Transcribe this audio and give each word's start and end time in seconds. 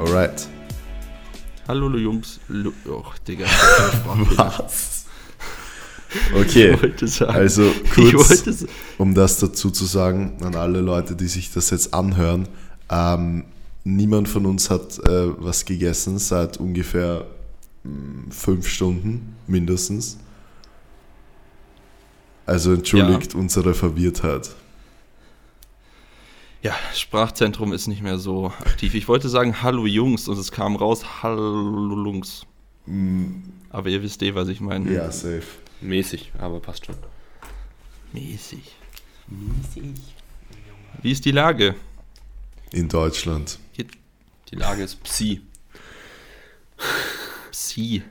Alright. 0.00 0.48
Hallo 1.68 1.94
Jungs. 1.98 2.40
Och, 2.86 3.14
Digga. 3.28 3.44
Was? 4.36 4.96
Okay, 6.34 6.76
sagen. 7.06 7.30
also 7.36 7.70
kurz, 7.94 8.64
um 8.98 9.14
das 9.14 9.38
dazu 9.38 9.70
zu 9.70 9.84
sagen, 9.84 10.38
an 10.42 10.56
alle 10.56 10.80
Leute, 10.80 11.14
die 11.14 11.28
sich 11.28 11.52
das 11.52 11.70
jetzt 11.70 11.94
anhören, 11.94 12.48
ähm, 12.90 13.44
niemand 13.84 14.28
von 14.28 14.44
uns 14.46 14.70
hat 14.70 14.98
äh, 15.06 15.28
was 15.38 15.64
gegessen 15.66 16.18
seit 16.18 16.56
ungefähr 16.56 17.26
mh, 17.84 18.32
fünf 18.32 18.66
Stunden 18.66 19.36
mindestens. 19.46 20.16
Also 22.44 22.72
entschuldigt 22.72 23.36
unsere 23.36 23.74
Verwirrtheit. 23.74 24.50
Ja, 26.62 26.74
Sprachzentrum 26.94 27.72
ist 27.72 27.86
nicht 27.86 28.02
mehr 28.02 28.18
so 28.18 28.48
aktiv. 28.48 28.94
Ich 28.94 29.08
wollte 29.08 29.28
sagen 29.28 29.62
Hallo 29.62 29.86
Jungs 29.86 30.28
und 30.28 30.38
es 30.38 30.52
kam 30.52 30.76
raus 30.76 31.22
Hallo 31.22 32.04
Jungs. 32.04 32.46
Aber 33.70 33.88
ihr 33.88 34.02
wisst 34.02 34.22
eh, 34.22 34.34
was 34.34 34.48
ich 34.48 34.60
meine. 34.60 34.92
Ja, 34.92 35.10
safe. 35.10 35.42
Mäßig, 35.80 36.32
aber 36.38 36.60
passt 36.60 36.86
schon. 36.86 36.96
Mäßig. 38.12 38.76
Mäßig. 39.28 39.94
Wie 41.00 41.12
ist 41.12 41.24
die 41.24 41.30
Lage? 41.30 41.76
In 42.72 42.88
Deutschland. 42.88 43.58
Die 44.50 44.56
Lage 44.56 44.82
ist 44.82 45.02
Psi. 45.04 45.40
Psi. 47.52 48.02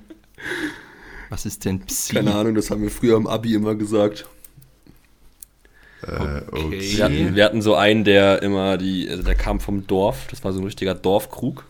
Was 1.29 1.45
ist 1.45 1.66
denn 1.66 1.81
Psi? 1.85 2.13
Keine 2.13 2.34
Ahnung, 2.34 2.55
das 2.55 2.71
haben 2.71 2.81
wir 2.81 2.90
früher 2.90 3.18
im 3.18 3.27
Abi 3.27 3.54
immer 3.54 3.76
gesagt. 3.76 4.26
Äh, 6.02 6.12
Okay. 6.12 6.44
okay. 6.52 6.80
Wir 6.98 7.03
hatten, 7.03 7.35
wir 7.35 7.45
hatten 7.45 7.62
so 7.62 7.76
einen, 7.76 8.03
der 8.03 8.41
immer 8.41 8.77
die, 8.77 9.10
also 9.10 9.23
der 9.23 9.35
kam 9.35 9.60
vom 9.60 9.85
Dorf, 9.87 10.27
das 10.29 10.43
war 10.43 10.54
so 10.54 10.60
ein 10.60 10.65
richtiger 10.65 10.96
Dorfkrug. 10.96 11.65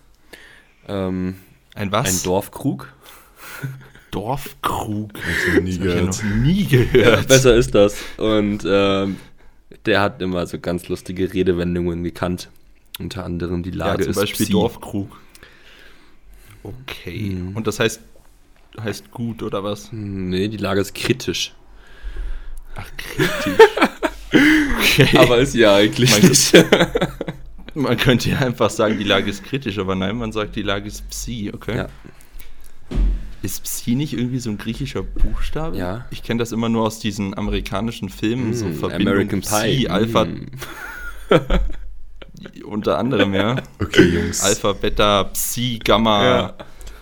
Ähm, 0.87 1.35
Ein 1.75 1.91
was? 1.91 2.07
ein 2.07 2.23
Dorfkrug. 2.23 2.93
Dorfkrug. 4.11 5.11
Hab 5.13 5.63
ich 5.65 5.79
noch 5.79 5.83
nie 5.83 6.05
Das 6.07 6.23
hab 6.23 6.45
ich 6.45 6.71
ja 6.71 6.77
gehört. 6.79 6.91
gehört. 6.93 7.27
Besser 7.27 7.55
ist 7.55 7.75
das. 7.75 7.97
Und 8.17 8.63
ähm, 8.67 9.17
der 9.85 10.01
hat 10.01 10.21
immer 10.21 10.45
so 10.47 10.59
ganz 10.59 10.87
lustige 10.87 11.31
Redewendungen 11.33 12.03
gekannt. 12.03 12.49
Unter 12.99 13.23
anderem 13.23 13.61
die 13.63 13.69
Ja, 13.71 13.77
Lage 13.87 14.03
zum 14.03 14.11
ist 14.11 14.17
Beispiel 14.19 14.45
Psi. 14.47 14.51
Dorfkrug. 14.51 15.19
Okay. 16.63 17.29
Mhm. 17.35 17.55
Und 17.55 17.67
das 17.67 17.79
heißt, 17.79 18.01
heißt 18.81 19.11
gut 19.11 19.43
oder 19.43 19.63
was? 19.63 19.89
Nee, 19.91 20.47
die 20.47 20.57
Lage 20.57 20.81
ist 20.81 20.93
kritisch. 20.95 21.53
Ach, 22.75 22.89
kritisch. 22.97 23.57
Okay. 24.31 25.17
Aber 25.17 25.37
ist 25.39 25.55
ja 25.55 25.75
eigentlich 25.75 26.11
Mein 26.21 26.29
nicht. 26.29 26.53
man 27.75 27.97
könnte 27.97 28.29
ja 28.29 28.39
einfach 28.39 28.69
sagen, 28.69 28.97
die 28.97 29.03
Lage 29.03 29.29
ist 29.29 29.43
kritisch, 29.43 29.77
aber 29.79 29.95
nein, 29.95 30.17
man 30.17 30.31
sagt, 30.31 30.55
die 30.55 30.61
Lage 30.61 30.87
ist 30.87 31.09
Psi, 31.09 31.51
okay? 31.53 31.77
Ja. 31.77 31.87
Ist 33.41 33.63
Psi 33.63 33.95
nicht 33.95 34.13
irgendwie 34.13 34.39
so 34.39 34.49
ein 34.49 34.57
griechischer 34.57 35.01
Buchstabe? 35.01 35.77
Ja. 35.77 36.05
Ich 36.11 36.23
kenne 36.23 36.39
das 36.39 36.51
immer 36.51 36.67
nur 36.69 36.85
aus 36.85 36.99
diesen 36.99 37.37
amerikanischen 37.37 38.09
Filmen, 38.09 38.53
so 38.53 38.65
Hm, 38.65 38.75
Verbindung 38.75 39.07
American 39.13 39.41
Psi, 39.41 39.61
Pie. 39.63 39.89
Alpha, 39.89 40.23
Hm. 40.25 40.47
unter 42.65 42.97
anderem, 42.97 43.33
ja. 43.33 43.55
Okay, 43.81 44.03
Jungs. 44.03 44.41
Alpha, 44.43 44.73
Beta, 44.73 45.23
Psi, 45.25 45.79
Gamma. 45.83 46.23
Ja. 46.25 46.53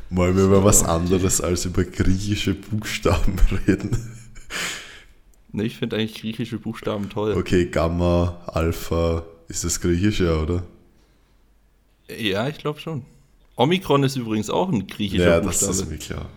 Wollen 0.10 0.38
wir 0.38 0.46
über 0.46 0.64
was 0.64 0.84
anderes 0.84 1.42
als 1.42 1.66
über 1.66 1.84
griechische 1.84 2.54
Buchstaben 2.54 3.36
reden? 3.68 4.17
Ne, 5.58 5.64
ich 5.64 5.76
finde 5.76 5.96
eigentlich 5.96 6.22
griechische 6.22 6.60
Buchstaben 6.60 7.10
toll. 7.10 7.34
Okay, 7.36 7.66
Gamma, 7.66 8.40
Alpha, 8.46 9.24
ist 9.48 9.64
das 9.64 9.82
griechische, 9.82 10.40
oder? 10.40 10.62
Ja, 12.16 12.48
ich 12.48 12.60
glaube 12.60 12.80
schon. 12.80 13.06
Omikron 13.56 14.04
ist 14.04 14.18
übrigens 14.18 14.52
auch 14.52 14.70
ein 14.70 14.86
griechischer 14.86 15.24
Ja, 15.30 15.42
das 15.42 15.62
Buchstabe. 15.62 15.72
ist 15.72 15.90
mir 15.90 15.98
klar. 15.98 16.30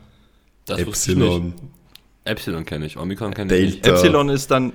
Das 0.64 0.86
wusste 0.86 1.12
ich 1.12 1.18
nicht. 1.18 1.26
Epsilon, 1.26 1.54
Epsilon 2.24 2.64
kenne 2.64 2.86
ich, 2.86 2.96
Omikron 2.96 3.34
kenne 3.34 3.54
ich 3.54 3.62
nicht. 3.74 3.84
Delta. 3.84 3.98
Epsilon 3.98 4.28
ist 4.30 4.50
dann 4.50 4.72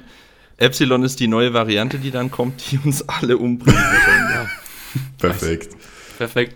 Epsilon 0.57 1.01
ist 1.03 1.19
die 1.19 1.27
neue 1.27 1.51
Variante, 1.55 1.97
die 1.97 2.11
dann 2.11 2.29
kommt, 2.29 2.71
die 2.71 2.77
uns 2.77 3.01
alle 3.09 3.39
umbringt. 3.39 3.75
ja. 3.75 4.47
perfekt. 5.17 5.75
Perfekt. 6.19 6.55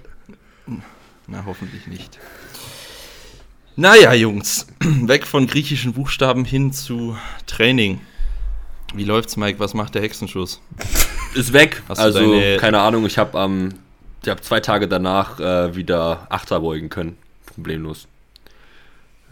Na, 1.25 1.43
hoffentlich 1.43 1.87
nicht. 1.87 2.19
Naja, 3.79 4.13
Jungs, 4.13 4.67
weg 4.81 5.25
von 5.25 5.47
griechischen 5.47 5.93
Buchstaben 5.93 6.43
hin 6.43 6.73
zu 6.73 7.15
Training. 7.47 8.01
Wie 8.93 9.05
läuft's, 9.05 9.37
Mike? 9.37 9.57
Was 9.59 9.73
macht 9.73 9.95
der 9.95 10.01
Hexenschuss? 10.01 10.59
Ist 11.33 11.53
weg. 11.53 11.81
Hast 11.87 11.97
also, 11.99 12.41
keine 12.57 12.81
Ahnung, 12.81 13.05
ich 13.05 13.17
habe 13.17 13.39
am 13.39 13.69
ich 14.21 14.27
habe 14.27 14.41
zwei 14.41 14.59
Tage 14.59 14.89
danach 14.89 15.39
äh, 15.39 15.77
wieder 15.77 16.27
Achter 16.29 16.59
beugen 16.59 16.89
können. 16.89 17.15
Problemlos. 17.45 18.09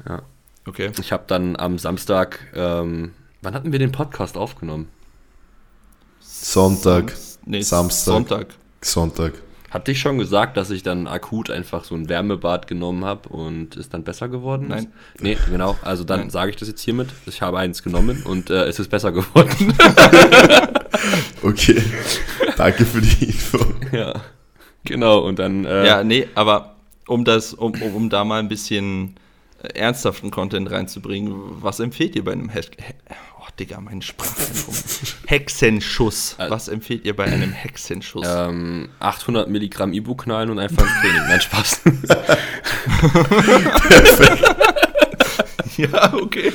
Ja. 0.08 0.22
Okay. 0.66 0.94
Ich 0.98 1.12
habe 1.12 1.26
dann 1.28 1.58
am 1.58 1.78
Samstag, 1.78 2.40
ähm, 2.56 3.12
wann 3.42 3.54
hatten 3.54 3.74
wir 3.74 3.80
den 3.80 3.92
Podcast 3.92 4.38
aufgenommen? 4.38 4.88
Sonntag, 6.22 7.14
Nee, 7.46 7.64
Samstag. 7.64 8.14
Sonntag. 8.14 8.48
Sonntag. 8.82 9.34
Hatte 9.70 9.92
ich 9.92 10.00
schon 10.00 10.18
gesagt, 10.18 10.56
dass 10.56 10.70
ich 10.70 10.82
dann 10.82 11.08
akut 11.08 11.50
einfach 11.52 11.84
so 11.84 11.94
ein 11.94 12.08
Wärmebad 12.08 12.68
genommen 12.68 13.04
habe 13.04 13.28
und 13.30 13.76
es 13.76 13.90
dann 13.90 14.04
besser 14.04 14.30
geworden 14.30 14.68
Nein. 14.70 14.86
ist? 14.86 15.22
Nee, 15.22 15.38
genau. 15.50 15.78
Also 15.82 16.04
dann 16.06 16.30
sage 16.30 16.52
ich 16.52 16.56
das 16.56 16.70
jetzt 16.70 16.82
hiermit. 16.82 17.10
Ich 17.26 17.42
habe 17.42 17.58
eins 17.60 17.84
genommen 17.84 18.24
und 18.24 18.50
äh, 18.50 18.64
es 18.64 18.80
ist 18.80 18.90
besser 18.90 19.12
geworden. 19.12 19.74
Okay, 21.44 21.82
danke 22.58 22.86
für 22.86 23.02
die 23.02 23.26
Info. 23.26 23.60
ja. 23.92 24.14
Genau, 24.84 25.20
und 25.20 25.38
dann. 25.40 25.66
Äh, 25.66 25.86
Ja, 25.86 26.04
nee, 26.04 26.28
aber 26.36 26.76
um 27.08 27.24
das, 27.24 27.54
um, 27.54 27.74
um, 27.82 27.96
um 27.96 28.10
da 28.10 28.24
mal 28.24 28.40
ein 28.40 28.48
bisschen 28.50 29.16
ernsthaften 29.74 30.32
Content 30.32 30.72
reinzubringen, 30.72 31.34
was 31.62 31.80
empfehlt 31.80 32.16
ihr 32.16 32.24
bei 32.24 32.34
einem 32.34 32.50
Hex 32.50 32.70
He 32.78 32.94
Oh, 33.40 33.50
Digga, 33.60 33.80
mein. 33.80 34.02
Hexenschuss. 35.28 36.36
Äh. 36.38 36.50
Was 36.50 36.68
empfehlt 36.68 37.06
ihr 37.06 37.16
bei 37.16 37.26
einem 37.26 37.52
Hexenschuss? 37.52 38.26
Ähm, 38.28 38.90
800 39.00 39.50
Milligramm 39.50 39.94
Ibu 39.94 40.16
knallen 40.16 40.50
und 40.50 40.60
einfach 40.60 40.84
ins 40.84 41.02
Training. 41.02 41.22
Nein, 41.28 41.42
Spaß. 41.42 41.82
ja, 45.92 46.14
okay. 46.14 46.52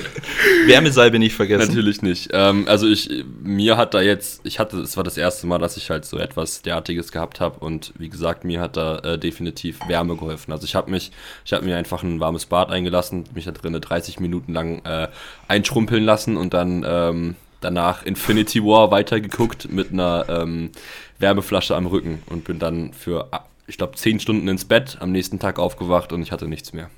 Wärmesalbe 0.66 1.19
nicht 1.19 1.34
vergessen. 1.34 1.69
Natürlich 1.69 2.03
nicht. 2.03 2.31
Ähm, 2.33 2.66
also 2.66 2.88
ich, 2.88 3.09
mir 3.43 3.77
hat 3.77 3.94
da 3.94 4.00
jetzt, 4.00 4.41
ich 4.44 4.59
hatte, 4.59 4.78
es 4.78 4.97
war 4.97 5.05
das 5.05 5.16
erste 5.16 5.47
Mal, 5.47 5.59
dass 5.59 5.77
ich 5.77 5.91
halt 5.91 6.05
so 6.05 6.19
etwas 6.19 6.62
derartiges 6.62 7.12
gehabt 7.12 7.41
habe 7.41 7.61
und 7.61 7.93
wie 7.97 8.09
gesagt, 8.09 8.44
mir 8.44 8.61
hat 8.61 8.77
da 8.77 8.99
äh, 8.99 9.19
definitiv 9.19 9.78
Wärme 9.87 10.16
geholfen. 10.16 10.53
Also 10.53 10.65
ich 10.65 10.75
habe 10.75 10.91
mich, 10.91 11.12
ich 11.44 11.53
habe 11.53 11.65
mir 11.65 11.77
einfach 11.77 12.03
ein 12.03 12.21
warmes 12.21 12.47
Bad 12.47 12.71
eingelassen, 12.71 13.25
mich 13.34 13.44
da 13.44 13.53
drinnen 13.53 13.81
30 13.81 14.21
Minuten 14.21 14.53
lang 14.53 14.84
äh, 14.84 15.09
einschrumpeln 15.47 16.05
lassen 16.05 16.37
und 16.37 16.55
dann 16.55 16.84
ähm, 16.87 17.37
danach 17.61 18.05
Infinity 18.05 18.62
War 18.65 18.91
weitergeguckt 18.91 19.71
mit 19.71 19.93
einer 19.93 20.27
ähm, 20.28 20.71
Wärmeflasche 21.19 21.77
am 21.77 21.87
Rücken 21.87 22.22
und 22.27 22.44
bin 22.44 22.59
dann 22.59 22.93
für, 22.93 23.28
ah, 23.31 23.44
ich 23.66 23.78
glaube, 23.78 23.97
10 23.97 24.21
Stunden 24.21 24.49
ins 24.49 24.65
Bett, 24.65 24.97
am 25.00 25.12
nächsten 25.12 25.38
Tag 25.38 25.59
aufgewacht 25.59 26.12
und 26.12 26.22
ich 26.22 26.32
hatte 26.32 26.49
nichts 26.49 26.72
mehr. 26.72 26.91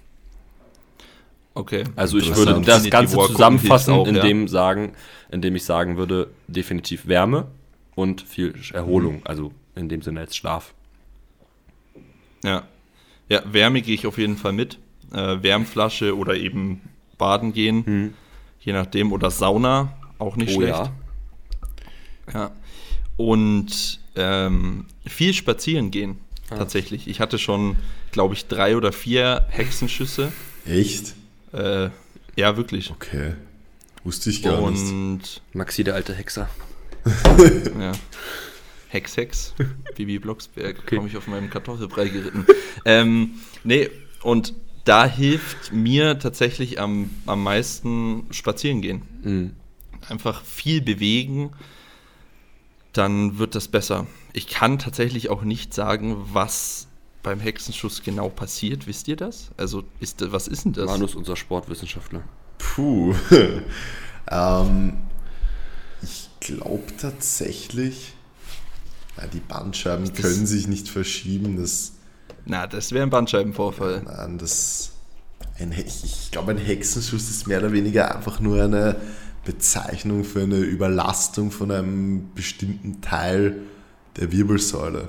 Okay. 1.54 1.84
Also 1.94 2.18
ich 2.18 2.34
würde 2.34 2.60
das 2.62 2.88
Ganze 2.90 3.16
zusammenfassen, 3.16 3.94
auch, 3.94 4.06
indem, 4.08 4.48
sagen, 4.48 4.92
indem 5.30 5.54
ich 5.54 5.64
sagen 5.64 5.96
würde, 5.96 6.30
definitiv 6.48 7.06
Wärme 7.06 7.46
und 7.94 8.22
viel 8.22 8.54
Erholung. 8.72 9.22
Also 9.24 9.52
in 9.76 9.88
dem 9.88 10.02
Sinne 10.02 10.20
jetzt 10.22 10.36
Schlaf. 10.36 10.74
Ja. 12.44 12.64
Ja, 13.28 13.42
Wärme 13.50 13.82
gehe 13.82 13.94
ich 13.94 14.06
auf 14.06 14.18
jeden 14.18 14.36
Fall 14.36 14.52
mit. 14.52 14.78
Äh, 15.12 15.42
Wärmflasche 15.42 16.16
oder 16.16 16.34
eben 16.36 16.80
baden 17.18 17.52
gehen. 17.52 18.14
Je 18.60 18.72
nachdem. 18.72 19.12
Oder 19.12 19.30
Sauna, 19.30 19.92
auch 20.18 20.36
nicht 20.36 20.56
Oh 20.56 20.60
schlecht. 20.60 20.76
ja. 20.78 20.92
Ja. 22.32 22.50
Und 23.16 24.00
ähm, 24.16 24.86
viel 25.06 25.34
spazieren 25.34 25.90
gehen, 25.90 26.18
Ah. 26.50 26.56
tatsächlich. 26.56 27.06
Ich 27.08 27.20
hatte 27.20 27.38
schon, 27.38 27.76
glaube 28.10 28.34
ich, 28.34 28.46
drei 28.48 28.76
oder 28.76 28.92
vier 28.92 29.46
Hexenschüsse. 29.50 30.32
Echt? 30.66 31.14
Äh, 31.54 31.90
ja, 32.36 32.56
wirklich. 32.56 32.90
Okay. 32.90 33.34
Wusste 34.02 34.30
ich 34.30 34.42
gar 34.42 34.70
nicht. 34.70 34.82
Und 34.92 35.42
Maxi, 35.52 35.84
der 35.84 35.94
alte 35.94 36.14
Hexer. 36.14 36.48
ja. 37.78 37.92
Hex, 38.88 39.16
Hex, 39.16 39.54
Bibi 39.96 40.18
Blocksberg, 40.18 40.78
Okay. 40.80 40.96
komme 40.96 41.08
ich 41.08 41.16
auf 41.16 41.26
meinem 41.26 41.50
Kartoffelbrei 41.50 42.08
geritten. 42.08 42.46
ähm, 42.84 43.30
nee, 43.64 43.90
und 44.22 44.54
da 44.84 45.06
hilft 45.06 45.72
mir 45.72 46.18
tatsächlich 46.18 46.78
am, 46.80 47.10
am 47.26 47.42
meisten 47.42 48.26
spazieren 48.30 48.82
gehen. 48.82 49.02
Mhm. 49.22 49.52
einfach 50.08 50.44
viel 50.44 50.82
bewegen, 50.82 51.50
dann 52.92 53.38
wird 53.38 53.54
das 53.54 53.68
besser. 53.68 54.06
Ich 54.32 54.46
kann 54.46 54.78
tatsächlich 54.78 55.30
auch 55.30 55.42
nicht 55.42 55.72
sagen, 55.74 56.16
was 56.32 56.86
beim 57.24 57.40
Hexenschuss 57.40 58.02
genau 58.04 58.28
passiert. 58.28 58.86
Wisst 58.86 59.08
ihr 59.08 59.16
das? 59.16 59.50
Also, 59.56 59.82
ist, 59.98 60.30
was 60.30 60.46
ist 60.46 60.64
denn 60.66 60.74
das? 60.74 60.86
Manu 60.86 61.06
ist 61.06 61.16
unser 61.16 61.34
Sportwissenschaftler. 61.34 62.22
Puh. 62.58 63.14
ähm, 64.30 64.98
ich 66.02 66.28
glaube 66.38 66.84
tatsächlich, 66.96 68.14
ja, 69.16 69.26
die 69.26 69.40
Bandscheiben 69.40 70.04
das- 70.12 70.20
können 70.22 70.46
sich 70.46 70.68
nicht 70.68 70.88
verschieben. 70.88 71.56
Das 71.56 71.92
Na, 72.44 72.68
das 72.68 72.92
wäre 72.92 73.02
ein 73.02 73.10
Bandscheibenvorfall. 73.10 74.02
Nein, 74.04 74.38
das. 74.38 74.92
Ein, 75.58 75.72
ich 75.72 76.04
ich 76.04 76.30
glaube, 76.30 76.52
ein 76.52 76.58
Hexenschuss 76.58 77.30
ist 77.30 77.46
mehr 77.46 77.58
oder 77.58 77.72
weniger 77.72 78.14
einfach 78.14 78.40
nur 78.40 78.62
eine 78.62 78.96
Bezeichnung 79.44 80.24
für 80.24 80.42
eine 80.42 80.56
Überlastung 80.58 81.50
von 81.50 81.70
einem 81.70 82.32
bestimmten 82.34 83.00
Teil 83.00 83.62
der 84.16 84.32
Wirbelsäule. 84.32 85.08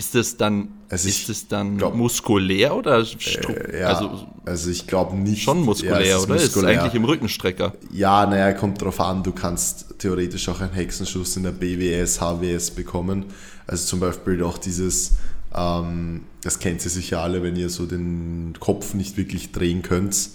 Ist 0.00 0.14
das 0.14 0.34
dann, 0.38 0.68
Also 0.88 1.08
ist 1.10 1.28
das 1.28 1.46
dann 1.46 1.76
glaub- 1.76 1.94
muskulär 1.94 2.74
oder 2.74 3.00
Äh, 3.00 3.80
ja, 3.80 3.88
also 3.88 4.26
also, 4.46 4.70
ich 4.70 4.86
glaube 4.86 5.14
nicht. 5.14 5.42
schon 5.42 5.60
muskulär, 5.62 6.06
ja, 6.06 6.16
es 6.16 6.22
oder? 6.22 6.36
Ist 6.36 6.54
muskulär. 6.56 6.80
eigentlich 6.80 6.94
im 6.94 7.04
Rückenstrecker. 7.04 7.74
Ja, 7.92 8.24
naja, 8.24 8.54
kommt 8.54 8.80
drauf 8.80 8.98
an. 8.98 9.22
Du 9.22 9.32
kannst 9.32 9.98
theoretisch 9.98 10.48
auch 10.48 10.62
einen 10.62 10.72
Hexenschuss 10.72 11.36
in 11.36 11.42
der 11.42 11.50
BWS, 11.50 12.18
HWS 12.22 12.70
bekommen. 12.70 13.26
Also 13.66 13.84
zum 13.84 14.00
Beispiel 14.00 14.42
auch 14.42 14.56
dieses, 14.56 15.16
ähm, 15.54 16.22
das 16.42 16.58
kennt 16.60 16.82
ihr 16.82 16.90
sicher 16.90 17.20
alle, 17.20 17.42
wenn 17.42 17.56
ihr 17.56 17.68
so 17.68 17.84
den 17.84 18.54
Kopf 18.58 18.94
nicht 18.94 19.18
wirklich 19.18 19.52
drehen 19.52 19.82
könnt. 19.82 20.30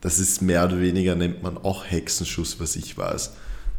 Das 0.00 0.18
ist 0.18 0.40
mehr 0.40 0.64
oder 0.64 0.80
weniger, 0.80 1.14
nennt 1.14 1.42
man 1.42 1.58
auch 1.58 1.84
Hexenschuss, 1.84 2.58
was 2.58 2.74
ich 2.76 2.96
weiß. 2.96 3.32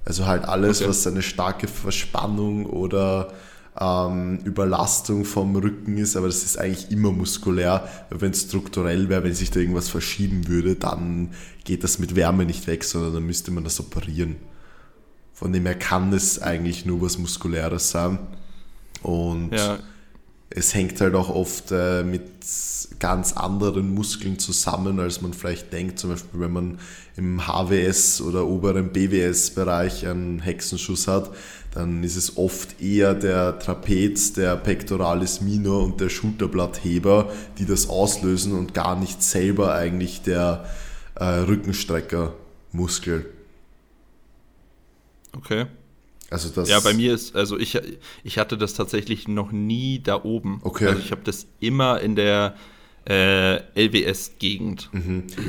Also 0.05 0.27
halt 0.27 0.45
alles, 0.45 0.81
Okay. 0.81 0.89
was 0.89 1.07
eine 1.07 1.23
starke 1.23 1.67
Verspannung 1.67 2.67
oder 2.67 3.33
ähm, 3.79 4.39
Überlastung 4.43 5.25
vom 5.25 5.55
Rücken 5.55 5.97
ist, 5.97 6.15
aber 6.15 6.27
das 6.27 6.43
ist 6.43 6.57
eigentlich 6.57 6.91
immer 6.91 7.11
muskulär. 7.11 7.87
Wenn 8.09 8.31
es 8.31 8.43
strukturell 8.43 9.09
wäre, 9.09 9.23
wenn 9.23 9.33
sich 9.33 9.51
da 9.51 9.59
irgendwas 9.59 9.89
verschieben 9.89 10.47
würde, 10.47 10.75
dann 10.75 11.31
geht 11.63 11.83
das 11.83 11.99
mit 11.99 12.15
Wärme 12.15 12.45
nicht 12.45 12.67
weg, 12.67 12.83
sondern 12.83 13.13
dann 13.13 13.25
müsste 13.25 13.51
man 13.51 13.63
das 13.63 13.79
operieren. 13.79 14.37
Von 15.33 15.51
dem 15.51 15.65
her 15.65 15.75
kann 15.75 16.13
es 16.13 16.41
eigentlich 16.41 16.85
nur 16.85 17.01
was 17.01 17.17
Muskuläres 17.17 17.91
sein. 17.91 18.19
Und 19.01 19.51
Ja, 19.51 19.79
es 20.49 20.73
hängt 20.73 21.01
halt 21.01 21.15
auch 21.15 21.29
oft 21.29 21.71
äh, 21.71 22.03
mit 22.03 22.23
ganz 22.99 23.33
anderen 23.33 23.93
Muskeln 23.93 24.39
zusammen, 24.39 24.99
als 24.99 25.21
man 25.21 25.33
vielleicht 25.33 25.73
denkt. 25.73 25.99
Zum 25.99 26.11
Beispiel, 26.11 26.39
wenn 26.39 26.53
man 26.53 26.79
im 27.17 27.47
HWS 27.47 28.21
oder 28.21 28.45
oberen 28.45 28.91
BWS-Bereich 28.91 30.07
einen 30.07 30.39
Hexenschuss 30.39 31.07
hat, 31.07 31.31
dann 31.73 32.03
ist 32.03 32.15
es 32.15 32.37
oft 32.37 32.81
eher 32.81 33.13
der 33.13 33.59
Trapez, 33.59 34.33
der 34.33 34.55
Pectoralis 34.55 35.41
minor 35.41 35.83
und 35.83 35.99
der 35.99 36.09
Schulterblattheber, 36.09 37.31
die 37.57 37.65
das 37.65 37.89
auslösen 37.89 38.53
und 38.53 38.73
gar 38.73 38.97
nicht 38.97 39.21
selber 39.21 39.73
eigentlich 39.73 40.21
der 40.21 40.65
äh, 41.15 41.25
Rückenstreckermuskel. 41.25 43.25
okay. 45.35 45.65
Also 46.35 46.49
das 46.49 46.69
Ja, 46.69 46.79
bei 46.81 46.93
mir 46.93 47.13
ist, 47.13 47.35
also 47.35 47.57
ich, 47.57 47.79
ich 48.23 48.37
hatte 48.37 48.57
das 48.57 48.73
tatsächlich 48.73 49.27
noch 49.27 49.51
nie 49.53 49.99
da 50.03 50.21
oben. 50.23 50.59
Okay. 50.63 50.87
Also 50.87 50.99
ich 50.99 51.11
habe 51.11 51.21
das 51.23 51.47
immer 51.61 52.01
in 52.01 52.15
der 52.15 52.55
äh, 53.07 53.57
LWS-Gegend. 53.75 54.89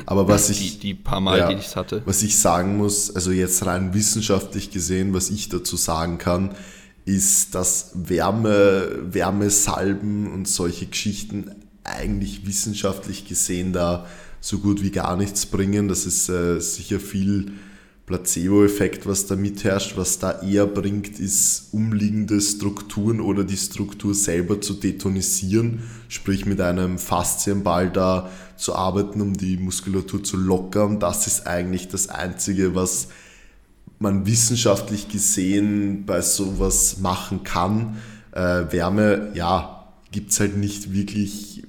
Aber 0.07 0.29
was 0.29 0.49
ich, 0.51 0.79
die 0.79 0.95
paar 0.95 1.21
Mal, 1.21 1.39
Ja. 1.39 1.49
die 1.53 1.59
ich 1.59 1.75
hatte. 1.75 2.03
Was 2.05 2.23
ich 2.23 2.39
sagen 2.39 2.77
muss, 2.77 3.15
also 3.15 3.33
jetzt 3.33 3.65
rein 3.67 3.95
wissenschaftlich 3.95 4.71
gesehen, 4.71 5.13
was 5.15 5.31
ich 5.31 5.49
dazu 5.49 5.77
sagen 5.77 6.19
kann, 6.19 6.55
ist, 7.05 7.55
dass 7.55 7.93
Wärme, 7.95 8.89
Wärmesalben 9.11 10.33
und 10.33 10.47
solche 10.49 10.87
Geschichten 10.87 11.51
eigentlich 11.85 12.47
wissenschaftlich 12.47 13.27
gesehen 13.27 13.73
da 13.73 14.07
so 14.41 14.59
gut 14.59 14.83
wie 14.83 14.91
gar 14.91 15.17
nichts 15.17 15.47
bringen. 15.47 15.89
Das 15.89 16.05
ist 16.07 16.29
äh, 16.29 16.61
sicher 16.61 17.01
viel 17.01 17.53
Placebo-Effekt, 18.07 19.05
was 19.07 19.27
da 19.27 19.35
mitherrscht. 19.35 19.97
Was 19.97 20.21
da 20.21 20.41
eher 20.41 20.67
bringt, 20.67 21.19
ist 21.19 21.69
umliegende 21.73 22.41
Strukturen 22.41 23.21
oder 23.21 23.43
die 23.43 23.57
Struktur 23.57 24.15
selber 24.15 24.61
zu 24.61 24.75
detonisieren, 24.75 25.83
sprich 26.09 26.47
mit 26.47 26.61
einem 26.61 26.99
Faszienball 26.99 27.91
da 27.91 28.31
zu 28.57 28.77
arbeiten, 28.77 29.21
um 29.21 29.37
die 29.37 29.57
Muskulatur 29.57 30.23
zu 30.23 30.37
lockern. 30.37 31.01
Das 31.01 31.27
ist 31.27 31.49
eigentlich 31.49 31.89
das 31.89 32.09
Einzige, 32.09 32.77
was 32.77 33.09
man 33.99 34.25
wissenschaftlich 34.25 35.09
gesehen 35.09 36.07
bei 36.07 36.21
sowas 36.21 36.99
machen 37.01 37.43
kann. 37.43 37.97
Äh, 38.31 38.71
Wärme, 38.71 39.33
ja, 39.35 39.89
gibt 40.13 40.31
es 40.31 40.39
halt 40.39 40.57
nicht 40.57 40.93
wirklich, 40.93 41.65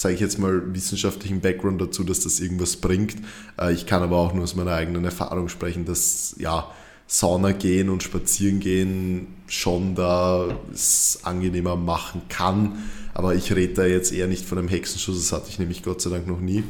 zeige 0.00 0.14
ich 0.14 0.20
jetzt 0.22 0.38
mal, 0.38 0.74
wissenschaftlichen 0.74 1.42
Background 1.42 1.78
dazu, 1.78 2.04
dass 2.04 2.20
das 2.20 2.40
irgendwas 2.40 2.76
bringt. 2.76 3.16
Äh, 3.58 3.74
ich 3.74 3.84
kann 3.84 4.02
aber 4.02 4.16
auch 4.16 4.32
nur 4.32 4.44
aus 4.44 4.56
meiner 4.56 4.72
eigenen 4.72 5.04
Erfahrung 5.04 5.50
sprechen, 5.50 5.84
dass 5.84 6.34
ja, 6.38 6.70
Sauna 7.06 7.52
gehen 7.52 7.90
und 7.90 8.02
spazieren 8.02 8.60
gehen 8.60 9.26
schon 9.46 9.94
da 9.94 10.56
es 10.72 11.20
angenehmer 11.24 11.76
machen 11.76 12.22
kann. 12.30 12.82
Aber 13.12 13.34
ich 13.34 13.52
rede 13.52 13.74
da 13.74 13.84
jetzt 13.84 14.10
eher 14.10 14.26
nicht 14.26 14.46
von 14.46 14.56
einem 14.56 14.68
Hexenschuss, 14.68 15.18
das 15.18 15.32
hatte 15.32 15.50
ich 15.50 15.58
nämlich 15.58 15.82
Gott 15.82 16.00
sei 16.00 16.08
Dank 16.08 16.26
noch 16.26 16.40
nie. 16.40 16.64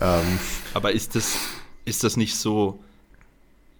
Ähm, 0.00 0.38
Aber 0.74 0.92
ist 0.92 1.16
das, 1.16 1.36
ist 1.84 2.04
das 2.04 2.16
nicht 2.16 2.36
so. 2.36 2.78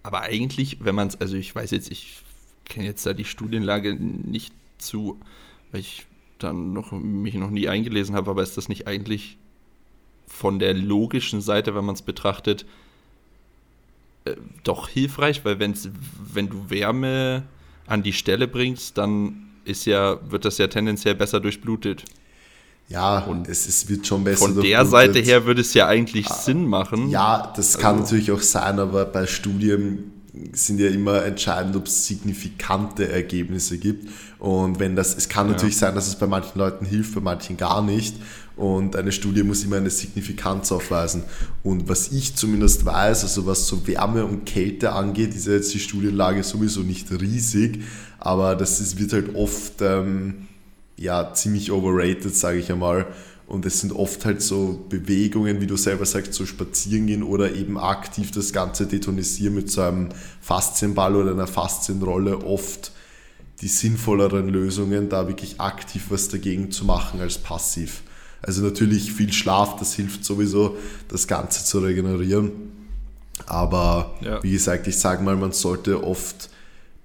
Aber 0.01 0.23
eigentlich, 0.23 0.79
wenn 0.81 0.95
man 0.95 1.07
es, 1.07 1.21
also 1.21 1.37
ich 1.37 1.55
weiß 1.55 1.71
jetzt, 1.71 1.89
ich 1.89 2.17
kenne 2.65 2.85
jetzt 2.85 3.05
da 3.05 3.13
die 3.13 3.23
Studienlage 3.23 3.95
nicht 3.95 4.53
zu, 4.77 5.21
weil 5.71 5.79
ich 5.79 6.05
dann 6.43 6.73
noch, 6.73 6.91
mich 6.91 7.33
noch 7.35 7.49
nie 7.49 7.67
eingelesen 7.67 8.15
habe, 8.15 8.29
aber 8.31 8.43
ist 8.43 8.57
das 8.57 8.69
nicht 8.69 8.87
eigentlich 8.87 9.37
von 10.27 10.59
der 10.59 10.73
logischen 10.73 11.41
Seite, 11.41 11.75
wenn 11.75 11.85
man 11.85 11.95
es 11.95 12.01
betrachtet, 12.01 12.65
äh, 14.25 14.35
doch 14.63 14.87
hilfreich, 14.89 15.43
weil 15.45 15.59
wenn's, 15.59 15.89
wenn 16.33 16.49
du 16.49 16.69
Wärme 16.69 17.43
an 17.87 18.03
die 18.03 18.13
Stelle 18.13 18.47
bringst, 18.47 18.97
dann 18.97 19.49
ist 19.65 19.85
ja, 19.85 20.19
wird 20.29 20.45
das 20.45 20.57
ja 20.57 20.67
tendenziell 20.67 21.15
besser 21.15 21.39
durchblutet. 21.39 22.05
ja, 22.89 23.19
und 23.19 23.47
es, 23.47 23.67
es 23.67 23.89
wird 23.89 24.07
schon 24.07 24.23
besser. 24.23 24.45
Von 24.47 24.61
der. 24.61 24.85
Seite 24.85 25.19
her 25.19 25.45
würde 25.45 25.61
es 25.61 25.73
ja 25.73 25.87
eigentlich 25.87 26.27
Sinn 26.29 26.65
machen. 26.65 27.09
Ja, 27.09 27.51
das 27.55 27.77
kann 27.77 27.93
Also- 27.99 28.03
natürlich 28.03 28.31
auch 28.31 28.41
sein, 28.41 28.79
aber 28.79 29.05
bei 29.05 29.25
Studien 29.27 30.12
sind 30.53 30.79
ja 30.79 30.89
immer 30.89 31.23
entscheidend, 31.23 31.75
ob 31.75 31.85
es 31.85 32.07
signifikante 32.07 33.07
Ergebnisse 33.07 33.77
gibt. 33.77 34.09
Und 34.39 34.79
wenn 34.79 34.95
das, 34.95 35.15
es 35.15 35.29
kann 35.29 35.47
natürlich 35.47 35.77
sein, 35.77 35.93
dass 35.93 36.07
es 36.07 36.15
bei 36.15 36.25
manchen 36.25 36.57
Leuten 36.57 36.85
hilft, 36.85 37.13
bei 37.13 37.21
manchen 37.21 37.55
gar 37.55 37.83
nicht. 37.83 38.15
Und 38.55 38.95
eine 38.95 39.11
Studie 39.11 39.43
muss 39.43 39.63
immer 39.63 39.77
eine 39.77 39.89
Signifikanz 39.89 40.71
aufweisen. 40.71 41.23
Und 41.63 41.87
was 41.87 42.11
ich 42.11 42.35
zumindest 42.35 42.85
weiß, 42.85 43.23
also 43.23 43.45
was 43.45 43.67
so 43.67 43.87
Wärme 43.87 44.25
und 44.25 44.45
Kälte 44.45 44.93
angeht, 44.93 45.35
ist 45.35 45.47
ja 45.47 45.53
jetzt 45.53 45.73
die 45.73 45.79
Studienlage 45.79 46.43
sowieso 46.43 46.81
nicht 46.81 47.11
riesig, 47.11 47.81
aber 48.19 48.55
das 48.55 48.79
ist, 48.79 48.99
wird 48.99 49.13
halt 49.13 49.35
oft 49.35 49.81
ähm, 49.81 50.47
ja, 50.97 51.33
ziemlich 51.33 51.71
overrated, 51.71 52.35
sage 52.35 52.59
ich 52.59 52.71
einmal. 52.71 53.07
Und 53.47 53.65
es 53.65 53.81
sind 53.81 53.91
oft 53.91 54.25
halt 54.25 54.41
so 54.41 54.85
Bewegungen, 54.89 55.59
wie 55.61 55.67
du 55.67 55.75
selber 55.75 56.05
sagst, 56.05 56.33
so 56.33 56.45
spazieren 56.45 57.07
gehen 57.07 57.23
oder 57.23 57.53
eben 57.53 57.77
aktiv 57.77 58.31
das 58.31 58.53
Ganze 58.53 58.87
detonisieren 58.87 59.55
mit 59.55 59.69
so 59.69 59.81
einem 59.81 60.09
Faszienball 60.41 61.15
oder 61.15 61.31
einer 61.31 61.47
Faszienrolle 61.47 62.43
oft 62.45 62.91
die 63.61 63.67
sinnvolleren 63.67 64.49
Lösungen, 64.49 65.09
da 65.09 65.27
wirklich 65.27 65.61
aktiv 65.61 66.05
was 66.09 66.27
dagegen 66.29 66.71
zu 66.71 66.85
machen 66.85 67.21
als 67.21 67.37
passiv. 67.37 68.01
Also 68.41 68.61
natürlich 68.61 69.13
viel 69.13 69.31
Schlaf, 69.31 69.77
das 69.77 69.93
hilft 69.93 70.25
sowieso, 70.25 70.75
das 71.07 71.27
Ganze 71.27 71.63
zu 71.63 71.79
regenerieren. 71.79 72.51
Aber 73.45 74.15
Ja. 74.21 74.43
wie 74.43 74.51
gesagt, 74.51 74.87
ich 74.87 74.97
sage 74.97 75.23
mal, 75.23 75.35
man 75.35 75.51
sollte 75.53 76.03
oft 76.03 76.49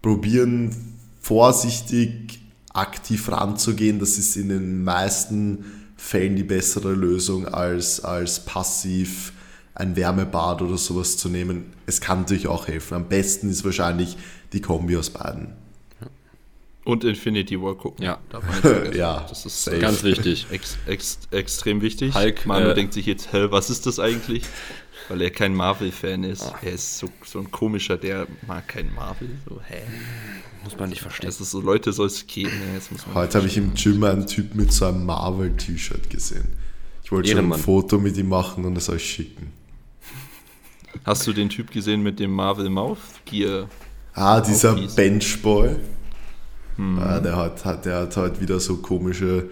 probieren, 0.02 0.74
vorsichtig 1.20 2.40
aktiv 2.72 3.30
ranzugehen. 3.30 3.98
Das 3.98 4.18
ist 4.18 4.36
in 4.36 4.48
den 4.48 4.82
meisten 4.84 5.64
Fällen 5.98 6.36
die 6.36 6.44
bessere 6.44 6.92
Lösung, 6.94 7.46
als, 7.46 8.00
als 8.00 8.44
passiv 8.44 9.32
ein 9.74 9.94
Wärmebad 9.96 10.62
oder 10.62 10.78
sowas 10.78 11.18
zu 11.18 11.28
nehmen. 11.28 11.72
Es 11.86 12.00
kann 12.00 12.20
natürlich 12.20 12.48
auch 12.48 12.66
helfen. 12.66 12.94
Am 12.94 13.08
besten 13.08 13.50
ist 13.50 13.64
wahrscheinlich 13.64 14.16
die 14.52 14.60
Kombi 14.60 14.96
aus 14.96 15.10
beiden. 15.10 15.54
Und 16.84 17.04
Infinity 17.04 17.60
War 17.60 17.74
gucken. 17.74 18.02
Ja. 18.02 18.18
Ja, 18.94 19.26
das 19.28 19.44
ist 19.44 19.62
safe. 19.62 19.78
Ganz 19.78 20.02
wichtig. 20.02 20.46
ex, 20.50 20.78
ex, 20.86 21.18
extrem 21.30 21.82
wichtig. 21.82 22.14
Hulk, 22.14 22.46
Manu 22.46 22.70
äh, 22.70 22.74
denkt 22.74 22.94
sich 22.94 23.04
jetzt, 23.04 23.32
hä, 23.32 23.48
was 23.50 23.68
ist 23.68 23.84
das 23.84 24.00
eigentlich? 24.00 24.44
Weil 25.08 25.20
er 25.20 25.30
kein 25.30 25.54
Marvel-Fan 25.54 26.24
ist. 26.24 26.44
Ah. 26.44 26.58
Er 26.62 26.72
ist 26.72 26.98
so, 26.98 27.08
so 27.24 27.40
ein 27.40 27.50
komischer, 27.50 27.98
der 27.98 28.26
mag 28.46 28.68
kein 28.68 28.94
Marvel. 28.94 29.28
So, 29.46 29.60
hä? 29.60 29.82
Muss 30.64 30.76
man 30.78 30.90
nicht 30.90 31.00
verstehen. 31.00 31.26
Das 31.26 31.40
ist 31.40 31.50
so, 31.50 31.60
Leute 31.60 31.92
soll 31.92 32.06
es 32.06 32.26
gehen. 32.26 32.50
Ja, 32.50 32.74
jetzt 32.74 32.90
muss 32.92 33.06
man 33.06 33.14
Heute 33.14 33.38
habe 33.38 33.46
ich 33.46 33.56
im 33.56 33.74
Gym 33.74 34.02
einen 34.04 34.26
Typ 34.26 34.54
mit 34.54 34.72
so 34.72 34.86
einem 34.86 35.06
Marvel-T-Shirt 35.06 36.10
gesehen. 36.10 36.48
Ich 37.02 37.12
wollte 37.12 37.30
schon 37.30 37.52
ein. 37.52 37.58
Foto 37.58 37.98
mit 37.98 38.16
ihm 38.16 38.28
machen 38.28 38.64
und 38.64 38.76
es 38.76 38.88
euch 38.88 39.04
schicken. 39.04 39.52
Hast 41.04 41.26
du 41.26 41.32
den 41.32 41.48
Typ 41.48 41.70
gesehen 41.70 42.02
mit 42.02 42.18
dem 42.18 42.32
Marvel 42.32 42.68
Mouth 42.68 42.98
Gear? 43.24 43.68
Ah, 44.14 44.40
dieser. 44.40 44.74
Benchboy. 44.74 45.76
Hm. 46.76 46.98
Ah, 46.98 47.20
der, 47.20 47.36
hat, 47.36 47.64
hat, 47.64 47.84
der 47.86 48.00
hat 48.00 48.16
halt 48.16 48.40
wieder 48.40 48.60
so 48.60 48.76
komische 48.76 49.48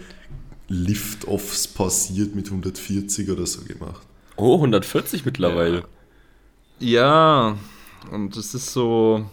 Lift-Offs 0.69 1.69
pausiert 1.69 2.35
mit 2.35 2.47
140 2.47 3.31
oder 3.31 3.47
so 3.47 3.63
gemacht. 3.63 4.07
Oh, 4.37 4.57
140 4.57 5.25
mittlerweile. 5.25 5.85
Ja, 6.79 7.57
und 8.11 8.37
es 8.37 8.55
ist 8.55 8.73
so. 8.73 9.25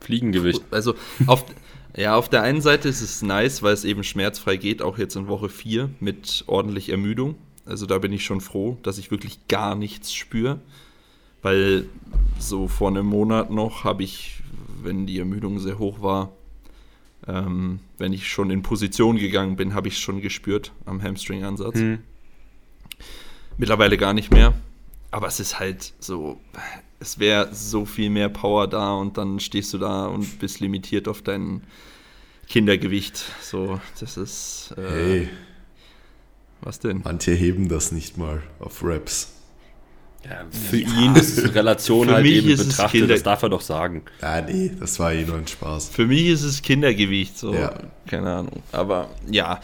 Fliegengewicht. 0.00 0.62
Also 0.70 0.94
auf, 1.26 1.44
Ja, 1.96 2.14
auf 2.16 2.28
der 2.28 2.42
einen 2.42 2.60
Seite 2.60 2.88
ist 2.88 3.00
es 3.00 3.22
nice, 3.22 3.62
weil 3.62 3.74
es 3.74 3.84
eben 3.84 4.04
schmerzfrei 4.04 4.56
geht, 4.56 4.82
auch 4.82 4.98
jetzt 4.98 5.16
in 5.16 5.26
Woche 5.26 5.48
4 5.48 5.90
mit 5.98 6.44
ordentlich 6.46 6.88
Ermüdung. 6.88 7.34
Also 7.66 7.86
da 7.86 7.98
bin 7.98 8.12
ich 8.12 8.24
schon 8.24 8.40
froh, 8.40 8.78
dass 8.82 8.98
ich 8.98 9.10
wirklich 9.10 9.48
gar 9.48 9.74
nichts 9.74 10.14
spüre. 10.14 10.60
Weil 11.42 11.86
so 12.38 12.68
vor 12.68 12.88
einem 12.88 13.06
Monat 13.06 13.50
noch 13.50 13.84
habe 13.84 14.02
ich, 14.02 14.42
wenn 14.82 15.06
die 15.06 15.18
Ermüdung 15.18 15.58
sehr 15.58 15.78
hoch 15.78 16.02
war, 16.02 16.32
ähm, 17.26 17.80
wenn 17.98 18.12
ich 18.12 18.28
schon 18.28 18.50
in 18.50 18.62
Position 18.62 19.16
gegangen 19.16 19.56
bin, 19.56 19.74
habe 19.74 19.88
ich 19.88 19.94
es 19.94 20.00
schon 20.00 20.20
gespürt 20.20 20.72
am 20.86 21.02
Hamstring-Ansatz. 21.02 21.76
Hm. 21.76 21.98
Mittlerweile 23.58 23.96
gar 23.96 24.14
nicht 24.14 24.32
mehr. 24.32 24.54
Aber 25.10 25.26
es 25.26 25.40
ist 25.40 25.58
halt 25.58 25.92
so, 25.98 26.40
es 27.00 27.18
wäre 27.18 27.48
so 27.52 27.84
viel 27.84 28.10
mehr 28.10 28.28
Power 28.28 28.68
da 28.68 28.92
und 28.92 29.16
dann 29.18 29.40
stehst 29.40 29.72
du 29.74 29.78
da 29.78 30.06
und 30.06 30.38
bist 30.38 30.60
limitiert 30.60 31.08
auf 31.08 31.22
dein 31.22 31.62
Kindergewicht. 32.48 33.22
So, 33.42 33.80
das 33.98 34.16
ist. 34.16 34.74
Äh, 34.76 34.80
Hey, 34.90 35.28
Was 36.60 36.78
denn? 36.78 37.00
manche 37.04 37.32
heben 37.32 37.68
das 37.68 37.90
nicht 37.92 38.18
mal 38.18 38.42
auf 38.58 38.82
Raps. 38.84 39.32
Ja, 40.24 40.44
für 40.50 40.76
ihn 40.76 41.16
ist 41.16 41.38
es 41.38 41.54
Relation 41.54 42.08
Für 42.08 42.14
halt 42.16 42.24
mich 42.24 42.34
eben 42.36 42.50
ist 42.50 42.60
es 42.60 42.68
betrachtet, 42.68 43.00
Kinder- 43.00 43.14
das 43.14 43.22
darf 43.22 43.42
er 43.42 43.48
doch 43.48 43.62
sagen. 43.62 44.02
Ah, 44.20 44.42
nee, 44.42 44.70
das 44.78 44.98
war 44.98 45.14
eh 45.14 45.24
nur 45.24 45.36
ein 45.38 45.46
Spaß. 45.46 45.88
Für 45.88 46.06
mich 46.06 46.26
ist 46.26 46.42
es 46.42 46.60
Kindergewicht, 46.60 47.38
so. 47.38 47.54
Ja. 47.54 47.72
Keine 48.06 48.30
Ahnung. 48.30 48.62
Aber 48.72 49.08
ja, 49.30 49.60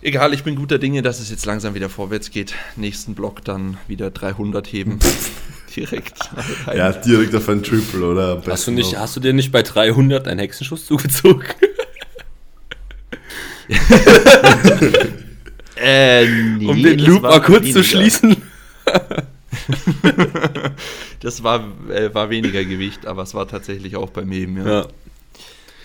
egal, 0.00 0.34
ich 0.34 0.42
bin 0.42 0.56
guter 0.56 0.78
Dinge, 0.80 1.02
dass 1.02 1.20
es 1.20 1.30
jetzt 1.30 1.46
langsam 1.46 1.74
wieder 1.74 1.88
vorwärts 1.88 2.32
geht. 2.32 2.54
Nächsten 2.74 3.14
Block 3.14 3.44
dann 3.44 3.78
wieder 3.86 4.10
300 4.10 4.66
heben. 4.72 4.98
Direkt. 5.76 6.18
Ja, 6.74 6.92
direkt 6.92 7.34
auf 7.34 7.48
ein 7.48 7.62
Triple, 7.62 8.04
oder? 8.06 8.42
Hast 8.46 8.66
du, 8.66 8.70
nicht, 8.70 8.92
noch- 8.92 9.00
hast 9.00 9.16
du 9.16 9.20
dir 9.20 9.32
nicht 9.32 9.50
bei 9.52 9.62
300 9.62 10.26
einen 10.28 10.40
Hexenschuss 10.40 10.86
zugezogen? 10.86 11.44
Äh, 15.84 16.26
nee, 16.58 16.66
um 16.66 16.80
den 16.82 16.98
Loop 17.00 17.22
mal 17.22 17.40
kurz 17.40 17.62
weniger. 17.62 17.78
zu 17.82 17.84
schließen. 17.84 18.36
Das 21.20 21.42
war, 21.42 21.64
äh, 21.90 22.14
war 22.14 22.30
weniger 22.30 22.64
Gewicht, 22.64 23.06
aber 23.06 23.22
es 23.22 23.34
war 23.34 23.48
tatsächlich 23.48 23.96
auch 23.96 24.10
beim 24.10 24.30
Heben, 24.30 24.58
ja. 24.58 24.66
Ja. 24.82 24.86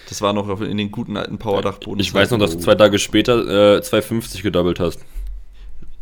Das 0.09 0.21
war 0.21 0.33
noch 0.33 0.61
in 0.61 0.77
den 0.77 0.91
guten 0.91 1.17
alten 1.17 1.37
Powerdachboden. 1.39 1.99
Ich 1.99 2.13
weiß 2.13 2.31
noch, 2.31 2.37
dass 2.37 2.51
du 2.51 2.59
zwei 2.59 2.75
Tage 2.75 2.99
später 2.99 3.77
äh, 3.77 3.81
250 3.81 4.43
gedoubled 4.43 4.79
hast. 4.79 4.99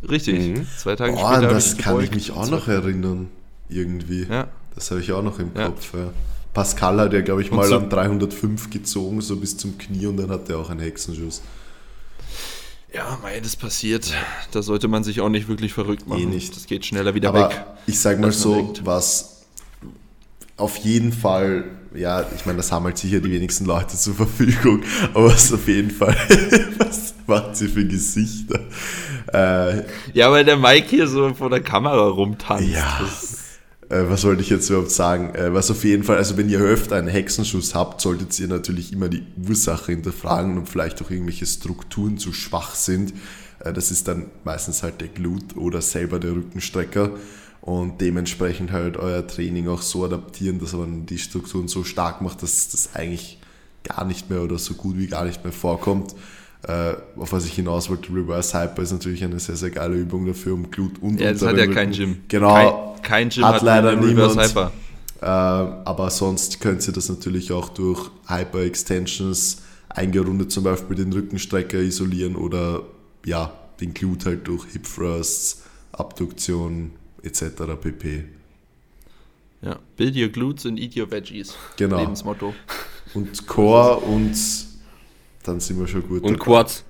Richtig. 0.09 0.39
Mhm. 0.39 0.67
Zwei 0.77 0.95
Tage 0.95 1.13
Oh, 1.13 1.17
später. 1.31 1.47
das 1.47 1.77
kann 1.77 2.03
ich 2.03 2.11
mich 2.11 2.31
auch 2.31 2.49
noch 2.49 2.67
erinnern. 2.67 3.29
Irgendwie. 3.69 4.25
Ja. 4.29 4.47
Das 4.75 4.91
habe 4.91 5.01
ich 5.01 5.11
auch 5.11 5.23
noch 5.23 5.39
im 5.39 5.51
Ja. 5.55 5.67
Kopf. 5.67 5.93
Ja. 5.93 6.11
Pascal 6.53 6.99
hat 7.01 7.13
ja, 7.13 7.21
glaube 7.21 7.41
ich, 7.41 7.51
mal 7.51 7.67
so- 7.67 7.75
am 7.75 7.89
305 7.89 8.69
gezogen, 8.69 9.21
so 9.21 9.35
bis 9.37 9.57
zum 9.57 9.77
Knie 9.77 10.05
und 10.07 10.17
dann 10.17 10.29
hat 10.29 10.49
er 10.49 10.57
auch 10.59 10.69
einen 10.69 10.79
Hexenschuss. 10.79 11.41
Ja, 12.93 13.17
mei, 13.21 13.39
das 13.41 13.55
passiert. 13.57 14.13
Da 14.51 14.61
sollte 14.61 14.87
man 14.87 15.03
sich 15.03 15.19
auch 15.19 15.27
nicht 15.29 15.49
wirklich 15.49 15.73
verrückt 15.73 16.07
machen. 16.07 16.21
Eh 16.21 16.25
nicht. 16.25 16.55
Das 16.55 16.65
geht 16.65 16.85
schneller 16.85 17.13
wieder 17.13 17.29
Aber 17.29 17.49
weg. 17.49 17.65
ich 17.87 17.99
sage 17.99 18.21
mal 18.21 18.31
so, 18.31 18.55
denkt. 18.55 18.85
was 18.85 19.43
auf 20.55 20.77
jeden 20.77 21.11
Fall, 21.11 21.65
ja, 21.93 22.25
ich 22.33 22.45
meine, 22.45 22.55
das 22.57 22.71
haben 22.71 22.85
halt 22.85 22.97
sicher 22.97 23.19
die 23.19 23.29
wenigsten 23.31 23.65
Leute 23.65 23.97
zur 23.97 24.15
Verfügung, 24.15 24.81
aber 25.13 25.25
was 25.25 25.51
auf 25.51 25.67
jeden 25.67 25.91
Fall, 25.91 26.15
was 26.77 27.13
macht 27.27 27.57
sie 27.57 27.67
für 27.67 27.85
Gesichter? 27.85 28.61
Äh, 29.33 29.83
Ja, 30.13 30.31
weil 30.31 30.45
der 30.45 30.55
Mike 30.55 30.87
hier 30.87 31.07
so 31.07 31.33
vor 31.33 31.49
der 31.49 31.59
Kamera 31.61 32.07
rumtanzt. 32.07 32.69
Ja. 32.69 32.99
Das, 33.01 33.24
äh, 33.95 34.09
was 34.09 34.23
wollte 34.23 34.41
ich 34.41 34.49
jetzt 34.49 34.69
überhaupt 34.69 34.91
sagen? 34.91 35.33
Äh, 35.35 35.53
was 35.53 35.71
auf 35.71 35.83
jeden 35.83 36.03
Fall, 36.03 36.17
also 36.17 36.37
wenn 36.37 36.49
ihr 36.49 36.59
öfter 36.59 36.95
einen 36.95 37.07
Hexenschuss 37.07 37.75
habt, 37.75 38.01
solltet 38.01 38.37
ihr 38.39 38.47
natürlich 38.47 38.91
immer 38.93 39.09
die 39.09 39.23
Ursache 39.47 39.91
hinterfragen 39.91 40.57
und 40.57 40.67
vielleicht 40.67 41.01
auch 41.01 41.09
irgendwelche 41.09 41.45
Strukturen 41.45 42.17
zu 42.17 42.33
schwach 42.33 42.75
sind. 42.75 43.13
Äh, 43.59 43.73
das 43.73 43.91
ist 43.91 44.07
dann 44.07 44.27
meistens 44.43 44.83
halt 44.83 45.01
der 45.01 45.07
Glut 45.07 45.55
oder 45.55 45.81
selber 45.81 46.19
der 46.19 46.31
Rückenstrecker 46.31 47.11
und 47.61 48.01
dementsprechend 48.01 48.71
halt 48.71 48.97
euer 48.97 49.25
Training 49.25 49.67
auch 49.67 49.81
so 49.81 50.05
adaptieren, 50.05 50.59
dass 50.59 50.73
man 50.73 51.05
die 51.05 51.17
Strukturen 51.17 51.67
so 51.67 51.83
stark 51.83 52.21
macht, 52.21 52.43
dass 52.43 52.69
das 52.69 52.95
eigentlich 52.95 53.39
gar 53.83 54.05
nicht 54.05 54.29
mehr 54.29 54.41
oder 54.41 54.57
so 54.57 54.73
gut 54.73 54.97
wie 54.97 55.07
gar 55.07 55.25
nicht 55.25 55.43
mehr 55.43 55.53
vorkommt. 55.53 56.15
Äh, 56.67 56.95
auf 57.17 57.31
was 57.31 57.45
ich 57.45 57.53
hinaus 57.53 57.89
wollte, 57.91 58.11
Reverse 58.11 58.59
Hyper 58.59 58.81
ist 58.81 58.91
natürlich 58.91 59.23
eine 59.23 59.39
sehr, 59.39 59.55
sehr 59.55 59.69
geile 59.69 59.95
Übung 59.95 60.25
dafür, 60.25 60.53
um 60.53 60.71
Glut 60.71 60.93
und 60.99 61.19
ja, 61.19 61.31
das 61.31 61.43
hat 61.43 61.57
ja 61.57 61.67
kein 61.67 61.91
Gym. 61.91 62.17
Genau, 62.27 62.53
Kein, 62.53 63.01
kein 63.03 63.29
Gym 63.29 63.45
hat 63.45 63.55
hat 63.55 63.61
leider 63.61 63.95
niemand. 63.95 64.41
Hyper. 64.41 64.71
äh, 65.21 65.25
aber 65.25 66.09
sonst 66.09 66.59
könnt 66.61 66.87
ihr 66.87 66.93
das 66.93 67.07
natürlich 67.07 67.51
auch 67.51 67.69
durch 67.69 68.09
Hyper-Extensions 68.27 69.61
eingerundet 69.89 70.51
zum 70.51 70.63
Beispiel 70.63 70.95
den 70.95 71.13
Rückenstrecker 71.13 71.77
isolieren 71.77 72.35
oder 72.35 72.81
ja, 73.25 73.53
den 73.79 73.93
Glut 73.93 74.25
halt 74.25 74.47
durch 74.47 74.65
Hip 74.71 74.87
Thrusts, 74.91 75.63
Abduktion 75.91 76.93
etc. 77.21 77.43
pp. 77.79 78.25
Ja. 79.61 79.77
Build 79.97 80.15
your 80.15 80.29
glutes 80.29 80.65
and 80.65 80.79
eat 80.79 80.97
your 80.97 81.11
veggies. 81.11 81.55
Genau. 81.77 81.99
Lebensmotto. 81.99 82.55
Und 83.13 83.45
Core 83.45 83.97
und 83.97 84.35
dann 85.47 85.59
sind 85.59 85.79
wir 85.79 85.87
schon 85.87 86.07
gut. 86.07 86.23
Und 86.23 86.33
dabei. 86.33 86.43
Quads. 86.45 86.83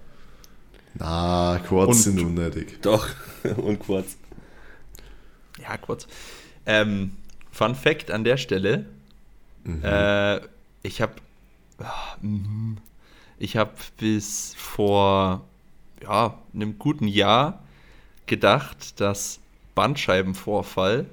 Na, 0.96 1.60
Quads 1.68 1.88
Und- 1.90 1.94
sind 1.96 2.20
unnötig. 2.20 2.82
Doch. 2.82 3.08
Und 3.58 3.80
Quads. 3.80 4.18
Ja, 5.62 5.78
kurz. 5.78 6.08
Ähm, 6.66 7.12
Fun 7.52 7.76
Fact 7.76 8.12
an 8.12 8.24
der 8.24 8.38
Stelle. 8.38 8.86
Äh, 9.82 10.42
ich 10.84 11.02
habe 11.02 11.14
ich 13.40 13.58
habe 13.58 13.72
bis 13.98 14.54
vor 14.56 15.44
ja, 16.02 16.38
einem 16.54 16.78
guten 16.78 17.08
Jahr 17.08 17.64
gedacht, 18.28 19.00
dass 19.00 19.40
Bandscheibenvorfall 19.74 21.06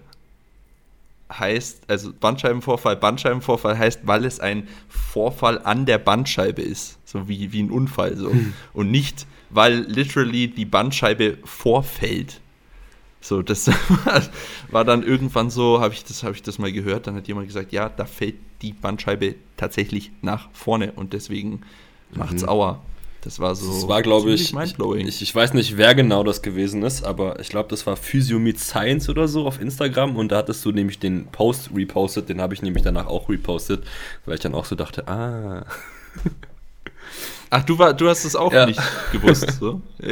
heißt, 1.39 1.85
also 1.89 2.13
Bandscheibenvorfall, 2.13 2.97
Bandscheibenvorfall 2.97 3.79
heißt, 3.79 4.01
weil 4.05 4.25
es 4.25 4.41
ein 4.41 4.69
Vorfall 4.89 5.61
an 5.63 5.87
der 5.87 5.99
Bandscheibe 5.99 6.63
ist, 6.63 6.99
so 7.05 7.29
wie, 7.29 7.53
wie 7.53 7.63
ein 7.63 7.71
Unfall 7.71 8.17
so. 8.17 8.33
Und 8.73 8.91
nicht, 8.91 9.27
weil 9.51 9.81
literally 9.81 10.49
die 10.49 10.65
Bandscheibe 10.65 11.39
vorfällt. 11.45 12.41
So, 13.21 13.41
das 13.43 13.69
war, 14.71 14.85
dann 14.85 15.03
irgendwann 15.05 15.49
so, 15.49 15.81
habe 15.81 15.95
ich, 15.95 16.05
das, 16.05 16.25
hab 16.25 16.35
ich 16.35 16.43
das 16.43 16.59
mal 16.59 16.73
gehört, 16.73 17.07
dann 17.07 17.15
hat 17.15 17.29
jemand 17.29 17.47
gesagt, 17.47 17.73
ja, 17.73 17.89
da 17.89 18.05
fällt 18.05 18.35
die 18.63 18.73
Bandscheibe 18.73 19.37
tatsächlich 19.57 20.11
nach 20.23 20.49
vorne 20.53 20.93
und 20.93 21.13
deswegen 21.13 21.63
macht's 22.15 22.47
Aua. 22.47 22.83
Das 23.23 23.39
war 23.39 23.55
so 23.55 23.73
Das 23.73 23.89
war, 23.89 24.03
glaube 24.03 24.33
ich, 24.33 24.53
mindblowing. 24.53 25.07
ich, 25.07 25.23
ich 25.23 25.33
weiß 25.35 25.55
nicht, 25.55 25.77
wer 25.77 25.95
genau 25.95 26.25
das 26.25 26.43
gewesen 26.43 26.83
ist, 26.83 27.05
aber 27.05 27.39
ich 27.41 27.49
glaube, 27.49 27.69
das 27.71 27.87
war 27.87 27.97
Physio 27.97 28.39
Meet 28.41 28.59
Science 28.59 29.09
oder 29.09 29.29
so 29.29 29.47
auf 29.47 29.61
Instagram 29.61 30.17
und 30.17 30.31
da 30.33 30.39
hattest 30.39 30.65
du 30.65 30.73
nämlich 30.73 30.99
den 30.99 31.27
Post 31.27 31.71
repostet, 31.75 32.29
den 32.29 32.41
habe 32.41 32.53
ich 32.55 32.63
nämlich 32.63 32.83
danach 32.83 33.07
auch 33.07 33.29
repostet, 33.29 33.85
weil 34.27 34.35
ich 34.35 34.41
dann 34.41 34.55
auch 34.57 34.65
so 34.65 34.75
dachte, 34.75 35.07
ah. 35.09 35.65
Ach, 37.51 37.63
du, 37.65 37.79
war, 37.79 37.93
du 37.95 38.09
hast 38.09 38.25
es 38.25 38.35
auch 38.35 38.53
Ja. 38.53 38.67
nicht 38.67 38.81
gewusst, 39.13 39.59
so? 39.61 39.81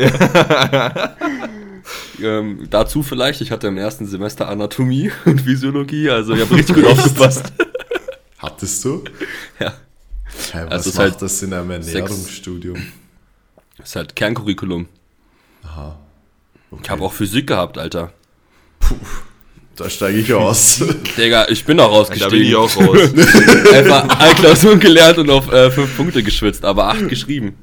Ähm, 2.22 2.66
dazu 2.70 3.02
vielleicht, 3.02 3.40
ich 3.40 3.50
hatte 3.50 3.66
im 3.68 3.78
ersten 3.78 4.06
Semester 4.06 4.48
Anatomie 4.48 5.10
und 5.24 5.40
Physiologie, 5.40 6.10
also 6.10 6.34
ich 6.34 6.42
habe 6.42 6.54
richtig 6.54 6.76
gut 6.76 6.84
aufgepasst. 6.86 7.52
Hattest 8.38 8.84
du? 8.84 9.02
Ja. 9.58 9.72
Hey, 10.52 10.64
was 10.66 10.72
Also 10.72 10.90
macht 10.90 10.98
halt 10.98 11.22
das 11.22 11.42
in 11.42 11.52
einem 11.54 11.82
sechs- 11.82 12.42
Ist 13.82 13.96
halt 13.96 14.14
Kerncurriculum. 14.16 14.86
Aha. 15.64 15.98
Okay. 16.70 16.80
Ich 16.84 16.90
habe 16.90 17.02
auch 17.02 17.12
Physik 17.12 17.46
gehabt, 17.46 17.78
Alter. 17.78 18.12
Da 19.76 19.88
steige 19.88 20.18
ich 20.18 20.32
aus. 20.32 20.82
Digga, 21.16 21.46
ich 21.48 21.64
bin 21.64 21.80
auch 21.80 21.84
Da 22.08 22.12
bin 22.14 22.22
rausgestiegen. 22.22 22.46
ich 22.48 22.54
auch 22.56 22.76
raus. 22.76 22.98
Einfach 23.72 24.20
alle 24.20 24.34
Klausuren 24.34 24.80
gelernt 24.80 25.18
und 25.18 25.30
auf 25.30 25.50
äh, 25.52 25.70
fünf 25.70 25.96
Punkte 25.96 26.22
geschwitzt, 26.22 26.64
aber 26.64 26.88
acht 26.88 27.08
geschrieben. 27.08 27.56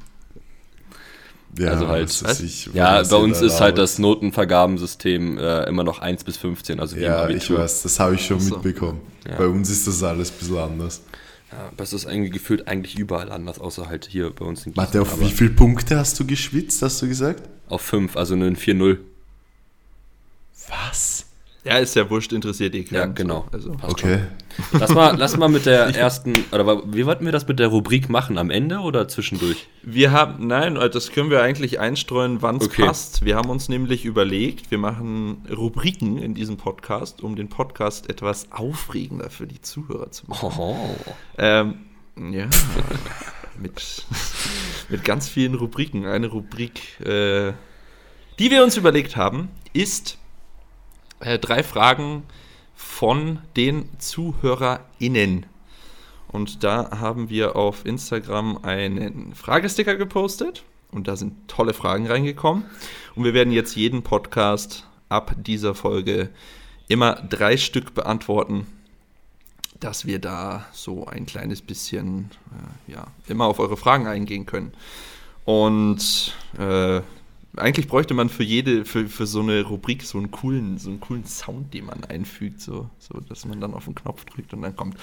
Ja, 1.58 1.70
Also 1.70 1.88
halt- 1.88 2.10
ich, 2.44 2.68
Ja, 2.72 3.02
bei 3.02 3.16
uns 3.16 3.40
ist 3.40 3.60
halt 3.60 3.78
das 3.78 3.98
Notenvergabensystem 3.98 5.38
äh, 5.38 5.64
immer 5.64 5.82
noch 5.84 5.98
1 6.00 6.22
bis 6.24 6.36
15, 6.36 6.78
also 6.78 6.96
wie 6.96 7.00
Ja, 7.00 7.28
ich 7.28 7.50
weiß, 7.52 7.82
das 7.82 7.98
habe 7.98 8.14
ich 8.14 8.24
schon 8.26 8.38
so. 8.40 8.54
mitbekommen. 8.54 9.00
Ja. 9.28 9.36
Bei 9.38 9.46
uns 9.46 9.68
ist 9.70 9.86
das 9.88 10.02
alles 10.02 10.30
ein 10.30 10.38
bisschen 10.38 10.58
anders. 10.58 11.02
Ja, 11.50 11.68
aber 11.68 11.82
es 11.82 11.92
ist 11.92 12.04
irgendwie 12.04 12.30
gefühlt 12.30 12.68
eigentlich 12.68 12.98
überall 12.98 13.32
anders, 13.32 13.58
außer 13.58 13.88
halt 13.88 14.06
hier 14.10 14.30
bei 14.30 14.44
uns 14.44 14.66
in 14.66 14.72
Gießen. 14.72 14.76
Warte, 14.76 15.00
auf 15.00 15.14
aber 15.14 15.22
wie 15.22 15.30
viele 15.30 15.50
Punkte 15.50 15.96
hast 15.96 16.18
du 16.20 16.26
geschwitzt, 16.26 16.82
hast 16.82 17.00
du 17.00 17.08
gesagt? 17.08 17.48
Auf 17.68 17.80
5, 17.82 18.16
also 18.16 18.34
einen 18.34 18.56
4-0. 18.56 18.98
Ja, 21.64 21.78
ist 21.78 21.96
ja 21.96 22.08
wurscht, 22.08 22.32
interessiert 22.32 22.74
eh 22.74 22.84
keinen. 22.84 22.96
Ja, 22.96 23.06
genau. 23.06 23.46
So, 23.50 23.56
also. 23.56 23.72
Passt 23.72 23.92
Okay. 23.92 24.20
Lass 24.72 24.94
mal, 24.94 25.16
lass 25.16 25.36
mal 25.36 25.48
mit 25.48 25.66
der 25.66 25.86
ersten, 25.96 26.32
oder 26.52 26.82
wie 26.92 27.04
wollten 27.04 27.24
wir 27.24 27.32
das 27.32 27.46
mit 27.46 27.58
der 27.58 27.68
Rubrik 27.68 28.08
machen? 28.08 28.38
Am 28.38 28.50
Ende 28.50 28.78
oder 28.78 29.08
zwischendurch? 29.08 29.68
Wir 29.82 30.12
haben, 30.12 30.46
nein, 30.46 30.76
äh, 30.76 30.88
das 30.88 31.12
können 31.12 31.30
wir 31.30 31.42
eigentlich 31.42 31.80
einstreuen, 31.80 32.42
wann 32.42 32.56
es 32.56 32.66
Okay. 32.66 32.86
passt. 32.86 33.24
Wir 33.24 33.36
haben 33.36 33.50
uns 33.50 33.68
nämlich 33.68 34.04
überlegt, 34.04 34.70
wir 34.70 34.78
machen 34.78 35.44
Rubriken 35.54 36.18
in 36.18 36.34
diesem 36.34 36.56
Podcast, 36.56 37.22
um 37.22 37.36
den 37.36 37.48
Podcast 37.48 38.08
etwas 38.08 38.50
aufregender 38.52 39.30
für 39.30 39.46
die 39.46 39.60
Zuhörer 39.60 40.10
zu 40.10 40.26
machen. 40.26 40.50
Oh. 40.56 40.76
Ähm, 41.38 41.74
ja. 42.16 42.46
mit, 43.60 44.04
mit 44.88 45.04
ganz 45.04 45.28
vielen 45.28 45.54
Rubriken. 45.54 46.06
Eine 46.06 46.28
Rubrik, 46.28 47.00
äh, 47.00 47.52
die 48.38 48.50
wir 48.50 48.62
uns 48.62 48.76
überlegt 48.76 49.16
haben, 49.16 49.48
ist 49.72 50.17
äh, 51.20 51.38
drei 51.38 51.62
Fragen 51.62 52.24
von 52.74 53.40
den 53.56 53.88
ZuhörerInnen. 53.98 55.46
Und 56.28 56.62
da 56.62 57.00
haben 57.00 57.30
wir 57.30 57.56
auf 57.56 57.86
Instagram 57.86 58.58
einen 58.62 59.34
Fragesticker 59.34 59.96
gepostet 59.96 60.62
und 60.92 61.08
da 61.08 61.16
sind 61.16 61.48
tolle 61.48 61.74
Fragen 61.74 62.06
reingekommen. 62.06 62.64
Und 63.14 63.24
wir 63.24 63.34
werden 63.34 63.52
jetzt 63.52 63.76
jeden 63.76 64.02
Podcast 64.02 64.86
ab 65.08 65.34
dieser 65.38 65.74
Folge 65.74 66.30
immer 66.86 67.14
drei 67.14 67.56
Stück 67.56 67.94
beantworten, 67.94 68.66
dass 69.80 70.06
wir 70.06 70.18
da 70.18 70.66
so 70.72 71.06
ein 71.06 71.26
kleines 71.26 71.62
bisschen, 71.62 72.30
äh, 72.88 72.92
ja, 72.92 73.06
immer 73.26 73.46
auf 73.46 73.58
eure 73.58 73.76
Fragen 73.76 74.06
eingehen 74.06 74.46
können. 74.46 74.72
Und 75.44 76.34
äh, 76.58 77.00
eigentlich 77.56 77.88
bräuchte 77.88 78.14
man 78.14 78.28
für 78.28 78.42
jede, 78.44 78.84
für, 78.84 79.08
für 79.08 79.26
so 79.26 79.40
eine 79.40 79.62
Rubrik 79.62 80.02
so 80.02 80.18
einen 80.18 80.30
coolen, 80.30 80.78
so 80.78 80.90
einen 80.90 81.00
coolen 81.00 81.24
Sound, 81.26 81.72
den 81.74 81.86
man 81.86 82.04
einfügt, 82.04 82.60
so, 82.60 82.90
so 82.98 83.20
dass 83.20 83.44
man 83.46 83.60
dann 83.60 83.74
auf 83.74 83.84
den 83.86 83.94
Knopf 83.94 84.24
drückt 84.24 84.52
und 84.52 84.62
dann 84.62 84.76
kommt 84.76 84.96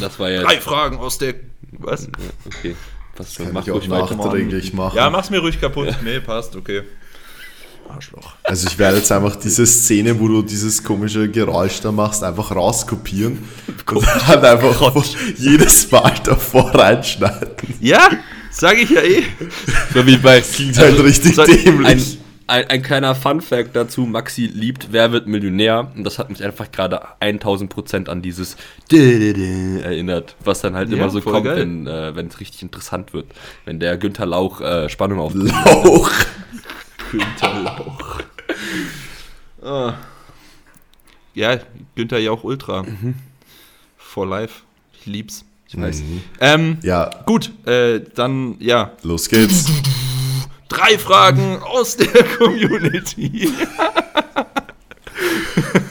Das 0.00 0.18
war 0.18 0.30
jetzt. 0.30 0.44
drei 0.44 0.60
Fragen 0.60 0.98
aus 0.98 1.18
der. 1.18 1.34
Was? 1.72 2.04
Ja, 2.04 2.10
okay. 2.46 2.76
Was 3.16 3.34
Kann 3.36 3.52
mach 3.52 3.66
ich 3.66 3.72
auch 3.72 3.86
nachträglich 3.86 4.74
machen. 4.74 4.96
Ja, 4.96 5.08
mach's 5.08 5.30
mir 5.30 5.40
ruhig 5.40 5.60
kaputt. 5.60 5.96
Nee, 6.04 6.20
passt, 6.20 6.54
okay. 6.54 6.82
Arschloch. 7.88 8.34
Also 8.42 8.66
ich 8.68 8.78
werde 8.78 8.98
jetzt 8.98 9.12
einfach 9.12 9.36
diese 9.36 9.64
Szene, 9.66 10.18
wo 10.18 10.28
du 10.28 10.42
dieses 10.42 10.82
komische 10.82 11.30
Geräusch 11.30 11.80
da 11.80 11.92
machst, 11.92 12.22
einfach 12.22 12.50
rauskopieren 12.54 13.48
und 13.86 14.06
dann 14.28 14.44
einfach 14.44 15.04
jedes 15.38 15.90
Mal 15.90 16.12
davor 16.24 16.74
reinschneiden. 16.74 17.48
Ja, 17.80 18.10
sage 18.58 18.80
ich 18.80 18.90
ja 18.90 19.00
eh. 19.02 19.22
So 19.94 20.06
wie 20.06 20.16
bei 20.16 20.40
Klingt 20.40 20.78
halt 20.78 20.98
richtig 21.02 21.34
soll- 21.34 21.46
ein, 21.50 21.64
dämlich. 21.64 22.18
ein, 22.46 22.64
ein 22.68 22.82
kleiner 22.82 23.14
Fun-Fact 23.14 23.74
dazu: 23.74 24.02
Maxi 24.06 24.46
liebt 24.46 24.88
Wer 24.92 25.12
wird 25.12 25.26
Millionär? 25.26 25.90
Und 25.94 26.04
das 26.04 26.18
hat 26.18 26.30
mich 26.30 26.42
einfach 26.42 26.70
gerade 26.70 27.00
1000% 27.20 28.08
an 28.08 28.22
dieses 28.22 28.56
erinnert, 28.90 30.36
was 30.44 30.60
dann 30.60 30.74
halt 30.74 30.90
Ja, 30.90 30.96
immer 30.96 31.10
so 31.10 31.20
kommt, 31.20 31.44
geil. 31.44 31.58
wenn 31.58 31.86
äh, 31.86 32.20
es 32.28 32.40
richtig 32.40 32.62
interessant 32.62 33.12
wird. 33.12 33.26
Wenn 33.64 33.80
der 33.80 33.96
Günther 33.96 34.26
Lauch 34.26 34.60
äh, 34.60 34.88
Spannung 34.88 35.18
aufbaut. 35.20 35.42
Lauch. 35.50 36.10
Günther 37.10 37.60
Lauch. 37.62 38.20
Ah. 39.62 39.94
Ja, 41.34 41.58
Günther 41.94 42.18
Jauch 42.20 42.44
Ultra. 42.44 42.84
For 43.98 44.26
life. 44.26 44.62
Ich 44.98 45.06
lieb's. 45.06 45.44
Ich 45.76 45.82
weiß. 45.82 46.02
Ähm, 46.40 46.78
Ja, 46.82 47.10
gut, 47.26 47.52
äh, 47.66 48.00
dann, 48.14 48.56
ja, 48.60 48.92
los 49.02 49.28
geht's. 49.28 49.66
drei 50.68 50.98
Fragen 50.98 51.58
aus 51.62 51.96
der 51.96 52.24
Community. 52.38 53.50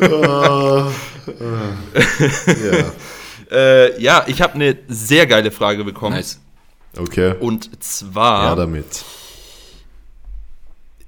Ah, 0.01 0.89
ja, 2.47 2.91
äh, 3.51 4.01
ja, 4.01 4.23
ich 4.27 4.41
habe 4.41 4.55
eine 4.55 4.77
sehr 4.87 5.25
geile 5.27 5.51
Frage 5.51 5.83
bekommen. 5.83 6.15
Nice. 6.15 6.39
okay. 6.97 7.35
Und 7.39 7.83
zwar, 7.83 8.45
Ja, 8.45 8.55
damit. 8.55 9.05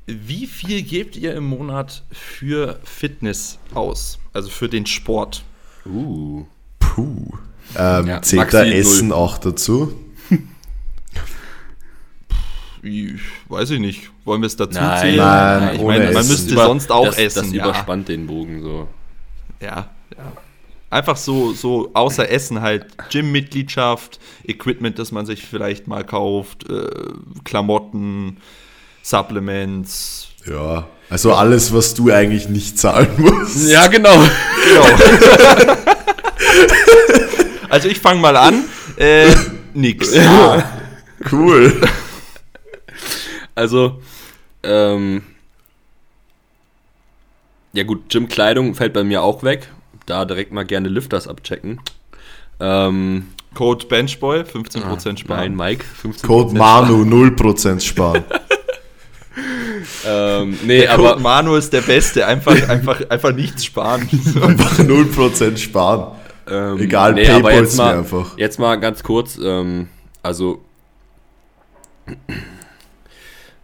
wie 0.06 0.48
viel 0.48 0.82
gebt 0.84 1.16
ihr 1.16 1.34
im 1.36 1.46
Monat 1.46 2.04
für 2.12 2.80
Fitness 2.84 3.60
aus? 3.74 4.20
Also 4.34 4.50
für 4.50 4.70
den 4.70 4.86
Sport? 4.86 5.44
Uh. 5.86 6.46
Puh. 6.80 7.38
Ähm, 7.76 8.08
Ja, 8.08 8.22
zählt 8.22 8.54
da. 8.54 8.64
Essen 8.66 9.12
auch 9.12 9.38
dazu? 9.38 9.94
Ich, 12.84 13.14
weiß 13.50 13.72
ich 13.72 13.80
nicht. 13.80 14.10
Wollen 14.24 14.42
wir 14.42 14.48
es 14.48 14.56
dazu 14.56 14.80
Nein, 14.80 15.02
zählen? 15.02 15.18
nein, 15.18 15.76
ich 15.76 15.82
ohne 15.82 16.00
meine, 16.00 16.12
man 16.12 16.28
müsste 16.28 16.54
Über- 16.54 16.66
sonst 16.66 16.92
auch 16.92 17.06
das, 17.08 17.18
essen. 17.18 17.44
Das 17.44 17.54
ja. 17.54 17.64
überspannt 17.66 18.08
den 18.08 18.28
Bogen 18.28 18.62
so. 18.62 18.88
ja, 19.62 19.90
ja. 20.16 20.32
Einfach 20.90 21.18
so, 21.18 21.52
so 21.52 21.92
außer 21.94 22.30
Essen 22.30 22.62
halt 22.62 22.86
Gym-Mitgliedschaft, 23.10 24.20
Equipment, 24.46 24.98
das 24.98 25.12
man 25.12 25.26
sich 25.26 25.46
vielleicht 25.46 25.86
mal 25.88 26.06
kauft, 26.06 26.70
äh, 26.70 26.88
Klamotten, 27.44 28.38
Supplements. 29.04 30.30
Ja. 30.50 30.88
Also 31.10 31.34
alles, 31.34 31.74
was 31.74 31.94
du 31.94 32.10
eigentlich 32.10 32.48
nicht 32.48 32.80
zahlen 32.80 33.10
musst. 33.18 33.68
Ja, 33.70 33.88
genau. 33.88 34.16
Genau. 34.16 34.86
also 37.70 37.88
ich 37.88 38.00
fange 38.00 38.20
mal 38.22 38.36
an. 38.36 38.66
Äh, 38.98 39.34
nix. 39.74 40.14
Cool. 41.32 41.82
Also, 43.56 44.02
ähm, 44.64 45.24
ja 47.74 47.84
gut, 47.84 48.10
Gym-Kleidung 48.10 48.76
fällt 48.76 48.94
bei 48.94 49.04
mir 49.04 49.24
auch 49.24 49.44
weg. 49.44 49.70
Da 50.06 50.26
direkt 50.26 50.52
mal 50.52 50.66
gerne 50.66 50.90
Lifters 50.90 51.28
abchecken. 51.28 51.82
Ähm, 52.60 53.28
Code 53.54 53.86
Benchboy, 53.88 54.42
15% 54.42 55.18
sparen. 55.18 55.56
nein, 55.56 55.56
Mike, 55.56 55.86
15%. 56.04 56.26
Code 56.26 56.56
Manu 56.56 57.04
0% 57.04 57.80
sparen. 57.80 58.24
Ähm, 60.06 60.58
nee, 60.64 60.80
Der 60.80 60.96
Code 60.96 61.12
aber 61.12 61.20
Manu 61.20 61.56
ist 61.56 61.72
der 61.72 61.82
Beste. 61.82 62.26
Einfach, 62.26 62.70
einfach, 62.70 63.02
einfach 63.10 63.34
nichts 63.34 63.66
sparen. 63.66 64.02
Einfach 64.42 64.80
0% 64.80 65.58
sparen. 65.58 66.17
Ähm, 66.50 66.78
Egal, 66.80 67.14
nee, 67.14 67.28
aber 67.30 67.50
Paypal's 67.50 67.60
jetzt 67.72 67.78
mal, 67.78 67.94
mir 67.94 68.00
einfach. 68.00 68.38
Jetzt 68.38 68.60
mal 68.60 68.76
ganz 68.80 69.04
kurz, 69.04 69.38
ähm, 69.42 69.90
also 70.24 70.64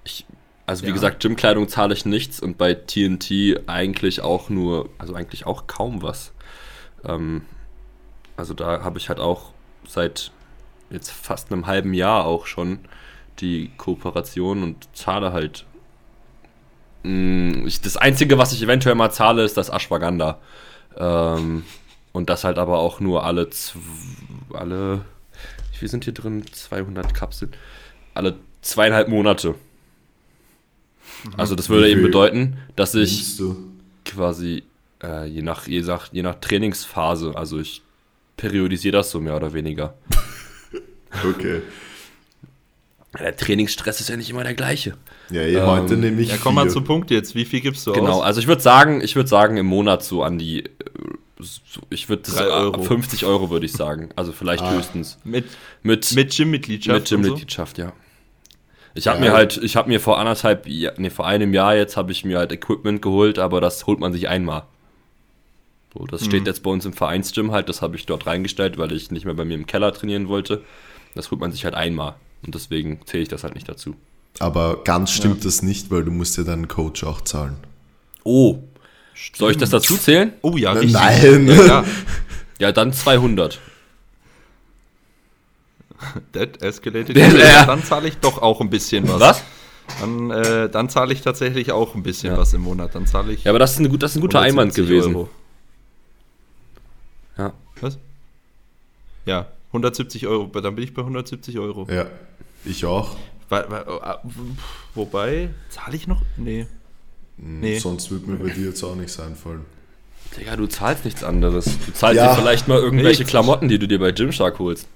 ich, 0.04 0.26
also 0.66 0.86
wie 0.86 0.88
Ja. 0.88 0.94
gesagt, 0.94 1.22
Gymkleidung 1.22 1.68
zahle 1.68 1.94
ich 1.94 2.06
nichts 2.06 2.40
und 2.40 2.58
bei 2.58 2.74
TNT 2.74 3.68
eigentlich 3.68 4.22
auch 4.22 4.50
nur, 4.50 4.90
also 4.98 5.14
eigentlich 5.16 5.46
auch 5.46 5.68
kaum 5.68 6.02
was. 6.02 6.32
Ähm, 7.06 7.44
also 8.38 8.54
da 8.54 8.84
habe 8.84 9.00
ich 9.00 9.10
halt 9.10 9.20
auch 9.20 9.52
seit 9.88 10.32
jetzt 10.90 11.12
fast 11.12 11.52
einem 11.52 11.68
halben 11.68 11.94
Jahr 11.94 12.26
auch 12.26 12.46
schon 12.48 12.80
die 13.40 13.72
Kooperation 13.78 14.64
und 14.64 14.88
zahle 14.94 15.34
halt. 15.34 15.66
mh, 17.04 17.66
Ich, 17.68 17.82
das 17.82 17.98
Einzige, 17.98 18.38
was 18.38 18.54
ich 18.54 18.62
eventuell 18.64 18.96
mal 18.96 19.12
zahle, 19.12 19.44
ist 19.44 19.58
das 19.58 19.70
Ashwagandha. 19.70 20.40
Ähm, 20.98 21.64
und 22.14 22.30
das 22.30 22.44
halt 22.46 22.58
aber 22.58 22.80
auch 22.80 23.00
nur 23.02 23.26
alle, 23.26 23.44
zw- 23.48 23.76
alle, 24.54 25.04
wie 25.72 25.78
viel 25.78 25.90
sind 25.90 26.06
hier 26.06 26.14
drin? 26.14 26.46
200 26.50 27.14
Kapseln. 27.14 27.52
Alle 28.14 28.36
zweieinhalb 28.62 29.10
Monate. 29.10 29.56
Also 31.38 31.56
das 31.56 31.70
würde 31.70 31.90
eben 31.90 32.02
bedeuten, 32.02 32.58
dass 32.76 32.96
ich 32.96 33.38
quasi 34.06 34.64
äh, 35.04 35.26
je, 35.28 35.42
nach, 35.42 35.68
je, 35.68 35.82
nach, 35.82 36.12
je 36.14 36.22
nach 36.24 36.36
Trainingsphase, 36.36 37.34
also 37.36 37.60
ich 37.60 37.82
periodisiere 38.38 38.94
das 38.98 39.12
so 39.12 39.20
mehr 39.20 39.36
oder 39.36 39.54
weniger. 39.54 39.94
Okay. 41.30 41.62
Der 43.20 43.36
Trainingsstress 43.38 44.00
ist 44.00 44.10
ja 44.10 44.18
nicht 44.18 44.32
immer 44.32 44.44
der 44.44 44.56
gleiche. 44.56 44.98
Ja, 45.30 45.42
eh, 45.42 45.54
Ähm, 45.58 45.66
heute 45.68 45.96
nehme 45.96 46.20
ich 46.22 46.30
Ja, 46.30 46.38
komm 46.42 46.56
mal 46.56 46.68
zum 46.72 46.84
Punkt 46.84 47.12
jetzt. 47.12 47.36
Wie 47.36 47.46
viel 47.46 47.62
gibst 47.62 47.86
du 47.86 47.92
Genau, 47.94 48.14
aus? 48.18 48.24
also 48.24 48.40
ich 48.40 48.48
würde 48.48 48.64
sagen, 48.64 49.00
ich 49.02 49.16
würde 49.16 49.30
sagen 49.30 49.58
im 49.58 49.68
Monat 49.68 50.04
so 50.04 50.24
an 50.24 50.40
die, 50.40 50.64
äh, 50.66 50.70
ich 51.90 52.10
würde 52.10 52.24
Drei 52.32 52.48
Euro. 52.48 52.82
50 52.84 53.26
Euro 53.26 53.50
würde 53.50 53.66
ich 53.66 53.74
sagen, 53.74 54.10
also 54.16 54.32
vielleicht 54.32 54.64
Ah. 54.64 54.72
höchstens 54.76 55.18
Mit, 55.24 55.46
mit 55.82 56.14
mit 56.16 56.36
Gym-Mitgliedschaft. 56.36 57.00
mit 57.00 57.10
Gymmitgliedschaft, 57.10 57.78
ja. 57.78 57.94
Ich 58.96 59.08
habe 59.08 59.18
Ja. 59.24 59.32
mir 59.32 59.34
halt, 59.34 59.58
ich 59.58 59.76
habe 59.76 59.90
mir 59.90 60.00
vor 60.00 60.20
anderthalb, 60.20 60.68
ja, 60.68 60.92
nee, 60.98 61.10
vor 61.10 61.26
einem 61.26 61.54
Jahr 61.54 61.76
jetzt 61.76 61.98
habe 61.98 62.12
ich 62.12 62.24
mir 62.26 62.38
halt 62.38 62.52
Equipment 62.52 63.02
geholt, 63.02 63.40
aber 63.40 63.60
das 63.62 63.88
holt 63.88 64.00
man 64.00 64.14
sich 64.14 64.30
einmal. 64.30 64.64
So, 65.94 66.06
das 66.08 66.22
Mhm. 66.22 66.26
steht 66.26 66.48
jetzt 66.48 66.64
bei 66.64 66.72
uns 66.72 66.86
im 66.86 66.94
Vereinsgym 66.94 67.52
halt, 67.52 67.70
das 67.70 67.82
habe 67.82 67.96
ich 67.96 68.06
dort 68.06 68.26
reingestellt, 68.28 68.78
weil 68.78 68.92
ich 68.92 69.12
nicht 69.12 69.26
mehr 69.26 69.34
bei 69.36 69.46
mir 69.46 69.56
im 69.56 69.66
Keller 69.68 69.94
trainieren 69.94 70.28
wollte. 70.28 70.64
Das 71.16 71.30
holt 71.32 71.40
man 71.42 71.52
sich 71.52 71.66
halt 71.66 71.76
einmal 71.76 72.16
und 72.46 72.56
deswegen 72.56 73.00
zähle 73.06 73.24
ich 73.24 73.30
das 73.30 73.44
halt 73.44 73.54
nicht 73.56 73.70
dazu. 73.70 73.96
Aber 74.40 74.84
ganz 74.84 75.12
stimmt 75.12 75.46
das 75.46 75.62
nicht, 75.62 75.92
weil 75.92 76.04
du 76.04 76.10
musst 76.12 76.38
ja 76.38 76.44
deinen 76.44 76.68
Coach 76.68 77.04
auch 77.04 77.22
zahlen. 77.22 77.56
Oh, 78.24 78.60
soll 79.36 79.52
ich 79.52 79.58
das 79.58 79.70
dazu 79.70 79.98
zählen? 79.98 80.34
Oh 80.42 80.58
ja, 80.58 80.74
Nein. 80.74 80.84
richtig. 80.84 81.58
Ja, 81.58 81.66
ja. 81.66 81.86
Ja, 82.60 82.72
dann 82.72 82.94
200. 82.94 83.60
That 86.34 86.62
escalated. 86.62 87.18
Ja. 87.18 87.28
Ja, 87.30 87.66
dann 87.66 87.84
zahle 87.84 88.08
ich 88.08 88.18
doch 88.18 88.42
auch 88.42 88.62
ein 88.62 88.70
bisschen 88.70 89.08
was. 89.08 89.20
Was? 89.20 89.44
Dann, 90.00 90.32
äh, 90.32 90.70
dann 90.70 90.88
zahle 90.90 91.14
ich 91.14 91.22
tatsächlich 91.22 91.72
auch 91.72 91.96
ein 91.96 92.04
bisschen 92.04 92.34
Ja. 92.34 92.38
was 92.38 92.54
im 92.54 92.62
Monat. 92.62 92.96
Dann 92.96 93.06
zahle 93.08 93.34
ich 93.34 93.44
Ja, 93.44 93.52
aber 93.52 93.60
das 93.60 93.74
ist 93.74 93.80
ein, 93.80 93.90
gut- 93.90 94.02
das 94.04 94.12
ist 94.12 94.18
ein 94.18 94.22
guter 94.22 94.40
Einwand 94.40 94.72
170 94.78 94.88
gewesen. 94.88 95.16
Euro. 95.16 95.30
Ja. 97.38 97.54
Was? 97.82 97.98
Ja, 99.26 99.48
170 99.70 100.28
Euro. 100.28 100.46
Dann 100.62 100.76
bin 100.76 100.84
ich 100.84 100.94
bei 100.94 101.02
170 101.02 101.58
Euro. 101.60 101.88
Ja, 101.92 102.06
ich 102.66 102.86
auch. 102.86 103.16
Wobei, 104.96 105.50
zahle 105.70 105.96
ich 105.96 106.08
noch? 106.08 106.22
Nee. 106.38 106.68
Nee. 107.38 107.80
Sonst 107.80 108.12
würde 108.12 108.30
mir 108.30 108.38
bei 108.38 108.50
dir 108.50 108.68
jetzt 108.68 108.84
auch 108.84 108.96
nichts 108.96 109.20
einfallen. 109.20 109.62
Digga, 110.38 110.56
du 110.56 110.68
zahlst 110.68 111.06
nichts 111.06 111.24
anderes. 111.24 111.66
Du 111.86 111.92
zahlst 111.94 112.18
Ja. 112.18 112.34
dir 112.34 112.42
vielleicht 112.42 112.68
mal 112.68 112.80
irgendwelche 112.80 113.22
Nichts. 113.22 113.30
Klamotten, 113.32 113.68
die 113.70 113.80
du 113.80 113.88
dir 113.88 114.00
bei 114.00 114.12
Gymshark 114.12 114.60
holst. 114.60 114.88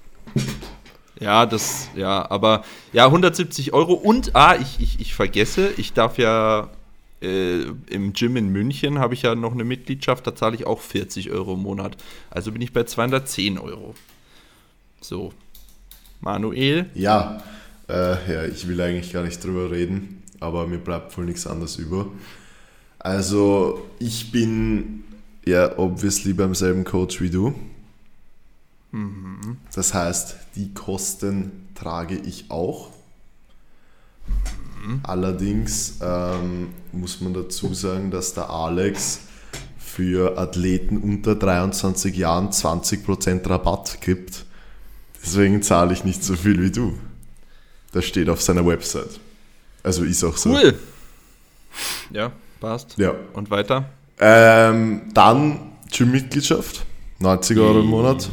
Ja, 1.20 1.46
das, 1.46 1.88
ja, 1.96 2.30
aber 2.30 2.64
ja, 2.92 3.06
170 3.06 3.72
Euro 3.72 3.94
und, 3.94 4.36
ah, 4.36 4.56
ich, 4.60 4.78
ich, 4.80 5.00
ich 5.00 5.14
vergesse, 5.14 5.70
ich 5.76 5.92
darf 5.92 6.16
ja 6.18 6.70
äh, 7.20 7.62
im 7.90 8.12
Gym 8.12 8.36
in 8.36 8.50
München 8.50 9.00
habe 9.00 9.14
ich 9.14 9.22
ja 9.22 9.34
noch 9.34 9.52
eine 9.52 9.64
Mitgliedschaft, 9.64 10.24
da 10.28 10.36
zahle 10.36 10.54
ich 10.54 10.66
auch 10.66 10.80
40 10.80 11.30
Euro 11.32 11.54
im 11.54 11.60
Monat. 11.62 11.96
Also 12.30 12.52
bin 12.52 12.62
ich 12.62 12.72
bei 12.72 12.84
210 12.84 13.58
Euro. 13.58 13.94
So. 15.00 15.32
Manuel? 16.20 16.86
Ja, 16.94 17.42
äh, 17.88 18.32
ja, 18.32 18.44
ich 18.44 18.68
will 18.68 18.80
eigentlich 18.80 19.12
gar 19.12 19.24
nicht 19.24 19.42
drüber 19.42 19.70
reden, 19.72 20.17
aber 20.40 20.66
mir 20.66 20.78
bleibt 20.78 21.16
wohl 21.16 21.24
nichts 21.24 21.46
anderes 21.46 21.76
über. 21.76 22.06
Also, 22.98 23.86
ich 23.98 24.32
bin 24.32 25.04
ja 25.44 25.78
obviously 25.78 26.32
beim 26.32 26.54
selben 26.54 26.84
Coach 26.84 27.20
wie 27.20 27.30
du. 27.30 27.54
Das 29.74 29.94
heißt, 29.94 30.36
die 30.56 30.72
Kosten 30.74 31.68
trage 31.74 32.16
ich 32.16 32.50
auch. 32.50 32.90
Allerdings 35.02 35.98
ähm, 36.00 36.68
muss 36.92 37.20
man 37.20 37.34
dazu 37.34 37.74
sagen, 37.74 38.10
dass 38.10 38.34
der 38.34 38.50
Alex 38.50 39.20
für 39.78 40.38
Athleten 40.38 40.98
unter 40.98 41.34
23 41.34 42.16
Jahren 42.16 42.50
20% 42.50 43.48
Rabatt 43.48 44.00
gibt. 44.00 44.44
Deswegen 45.22 45.62
zahle 45.62 45.92
ich 45.92 46.04
nicht 46.04 46.22
so 46.22 46.34
viel 46.36 46.62
wie 46.62 46.70
du. 46.70 46.96
Das 47.92 48.04
steht 48.04 48.28
auf 48.28 48.40
seiner 48.40 48.64
Website. 48.66 49.20
Also 49.82 50.04
ist 50.04 50.24
auch 50.24 50.36
so. 50.36 50.50
Cool. 50.50 50.78
Ja, 52.10 52.32
passt. 52.60 52.96
Ja. 52.98 53.14
Und 53.32 53.50
weiter? 53.50 53.88
Ähm, 54.20 55.02
dann 55.14 55.72
Gym-Mitgliedschaft, 55.92 56.84
90 57.20 57.58
Euro 57.58 57.80
im 57.80 57.86
Monat. 57.86 58.28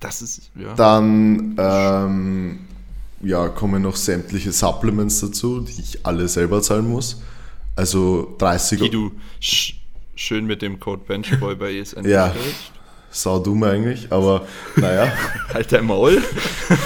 Das 0.00 0.22
ist, 0.22 0.50
ja. 0.54 0.74
Dann 0.74 1.56
ähm, 1.58 2.58
ja, 3.22 3.48
kommen 3.48 3.82
noch 3.82 3.96
sämtliche 3.96 4.52
Supplements 4.52 5.20
dazu, 5.20 5.60
die 5.60 5.80
ich 5.80 6.06
alle 6.06 6.28
selber 6.28 6.62
zahlen 6.62 6.88
muss. 6.88 7.20
Also 7.74 8.34
30 8.38 8.80
Die 8.80 8.90
du 8.90 9.12
sch 9.40 9.74
schön 10.14 10.46
mit 10.46 10.62
dem 10.62 10.78
Code 10.80 11.02
Benchboy 11.06 11.56
bei 11.56 11.74
ESN 11.78 12.08
Ja. 12.08 12.28
bestellst. 12.28 12.72
Sau 13.10 13.38
dumm 13.38 13.62
eigentlich, 13.62 14.12
aber 14.12 14.46
naja. 14.76 15.10
Halt 15.54 15.72
dein 15.72 15.86
Maul. 15.86 16.22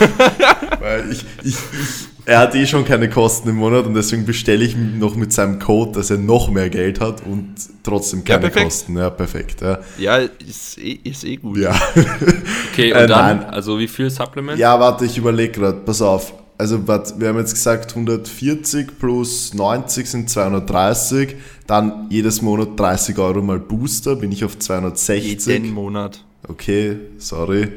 Weil 0.81 1.11
ich, 1.11 1.25
ich, 1.43 1.55
ich, 1.55 2.09
er 2.27 2.39
hat 2.41 2.55
eh 2.55 2.67
schon 2.67 2.85
keine 2.85 3.09
Kosten 3.09 3.49
im 3.49 3.57
Monat 3.57 3.87
und 3.87 3.95
deswegen 3.95 4.25
bestelle 4.27 4.65
ich 4.65 4.77
noch 4.77 5.17
mit 5.17 5.33
seinem 5.33 5.59
Code, 5.59 5.93
dass 5.93 6.11
er 6.11 6.19
noch 6.19 6.51
mehr 6.51 6.71
Geld 6.71 7.01
hat 7.01 7.23
und 7.27 7.55
trotzdem 7.83 8.25
keine 8.25 8.41
perfekt. 8.43 8.65
Kosten. 8.65 8.97
Ja, 8.97 9.11
perfekt. 9.11 9.61
Ja, 9.63 9.79
Ja, 9.99 10.17
ist 10.19 10.79
eh, 10.79 10.99
ist 11.05 11.25
eh 11.25 11.37
gut. 11.37 11.59
ja. 11.59 11.75
Okay, 12.73 12.93
und 12.93 12.99
Äh, 12.99 13.07
dann, 13.07 13.39
nein. 13.39 13.45
also 13.51 13.79
wie 13.79 13.89
viel 13.89 14.11
Supplements? 14.11 14.61
ja 14.61 14.79
warte, 14.79 15.05
ich 15.05 15.19
überlege 15.19 15.53
gerade. 15.61 15.79
Pass 15.81 16.01
auf. 16.03 16.35
Also 16.59 16.87
warte, 16.87 17.15
wir 17.19 17.29
haben 17.29 17.39
jetzt 17.39 17.55
gesagt 17.55 17.91
140 17.93 18.99
plus 18.99 19.55
90 19.55 20.07
sind 20.07 20.29
230. 20.31 21.37
Dann 21.67 22.07
jedes 22.11 22.43
Monat 22.43 22.79
30 22.79 23.17
Euro 23.19 23.41
mal 23.43 23.59
Booster, 23.59 24.15
bin 24.17 24.31
ich 24.31 24.45
auf 24.45 24.59
260. 24.59 25.47
Jeden 25.47 25.73
Monat. 25.73 26.23
okay, 26.49 26.97
sorry, 27.19 27.69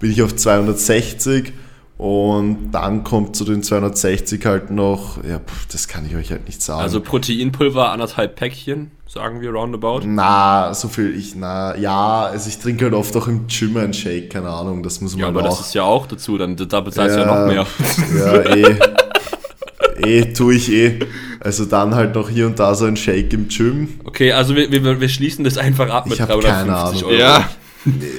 bin 0.00 0.10
ich 0.10 0.20
auf 0.22 0.36
260 0.36 1.52
und 1.98 2.72
dann 2.72 3.04
kommt 3.04 3.36
zu 3.36 3.44
den 3.44 3.62
260 3.62 4.44
halt 4.44 4.70
noch, 4.70 5.22
ja, 5.24 5.38
pff, 5.38 5.66
das 5.72 5.88
kann 5.88 6.04
ich 6.06 6.14
euch 6.14 6.30
halt 6.30 6.46
nicht 6.46 6.60
sagen. 6.62 6.82
Also 6.82 7.00
Proteinpulver, 7.00 7.90
anderthalb 7.90 8.36
Päckchen, 8.36 8.90
sagen 9.06 9.40
wir 9.40 9.50
roundabout. 9.52 10.00
na, 10.04 10.74
so 10.74 10.88
viel 10.88 11.16
ich, 11.16 11.34
na, 11.36 11.74
ja, 11.76 12.24
also 12.26 12.48
ich 12.50 12.58
trinke 12.58 12.84
halt 12.84 12.94
oft 12.94 13.16
auch 13.16 13.28
im 13.28 13.46
Gym 13.46 13.76
einen 13.78 13.94
Shake, 13.94 14.30
keine 14.30 14.50
Ahnung, 14.50 14.82
das 14.82 15.00
muss 15.00 15.12
man 15.12 15.20
Ja, 15.20 15.28
aber 15.28 15.40
auch. 15.42 15.46
das 15.58 15.68
ist 15.68 15.74
ja 15.74 15.84
auch 15.84 16.06
dazu, 16.06 16.36
dann 16.36 16.54
da 16.56 16.80
bezahlst 16.80 17.16
du 17.16 17.20
ja 17.20 17.26
noch 17.26 17.46
mehr. 17.46 17.66
Ja, 18.14 18.42
eh. 18.54 18.76
eh, 20.20 20.32
tue 20.34 20.54
ich 20.56 20.70
eh. 20.70 20.98
Also 21.40 21.64
dann 21.64 21.94
halt 21.94 22.14
noch 22.14 22.28
hier 22.28 22.46
und 22.46 22.58
da 22.58 22.74
so 22.74 22.84
ein 22.86 22.96
Shake 22.96 23.32
im 23.32 23.48
Gym. 23.48 24.00
Okay, 24.04 24.32
also 24.32 24.54
wir, 24.56 24.70
wir, 24.70 25.00
wir 25.00 25.08
schließen 25.08 25.44
das 25.44 25.56
einfach 25.56 25.88
ab 25.88 26.06
mit 26.06 26.14
Ich 26.14 26.20
hab 26.20 26.28
keine 26.28 26.42
350 26.42 26.74
Ahnung. 26.74 27.04
Euro. 27.04 27.20
Ja, 27.20 27.48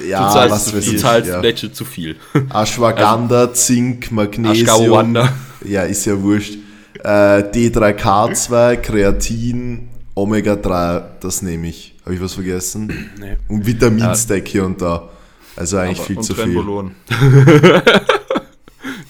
Ja, 0.08 0.26
du 0.26 0.32
zahlst, 0.32 0.54
was 0.54 0.74
weiß 0.74 0.84
du 0.84 0.92
ich. 0.92 1.00
zahlst 1.00 1.62
ja. 1.62 1.72
zu 1.72 1.84
viel. 1.84 2.16
Ashwagandha, 2.50 3.52
Zink, 3.52 4.10
Magnesium. 4.10 5.16
Ja, 5.64 5.82
ist 5.82 6.06
ja 6.06 6.20
wurscht. 6.20 6.54
Äh, 7.04 7.42
D3K2, 7.42 8.76
Kreatin, 8.76 9.88
Omega-3, 10.14 11.02
das 11.20 11.42
nehme 11.42 11.68
ich. 11.68 11.94
Habe 12.04 12.14
ich 12.14 12.20
was 12.20 12.34
vergessen? 12.34 13.10
Nee. 13.20 13.36
Und 13.48 13.66
Vitaminstack 13.66 14.48
hier 14.48 14.64
und 14.64 14.80
da. 14.80 15.08
Also 15.56 15.76
eigentlich 15.76 16.00
viel 16.00 16.16
und 16.16 16.22
zu 16.22 16.34
viel. 16.34 16.44
Trenbolon. 16.44 16.94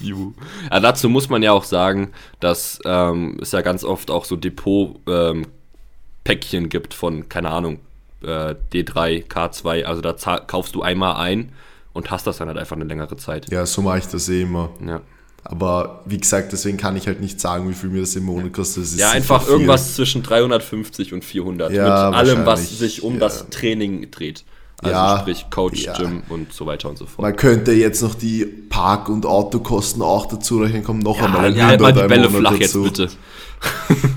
Juhu. 0.01 0.33
Ja, 0.71 0.81
dazu 0.81 1.09
muss 1.09 1.29
man 1.29 1.43
ja 1.43 1.53
auch 1.53 1.65
sagen, 1.65 2.11
dass 2.41 2.79
ähm, 2.85 3.39
es 3.41 3.53
ja 3.53 3.61
ganz 3.61 3.85
oft 3.85 4.11
auch 4.11 4.25
so 4.25 4.35
Depot-Päckchen 4.37 6.69
gibt 6.69 6.95
von, 6.95 7.29
keine 7.29 7.51
Ahnung, 7.51 7.79
äh, 8.23 8.55
D3, 8.73 9.27
K2. 9.27 9.85
Also 9.85 10.01
da 10.03 10.13
kaufst 10.47 10.75
du 10.75 10.83
einmal 10.83 11.17
ein 11.17 11.53
und 11.93 12.11
hast 12.11 12.27
das 12.27 12.39
dann 12.39 12.49
halt 12.49 12.59
einfach 12.59 12.77
eine 12.77 12.85
längere 12.85 13.17
Zeit. 13.17 13.51
Ja, 13.51 13.65
so 13.67 13.83
mache 13.83 13.99
ich 13.99 14.07
das 14.07 14.29
eh 14.29 14.43
immer. 14.43 14.71
Ja, 14.87 15.01
Aber 15.45 16.03
wie 16.05 16.19
gesagt, 16.19 16.53
deswegen 16.53 16.77
kann 16.77 16.97
ich 16.97 17.07
halt 17.07 17.21
nicht 17.21 17.41
sagen, 17.41 17.69
wie 17.69 17.75
viel 17.75 17.91
mir 17.91 18.01
das 18.01 18.15
im 18.17 18.25
Monat 18.25 18.53
kostet. 18.53 18.87
Ja 18.97 19.11
einfach 19.11 19.43
viel. 19.43 19.53
irgendwas 19.53 19.95
zwischen 19.95 20.23
350 20.23 21.13
und 21.13 21.25
400 21.25 21.73
Ja, 21.73 22.11
mit 22.11 22.19
allem, 22.19 22.47
was 22.47 22.79
sich 22.79 23.03
um 23.03 23.15
ja. 23.15 23.21
das 23.21 23.49
Training 23.51 24.11
dreht. 24.11 24.45
Also 24.81 24.95
Ja, 24.95 25.19
sprich 25.21 25.47
Coach, 25.51 25.83
ja. 25.87 25.95
Gym 25.95 26.23
und 26.29 26.53
so 26.53 26.65
weiter 26.67 26.89
und 26.89 26.97
so 26.99 27.07
fort. 27.07 27.21
Man 27.23 27.35
könnte 27.35 27.73
jetzt 27.73 28.01
noch 28.01 28.15
die 28.15 28.45
Park- 28.45 29.09
und 29.09 29.27
Autokosten 29.27 30.03
auch 30.03 30.27
dazu 30.27 30.59
rechnen, 30.61 30.85
kommt 30.85 31.03
noch 31.03 31.21
einmal 31.21 31.47
ein 31.47 31.57
ja, 31.57 31.67
halt 31.67 31.81
mal 31.81 31.93
die 31.93 31.99
100 32.01 32.09
Bälle 32.09 32.29
Monat 32.31 32.53
flach 32.53 32.61
jetzt 32.61 32.75
dazu. 32.77 32.83
bitte. 32.85 33.09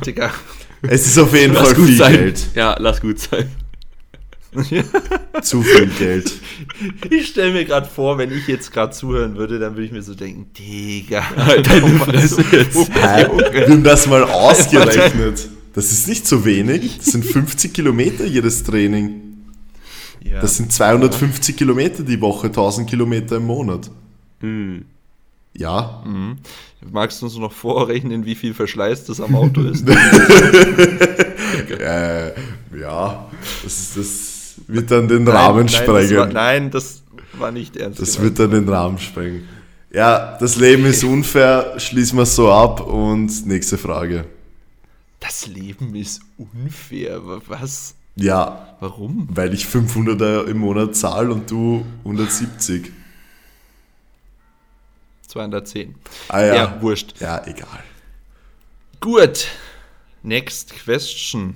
Digga. 0.05 0.29
Es 0.83 1.05
ist 1.07 1.17
auf 1.17 1.33
jeden 1.33 1.53
Lass 1.53 1.63
Fall 1.67 1.75
gut 1.75 1.85
viel 1.87 1.97
sein. 1.97 2.13
Geld. 2.13 2.47
Ja, 2.55 2.75
lass 2.79 3.01
gut 3.01 3.19
sein. 3.19 3.49
Zu 5.41 5.61
viel 5.61 5.87
Geld. 5.97 6.31
Ich 7.09 7.27
stelle 7.27 7.53
mir 7.53 7.65
gerade 7.65 7.87
vor, 7.87 8.17
wenn 8.17 8.31
ich 8.31 8.47
jetzt 8.47 8.71
gerade 8.71 8.91
zuhören 8.91 9.37
würde, 9.37 9.59
dann 9.59 9.75
würde 9.75 9.85
ich 9.85 9.91
mir 9.91 10.01
so 10.01 10.13
denken, 10.13 10.47
Digga. 10.57 11.23
Deine 11.63 11.99
Fresse 11.99 12.43
jetzt. 12.51 12.93
Wir 12.93 13.67
haben 13.69 13.83
das 13.83 14.07
mal 14.07 14.23
ausgerechnet. 14.23 15.49
Das 15.73 15.89
ist 15.93 16.09
nicht 16.09 16.27
so 16.27 16.43
wenig. 16.43 16.97
Das 16.97 17.13
sind 17.13 17.23
50 17.23 17.73
Kilometer 17.73 18.25
jedes 18.25 18.61
Training. 18.63 19.21
Ja. 20.21 20.41
Das 20.41 20.57
sind 20.57 20.73
250 20.73 21.55
Kilometer 21.55 22.03
die 22.03 22.19
Woche, 22.19 22.47
1000 22.47 22.89
Kilometer 22.89 23.37
im 23.37 23.45
Monat. 23.45 23.89
Hm. 24.41 24.83
Ja. 25.53 26.03
Magst 26.91 27.21
du 27.21 27.25
uns 27.27 27.37
noch 27.37 27.53
vorrechnen, 27.53 28.25
wie 28.25 28.35
viel 28.35 28.53
Verschleiß 28.53 29.05
das 29.05 29.21
am 29.21 29.33
Auto 29.33 29.61
ist? 29.61 29.87
Äh, 31.79 32.33
ja. 32.79 33.29
Das, 33.63 33.79
ist, 33.79 33.97
das 33.97 34.30
wird 34.71 34.91
dann 34.91 35.07
den 35.07 35.27
Rahmen 35.27 35.65
nein, 35.65 35.69
sprengen. 35.69 35.93
Nein 35.93 36.12
das, 36.12 36.17
war, 36.17 36.34
nein, 36.34 36.71
das 36.71 37.03
war 37.34 37.51
nicht 37.51 37.75
ernst. 37.77 37.99
Das 37.99 38.15
gemeint. 38.15 38.38
wird 38.38 38.51
dann 38.53 38.65
den 38.65 38.69
Rahmen 38.73 38.97
sprengen. 38.97 39.47
Ja, 39.93 40.38
das 40.39 40.55
Leben 40.55 40.86
ist 40.86 41.03
unfair, 41.15 41.73
schließen 41.79 42.17
wir 42.17 42.23
es 42.23 42.36
so 42.36 42.51
ab 42.51 42.81
und 42.81 43.45
nächste 43.45 43.77
Frage. 43.77 44.25
Das 45.19 45.47
Leben 45.47 45.93
ist 45.95 46.21
unfair. 46.38 47.21
Was? 47.47 47.95
Ja, 48.15 48.75
Warum? 48.79 49.27
weil 49.31 49.53
ich 49.53 49.65
500 49.67 50.47
im 50.49 50.57
Monat 50.57 50.95
zahle 50.95 51.31
und 51.31 51.49
du 51.49 51.86
170. 52.03 52.91
210. 55.27 55.95
Ah 56.27 56.41
Ja, 56.41 56.55
ja. 56.55 56.81
wurscht. 56.81 57.13
Ja, 57.21 57.41
egal. 57.45 57.84
Gut. 58.99 59.47
Next 60.23 60.73
question. 60.84 61.55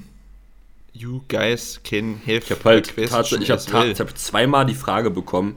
You 0.97 1.21
guys 1.27 1.81
can 1.83 2.21
have 2.25 2.37
Ich 2.37 2.51
habe 2.51 2.63
halt 2.63 2.93
a 2.97 3.01
tats- 3.01 3.33
ich 3.41 3.51
hab 3.51 3.73
well. 3.73 3.91
ich 3.91 3.99
hab 3.99 4.17
zweimal 4.17 4.65
die 4.65 4.75
Frage 4.75 5.09
bekommen. 5.11 5.55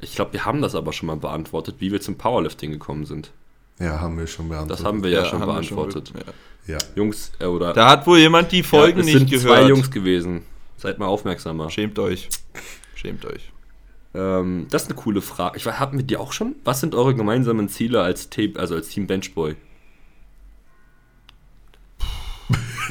Ich 0.00 0.16
glaube, 0.16 0.32
wir 0.32 0.44
haben 0.44 0.62
das 0.62 0.74
aber 0.74 0.92
schon 0.92 1.06
mal 1.06 1.16
beantwortet, 1.16 1.76
wie 1.78 1.92
wir 1.92 2.00
zum 2.00 2.16
Powerlifting 2.16 2.72
gekommen 2.72 3.04
sind. 3.06 3.30
Ja, 3.78 4.00
haben 4.00 4.18
wir 4.18 4.26
schon 4.26 4.48
beantwortet. 4.48 4.80
Das 4.80 4.84
haben 4.86 5.02
wir 5.04 5.10
ja, 5.10 5.24
schon 5.24 5.40
haben 5.40 5.48
wir 5.48 5.54
beantwortet. 5.54 6.12
ja. 6.66 6.74
Ja. 6.74 6.78
Jungs, 6.94 7.32
äh, 7.38 7.46
oder 7.46 7.72
Da 7.72 7.88
hat 7.88 8.06
wohl 8.06 8.18
jemand 8.18 8.52
die 8.52 8.62
Folgen 8.62 8.98
ja, 8.98 9.00
es 9.00 9.06
nicht 9.06 9.18
sind 9.18 9.30
gehört. 9.30 9.58
zwei 9.60 9.68
Jungs 9.68 9.90
gewesen. 9.90 10.42
Seid 10.76 10.98
mal 10.98 11.06
aufmerksamer. 11.06 11.70
Schämt 11.70 11.98
euch. 11.98 12.28
Schämt 12.94 13.24
euch. 13.24 13.50
Ähm, 14.14 14.66
das 14.70 14.82
ist 14.82 14.88
eine 14.90 15.00
coole 15.00 15.22
Frage. 15.22 15.56
Ich 15.56 15.66
habe 15.66 15.96
mit 15.96 16.10
dir 16.10 16.20
auch 16.20 16.32
schon. 16.32 16.56
Was 16.64 16.80
sind 16.80 16.94
eure 16.94 17.14
gemeinsamen 17.14 17.68
Ziele 17.68 18.02
als 18.02 18.28
Team, 18.28 18.54
also 18.56 18.74
als 18.74 18.88
Team 18.88 19.06
Benchboy? 19.06 19.54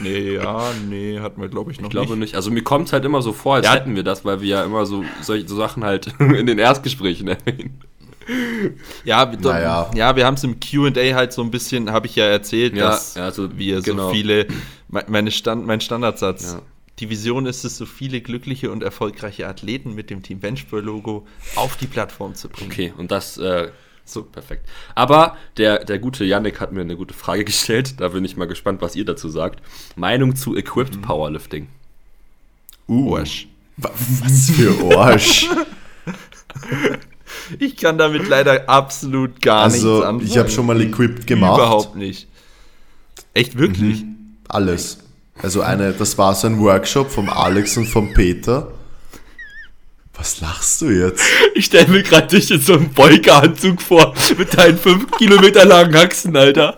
Nee, 0.01 0.35
ja, 0.35 0.71
nee, 0.87 1.19
hatten 1.19 1.41
wir 1.41 1.49
glaube 1.49 1.71
ich 1.71 1.79
noch 1.79 1.85
Ich 1.85 1.91
glaube 1.91 2.11
nicht. 2.11 2.19
nicht. 2.19 2.35
Also 2.35 2.51
mir 2.51 2.63
kommt 2.63 2.87
es 2.87 2.93
halt 2.93 3.05
immer 3.05 3.21
so 3.21 3.33
vor, 3.33 3.55
als 3.55 3.65
Ja. 3.65 3.73
hätten 3.73 3.95
wir 3.95 4.03
das, 4.03 4.25
weil 4.25 4.41
wir 4.41 4.47
ja 4.47 4.63
immer 4.63 4.85
so 4.85 5.03
solche 5.21 5.47
so 5.47 5.55
Sachen 5.55 5.83
halt 5.83 6.07
in 6.19 6.45
den 6.45 6.59
Erstgesprächen 6.59 7.27
erwähnen. 7.27 7.79
Ja, 9.03 9.31
wir, 9.31 9.39
Naja. 9.39 9.89
ja, 9.95 10.15
wir 10.15 10.25
haben 10.25 10.35
es 10.35 10.43
im 10.43 10.59
Q&A 10.59 11.15
halt 11.15 11.33
so 11.33 11.41
ein 11.41 11.49
bisschen, 11.51 11.91
habe 11.91 12.05
ich 12.05 12.15
ja 12.15 12.25
erzählt, 12.25 12.75
Ja, 12.75 12.89
dass 12.91 13.15
ja, 13.15 13.25
also, 13.25 13.57
wir 13.57 13.81
genau. 13.81 14.07
so 14.07 14.13
viele, 14.13 14.45
me- 14.87 15.05
meine 15.07 15.31
Stand, 15.31 15.65
mein 15.65 15.81
Standardsatz, 15.81 16.53
Ja. 16.53 16.61
die 16.99 17.09
Vision 17.09 17.47
ist 17.47 17.65
es, 17.65 17.77
so 17.77 17.87
viele 17.87 18.21
glückliche 18.21 18.69
und 18.71 18.83
erfolgreiche 18.83 19.47
Athleten 19.47 19.95
mit 19.95 20.11
dem 20.11 20.21
Team 20.21 20.39
Benchboy-Logo 20.39 21.25
auf 21.55 21.75
die 21.77 21.87
Plattform 21.87 22.35
zu 22.35 22.49
bringen. 22.49 22.69
Okay, 22.71 22.93
und 22.97 23.09
das 23.09 23.37
äh, 23.39 23.69
So, 24.09 24.23
perfekt. 24.23 24.65
Aber 24.95 25.37
der, 25.57 25.85
der 25.85 25.99
gute 25.99 26.25
Yannick 26.25 26.59
hat 26.59 26.71
mir 26.71 26.81
eine 26.81 26.95
gute 26.95 27.13
Frage 27.13 27.43
gestellt. 27.45 27.99
Da 28.01 28.07
bin 28.09 28.25
ich 28.25 28.35
mal 28.37 28.47
gespannt, 28.47 28.81
was 28.81 28.95
ihr 28.95 29.05
dazu 29.05 29.29
sagt. 29.29 29.61
Meinung 29.95 30.35
zu 30.35 30.55
Equipped 30.55 30.95
Mhm. 30.97 31.01
Powerlifting. 31.01 31.67
Uh, 32.87 33.11
Wa- 33.77 33.91
Was 34.23 34.49
für 34.49 34.97
Arsch. 34.97 35.47
Ich 37.59 37.77
kann 37.77 37.97
damit 37.97 38.27
leider 38.27 38.67
absolut 38.69 39.41
gar 39.41 39.67
nichts 39.67 39.83
also, 39.83 40.03
anfangen. 40.03 40.25
ich 40.25 40.37
habe 40.37 40.49
schon 40.49 40.65
mal 40.65 40.79
Equipped 40.81 41.27
gemacht. 41.27 41.57
Überhaupt 41.57 41.95
nicht. 41.95 42.27
Echt 43.33 43.57
wirklich? 43.57 44.03
Alles. 44.47 44.99
Also 45.41 45.61
eine, 45.61 45.93
das 45.93 46.17
war 46.17 46.33
so 46.35 46.47
ein 46.47 46.59
Workshop 46.59 47.09
vom 47.11 47.29
Alex 47.29 47.77
und 47.77 47.85
vom 47.85 48.13
Peter. 48.13 48.71
Was 50.19 50.41
lachst 50.41 50.81
du 50.81 50.89
jetzt? 50.89 51.23
Ich 51.55 51.67
stelle 51.67 51.87
mir 51.87 52.03
gerade 52.03 52.27
dich 52.27 52.51
in 52.51 52.59
so 52.59 52.73
einem 52.73 52.89
Beugeanzug 52.89 53.81
vor, 53.81 54.13
mit 54.37 54.57
deinen 54.57 54.77
5 54.77 55.11
Kilometer 55.11 55.63
langen 55.63 55.95
Haxen, 55.95 56.35
Alter. 56.35 56.77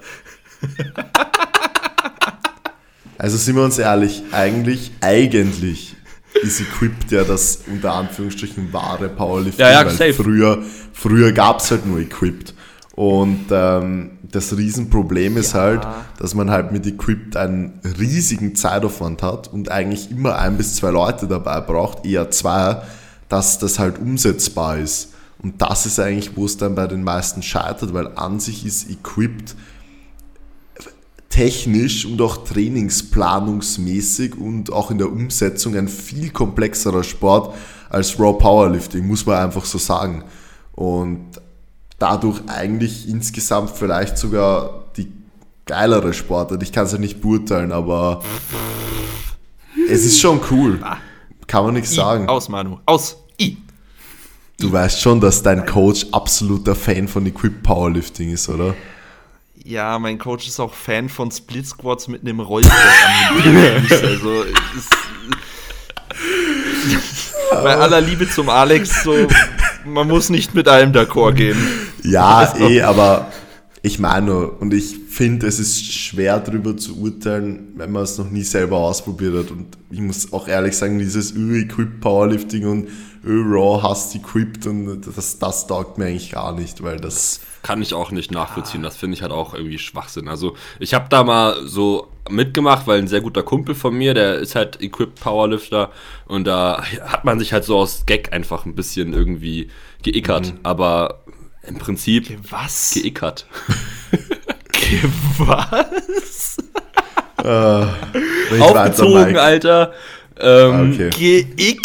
Also 3.17 3.37
sind 3.37 3.55
wir 3.55 3.63
uns 3.63 3.79
ehrlich, 3.79 4.21
eigentlich, 4.31 4.91
eigentlich 5.01 5.95
ist 6.43 6.61
Equipped 6.61 7.11
ja 7.11 7.23
das 7.23 7.63
unter 7.65 7.93
Anführungsstrichen 7.93 8.71
wahre 8.71 9.09
Powerlifting, 9.09 9.65
Ja, 9.65 9.71
ja, 9.71 9.99
weil 9.99 10.13
früher, 10.13 10.63
früher 10.93 11.31
gab 11.31 11.61
es 11.61 11.71
halt 11.71 11.87
nur 11.87 11.99
Equipped. 11.99 12.53
Und 12.93 13.45
ähm, 13.49 14.19
das 14.23 14.55
Riesenproblem 14.55 15.37
ist 15.37 15.55
halt, 15.55 15.87
dass 16.19 16.35
man 16.35 16.51
halt 16.51 16.71
mit 16.71 16.85
Equipped 16.85 17.35
einen 17.35 17.79
riesigen 17.97 18.55
Zeitaufwand 18.55 19.23
hat 19.23 19.47
und 19.47 19.71
eigentlich 19.71 20.11
immer 20.11 20.37
ein 20.37 20.57
bis 20.57 20.75
zwei 20.75 20.91
Leute 20.91 21.27
dabei 21.27 21.61
braucht, 21.61 22.05
eher 22.05 22.29
zwei, 22.29 22.83
dass 23.31 23.59
das 23.59 23.79
halt 23.79 23.97
umsetzbar 23.97 24.77
ist. 24.77 25.13
Und 25.41 25.61
das 25.61 25.85
ist 25.85 25.99
eigentlich, 25.99 26.35
wo 26.35 26.45
es 26.45 26.57
dann 26.57 26.75
bei 26.75 26.85
den 26.85 27.03
meisten 27.03 27.41
scheitert, 27.41 27.93
weil 27.93 28.09
an 28.17 28.39
sich 28.41 28.65
ist 28.65 28.89
Equipped 28.89 29.55
technisch 31.29 32.05
und 32.05 32.21
auch 32.21 32.43
trainingsplanungsmäßig 32.43 34.37
und 34.37 34.73
auch 34.73 34.91
in 34.91 34.97
der 34.97 35.09
Umsetzung 35.09 35.77
ein 35.77 35.87
viel 35.87 36.31
komplexerer 36.31 37.03
Sport 37.03 37.55
als 37.89 38.19
Raw 38.19 38.37
Powerlifting, 38.37 39.07
muss 39.07 39.25
man 39.25 39.37
einfach 39.37 39.63
so 39.63 39.77
sagen. 39.77 40.25
Und 40.73 41.25
dadurch 41.99 42.41
eigentlich 42.47 43.07
insgesamt 43.07 43.69
vielleicht 43.69 44.17
sogar 44.17 44.91
die 44.97 45.09
geilere 45.65 46.13
Sportart. 46.13 46.61
Ich 46.63 46.73
kann 46.73 46.85
es 46.85 46.91
ja 46.91 46.97
nicht 46.97 47.21
beurteilen, 47.21 47.71
aber 47.71 48.21
es 49.89 50.03
ist 50.03 50.19
schon 50.19 50.41
cool. 50.51 50.81
Kann 51.47 51.63
man 51.63 51.73
nichts 51.75 51.95
sagen. 51.95 52.27
Aus, 52.27 52.49
Manu. 52.49 52.79
Aus. 52.85 53.20
Du 54.61 54.71
weißt 54.71 55.01
schon, 55.01 55.19
dass 55.19 55.41
dein 55.41 55.65
Coach 55.65 56.05
absoluter 56.11 56.75
Fan 56.75 57.07
von 57.07 57.25
Equip 57.25 57.63
Powerlifting 57.63 58.31
ist, 58.31 58.47
oder? 58.47 58.75
Ja, 59.63 59.97
mein 59.97 60.19
Coach 60.19 60.47
ist 60.47 60.59
auch 60.59 60.73
Fan 60.73 61.09
von 61.09 61.31
Split 61.31 61.67
Squats 61.67 62.07
mit 62.07 62.21
einem 62.21 62.47
Hinterfuß. 62.47 64.03
Also, 64.03 64.43
ist, 64.77 64.95
bei 67.51 67.75
aller 67.75 68.01
Liebe 68.01 68.29
zum 68.29 68.49
Alex, 68.49 69.03
so, 69.03 69.27
man 69.83 70.07
muss 70.07 70.29
nicht 70.29 70.53
mit 70.53 70.67
allem 70.67 70.91
d'accord 70.91 71.33
gehen. 71.33 71.57
Ja, 72.03 72.55
eh, 72.59 72.81
aber 72.83 73.31
ich 73.81 73.97
meine 73.97 74.27
nur, 74.27 74.61
und 74.61 74.75
ich 74.75 74.95
finde, 75.09 75.47
es 75.47 75.59
ist 75.59 75.91
schwer 75.91 76.39
darüber 76.39 76.77
zu 76.77 76.99
urteilen, 76.99 77.69
wenn 77.77 77.91
man 77.91 78.03
es 78.03 78.17
noch 78.19 78.29
nie 78.29 78.43
selber 78.43 78.77
ausprobiert 78.77 79.35
hat. 79.35 79.51
Und 79.51 79.77
ich 79.89 80.01
muss 80.01 80.31
auch 80.31 80.47
ehrlich 80.47 80.77
sagen, 80.77 80.99
dieses 80.99 81.33
Ö-Equip 81.35 81.99
Powerlifting 81.99 82.67
und 82.67 82.87
Ö-Raw 83.23 83.83
hast 83.83 84.15
equipped 84.15 84.65
und 84.65 85.01
das, 85.01 85.37
das 85.37 85.67
taugt 85.67 85.97
mir 85.97 86.05
eigentlich 86.05 86.31
gar 86.31 86.53
nicht, 86.53 86.81
weil 86.83 86.97
das. 86.97 87.41
Kann 87.63 87.81
ich 87.83 87.93
auch 87.93 88.09
nicht 88.09 88.31
nachvollziehen. 88.31 88.81
Das 88.81 88.97
finde 88.97 89.15
ich 89.15 89.21
halt 89.21 89.31
auch 89.31 89.53
irgendwie 89.53 89.77
Schwachsinn. 89.77 90.27
Also, 90.27 90.55
ich 90.79 90.95
habe 90.95 91.05
da 91.09 91.23
mal 91.23 91.67
so 91.67 92.07
mitgemacht, 92.27 92.87
weil 92.87 92.97
ein 92.97 93.07
sehr 93.07 93.21
guter 93.21 93.43
Kumpel 93.43 93.75
von 93.75 93.93
mir, 93.95 94.15
der 94.15 94.35
ist 94.35 94.55
halt 94.55 94.81
Equipped 94.81 95.19
Powerlifter 95.19 95.91
und 96.25 96.45
da 96.45 96.83
hat 97.05 97.23
man 97.23 97.37
sich 97.37 97.53
halt 97.53 97.63
so 97.63 97.77
aus 97.77 98.07
Gag 98.07 98.33
einfach 98.33 98.65
ein 98.65 98.73
bisschen 98.73 99.13
irgendwie 99.13 99.69
geickert. 100.03 100.53
Aber 100.63 101.21
im 101.63 101.77
Prinzip 101.77 102.35
Was? 102.49 102.95
geickert. 102.95 103.45
Was? 105.37 106.57
Wenn 107.37 108.55
ich 108.55 108.61
Aufgezogen. 108.61 109.37
Alter. 109.37 109.93
Ähm, 110.39 110.93
Okay. 110.93 111.45
Geick. 111.57 111.81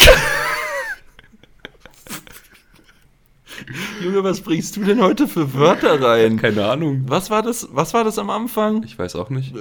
Junge, 4.03 4.23
was 4.25 4.41
bringst 4.41 4.77
du 4.77 4.85
denn 4.85 5.03
heute 5.03 5.27
für 5.29 5.55
Wörter 5.55 6.01
rein? 6.01 6.37
Keine 6.39 6.67
Ahnung. 6.67 7.05
Was 7.09 7.31
war 7.31 7.43
das, 7.43 7.69
was 7.73 7.95
war 7.95 8.05
das 8.05 8.19
am 8.19 8.31
Anfang? 8.31 8.83
Ich 8.85 8.99
weiß 8.99 9.17
auch 9.17 9.31
nicht. 9.31 9.55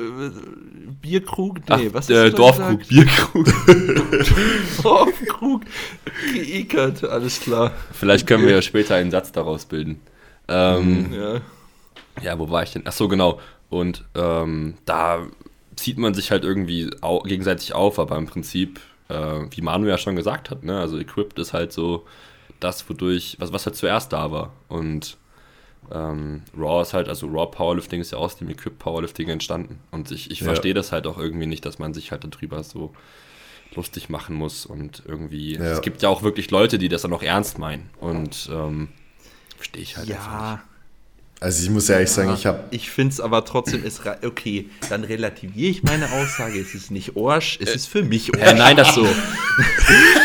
Bierkrug? 1.02 1.60
Ach, 1.70 1.78
Nee, 1.78 1.90
was 1.92 2.10
äh, 2.10 2.16
hast 2.16 2.28
du 2.28 2.32
da 2.32 2.38
Dorfkrug? 2.38 2.88
Bierkrug. 2.88 3.46
Dorfkrug. 4.84 5.62
Geekert, 6.34 7.04
alles 7.04 7.40
klar. 7.40 7.72
Vielleicht 7.92 8.28
können 8.28 8.44
wir 8.46 8.52
ja 8.52 8.62
später 8.62 8.96
einen 8.96 9.12
Satz 9.12 9.32
daraus 9.32 9.66
bilden. 9.66 10.00
Ähm, 10.48 11.14
Ja. 11.14 11.42
Ja, 12.22 12.40
wo 12.40 12.50
war 12.50 12.64
ich 12.64 12.72
denn? 12.72 12.84
Ach 12.86 12.94
so, 12.94 13.08
genau. 13.10 13.40
Und 13.70 14.06
ähm, 14.16 14.76
da 14.86 15.26
zieht 15.76 15.98
man 15.98 16.14
sich 16.14 16.32
halt 16.32 16.46
irgendwie 16.46 16.90
au 17.02 17.20
gegenseitig 17.20 17.74
auf, 17.76 18.00
aber 18.00 18.16
im 18.18 18.26
Prinzip, 18.26 18.80
äh, 19.10 19.42
wie 19.52 19.62
Manu 19.62 19.88
ja 19.88 19.98
schon 19.98 20.16
gesagt 20.16 20.50
hat, 20.50 20.64
ne, 20.64 20.80
also 20.80 20.98
Equipped 20.98 21.38
ist 21.40 21.52
halt 21.52 21.74
so 21.74 22.06
das, 22.66 22.88
wodurch, 22.90 23.36
was, 23.40 23.54
was 23.54 23.66
halt 23.66 23.76
zuerst 23.76 24.12
da 24.12 24.32
war. 24.32 24.54
Und 24.68 25.18
ähm, 25.92 26.42
Raw 26.58 26.82
ist 26.82 26.94
halt, 26.94 27.08
also 27.10 27.28
Raw 27.28 27.46
Powerlifting 27.52 28.02
ist 28.02 28.12
ja 28.12 28.18
aus 28.18 28.36
dem 28.38 28.50
Equipped 28.50 28.80
Powerlifting 28.80 29.30
entstanden. 29.30 29.80
Und 29.92 30.10
ich, 30.12 30.32
ich 30.32 30.40
Ja. 30.40 30.48
verstehe 30.48 30.74
das 30.74 30.92
halt 30.92 31.06
auch 31.08 31.18
irgendwie 31.18 31.46
nicht, 31.46 31.66
dass 31.66 31.78
man 31.80 31.94
sich 31.94 32.12
halt 32.12 32.24
darüber 32.24 32.64
so 32.64 32.94
lustig 33.76 34.10
machen 34.10 34.36
muss 34.36 34.66
und 34.66 35.04
irgendwie, 35.06 35.56
Ja. 35.56 35.64
es 35.74 35.82
gibt 35.82 36.02
ja 36.02 36.10
auch 36.10 36.24
wirklich 36.24 36.50
Leute, 36.50 36.78
die 36.78 36.88
das 36.90 37.02
dann 37.04 37.14
auch 37.14 37.22
ernst 37.24 37.60
meinen. 37.60 37.90
Und 38.00 38.50
ähm, 38.52 38.90
verstehe 39.58 39.82
ich 39.84 39.98
halt 39.98 40.10
einfach 40.12 40.56
nicht. 40.58 40.75
Ja. 41.40 41.46
Also 41.48 41.64
ich 41.64 41.70
muss 41.70 41.90
ehrlich 41.90 42.10
sagen, 42.10 42.34
ich 42.34 42.46
habe 42.46 42.64
Ich 42.72 42.90
finde 42.90 43.14
es 43.14 43.20
aber 43.20 43.44
trotzdem, 43.46 43.84
ist 43.84 44.06
ra- 44.06 44.18
okay, 44.26 44.70
dann 44.90 45.04
relativiere 45.04 45.70
ich 45.70 45.84
meine 45.84 46.10
Aussage. 46.12 46.60
Es 46.60 46.74
ist 46.74 46.92
nicht 46.92 47.16
Orsch, 47.16 47.60
es 47.62 47.76
ist 47.76 47.88
für 47.88 48.04
mich 48.04 48.34
Orsch. 48.34 48.42
Äh, 48.48 48.54
nein, 48.56 48.76
das 48.78 48.96
so. 48.96 49.06
Ey, 49.06 49.12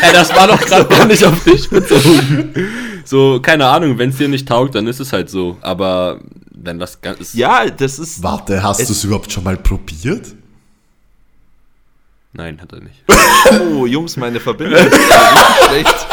das 0.13 0.33
war 0.35 0.47
doch 0.47 0.59
gerade 0.59 0.85
gar 0.85 1.05
nicht 1.05 1.23
auf 1.23 1.43
dich 1.43 1.69
bezogen. 1.69 2.53
So, 3.05 3.39
keine 3.41 3.67
Ahnung, 3.67 3.97
wenn 3.97 4.09
es 4.11 4.17
dir 4.17 4.29
nicht 4.29 4.47
taugt, 4.47 4.73
dann 4.75 4.87
ist 4.87 4.99
es 4.99 5.11
halt 5.13 5.29
so. 5.29 5.57
Aber 5.61 6.21
wenn 6.51 6.79
das 6.79 7.01
ganz 7.01 7.19
ist. 7.19 7.33
Ja, 7.33 7.69
das 7.69 7.99
ist. 7.99 8.23
Warte, 8.23 8.63
hast 8.63 8.79
du 8.79 8.91
es 8.93 9.03
überhaupt 9.03 9.31
schon 9.31 9.43
mal 9.43 9.57
probiert? 9.57 10.33
Nein, 12.33 12.61
hat 12.61 12.71
er 12.71 12.79
nicht. 12.79 13.03
Oh, 13.73 13.85
Jungs, 13.85 14.15
meine 14.15 14.39
Verbindung 14.39 14.79
ist 14.79 14.95
schlecht. 15.67 16.07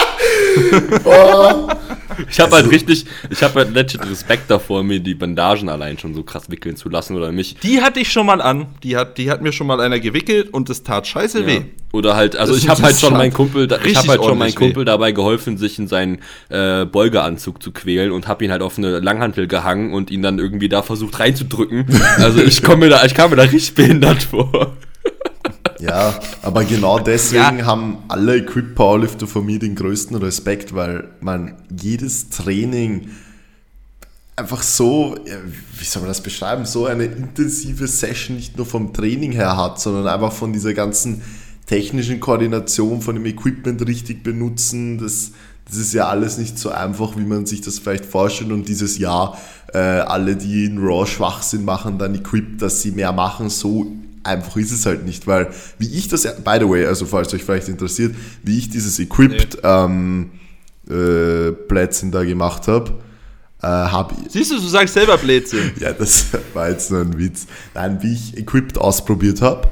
Ich 2.30 2.40
habe 2.40 2.56
halt 2.56 2.70
richtig, 2.70 3.06
ich 3.30 3.42
habe 3.42 3.60
halt 3.60 3.74
legit 3.74 4.00
Respekt 4.08 4.50
davor, 4.50 4.82
mir 4.82 5.00
die 5.00 5.14
Bandagen 5.14 5.68
allein 5.68 5.98
schon 5.98 6.14
so 6.14 6.22
krass 6.22 6.50
wickeln 6.50 6.76
zu 6.76 6.88
lassen 6.88 7.16
oder 7.16 7.32
mich. 7.32 7.56
Die 7.62 7.80
hatte 7.80 8.00
ich 8.00 8.10
schon 8.12 8.26
mal 8.26 8.40
an. 8.40 8.66
Die 8.82 8.96
hat, 8.96 9.18
die 9.18 9.30
hat 9.30 9.42
mir 9.42 9.52
schon 9.52 9.66
mal 9.66 9.80
einer 9.80 10.00
gewickelt 10.00 10.52
und 10.52 10.68
das 10.68 10.82
tat 10.82 11.06
scheiße 11.06 11.46
weh. 11.46 11.54
Ja. 11.54 11.62
Oder 11.92 12.16
halt, 12.16 12.36
also 12.36 12.52
Das 12.52 12.62
ich 12.62 12.68
habe 12.68 12.80
ist 12.80 12.84
halt 12.84 12.98
schon 12.98 13.12
meinen 13.14 13.32
Kumpel, 13.32 13.66
ich 13.66 13.96
habe 13.96 14.08
halt 14.08 14.22
schon 14.22 14.36
meinen 14.36 14.40
ordentlich 14.40 14.54
weh. 14.60 14.64
Kumpel 14.66 14.84
dabei 14.84 15.12
geholfen, 15.12 15.56
sich 15.56 15.78
in 15.78 15.88
seinen 15.88 16.18
äh, 16.50 16.84
Beugeanzug 16.84 17.62
zu 17.62 17.72
quälen 17.72 18.12
und 18.12 18.28
habe 18.28 18.44
ihn 18.44 18.50
halt 18.50 18.60
auf 18.60 18.76
eine 18.76 19.00
Langhantel 19.00 19.46
gehangen 19.46 19.94
und 19.94 20.10
ihn 20.10 20.20
dann 20.22 20.38
irgendwie 20.38 20.68
da 20.68 20.82
versucht 20.82 21.18
reinzudrücken. 21.18 21.86
Also 22.18 22.42
ich 22.42 22.62
komme 22.62 22.86
mir 22.86 22.90
da, 22.90 23.04
ich 23.04 23.14
kam 23.14 23.30
mir 23.30 23.36
da 23.36 23.44
richtig 23.44 23.74
behindert 23.74 24.22
vor. 24.22 24.76
Ja, 25.80 26.18
aber 26.42 26.64
genau 26.64 26.98
deswegen 27.12 27.58
Ja. 27.60 27.66
haben 27.66 27.98
alle 28.08 28.36
Equip 28.38 28.74
Powerlifter 28.74 29.26
von 29.26 29.46
mir 29.46 29.58
den 29.58 29.74
größten 29.74 30.16
Respekt, 30.16 30.74
weil 30.74 31.08
man 31.20 31.54
jedes 31.80 32.30
Training 32.30 33.08
einfach 34.36 34.62
so, 34.62 35.16
wie 35.78 35.84
soll 35.84 36.02
man 36.02 36.08
das 36.10 36.20
beschreiben, 36.22 36.64
so 36.64 36.86
eine 36.86 37.04
intensive 37.04 37.88
Session 37.88 38.36
nicht 38.36 38.56
nur 38.56 38.66
vom 38.66 38.92
Training 38.92 39.32
her 39.32 39.56
hat, 39.56 39.80
sondern 39.80 40.06
einfach 40.06 40.32
von 40.32 40.52
dieser 40.52 40.74
ganzen 40.74 41.22
technischen 41.66 42.20
Koordination, 42.20 43.02
von 43.02 43.14
dem 43.16 43.26
Equipment 43.26 43.84
richtig 43.86 44.22
benutzen. 44.22 44.98
Das, 44.98 45.32
das 45.68 45.76
ist 45.76 45.92
ja 45.92 46.08
alles 46.08 46.38
nicht 46.38 46.58
so 46.58 46.70
einfach, 46.70 47.16
wie 47.16 47.24
man 47.24 47.46
sich 47.46 47.60
das 47.60 47.78
vielleicht 47.78 48.06
vorstellt. 48.06 48.52
Und 48.52 48.68
dieses 48.68 48.96
Jahr, 48.98 49.36
äh, 49.74 49.78
alle, 49.78 50.36
die 50.36 50.64
in 50.64 50.78
Raw 50.78 51.04
schwach 51.06 51.42
sind, 51.42 51.64
machen 51.64 51.98
dann 51.98 52.14
Equip, 52.14 52.58
dass 52.58 52.80
sie 52.80 52.92
mehr 52.92 53.12
machen. 53.12 53.50
So 53.50 53.86
einfach 54.24 54.56
ist 54.56 54.72
es 54.72 54.86
halt 54.86 55.04
nicht, 55.04 55.26
weil 55.26 55.50
wie 55.78 55.88
ich 55.88 56.08
das, 56.08 56.22
by 56.22 56.56
the 56.60 56.68
way, 56.68 56.86
also 56.86 57.06
falls 57.06 57.32
euch 57.34 57.44
vielleicht 57.44 57.68
interessiert, 57.68 58.14
wie 58.42 58.58
ich 58.58 58.68
dieses 58.70 58.98
Equipped 58.98 59.58
ähm, 59.62 60.30
äh, 60.88 61.52
Plätzchen 61.52 62.10
da 62.10 62.24
gemacht 62.24 62.68
habe, 62.68 62.98
äh, 63.62 63.66
habe 63.66 64.14
ich, 64.24 64.32
Siehst 64.32 64.52
du, 64.52 64.56
du 64.56 64.66
sagst 64.66 64.94
selber 64.94 65.18
Blödsinn. 65.18 65.72
ja, 65.80 65.92
das 65.92 66.26
war 66.54 66.70
jetzt 66.70 66.90
nur 66.90 67.00
ein 67.00 67.18
Witz. 67.18 67.46
Nein, 67.74 67.98
wie 68.02 68.14
ich 68.14 68.36
Equipped 68.36 68.78
ausprobiert 68.78 69.42
habe, 69.42 69.68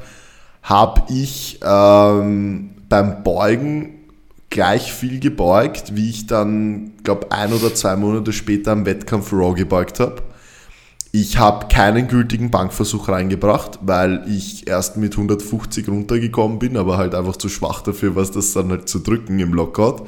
habe 0.62 1.02
ich 1.12 1.60
ähm, 1.62 2.70
beim 2.88 3.22
Beugen 3.22 3.96
gleich 4.50 4.92
viel 4.92 5.20
gebeugt, 5.20 5.94
wie 5.94 6.10
ich 6.10 6.26
dann, 6.26 6.92
glaube 7.04 7.30
ein 7.30 7.52
oder 7.52 7.74
zwei 7.74 7.96
Monate 7.96 8.32
später 8.32 8.72
am 8.72 8.86
Wettkampf 8.86 9.32
Raw 9.32 9.54
gebeugt 9.54 10.00
habe. 10.00 10.22
Ich 11.18 11.38
habe 11.38 11.68
keinen 11.68 12.08
gültigen 12.08 12.50
Bankversuch 12.50 13.08
reingebracht, 13.08 13.78
weil 13.80 14.22
ich 14.28 14.68
erst 14.68 14.98
mit 14.98 15.12
150 15.12 15.88
runtergekommen 15.88 16.58
bin, 16.58 16.76
aber 16.76 16.98
halt 16.98 17.14
einfach 17.14 17.36
zu 17.36 17.48
schwach 17.48 17.80
dafür, 17.80 18.16
was 18.16 18.32
das 18.32 18.52
dann 18.52 18.68
halt 18.68 18.86
zu 18.86 18.98
drücken 18.98 19.38
im 19.38 19.54
Lockout. 19.54 20.06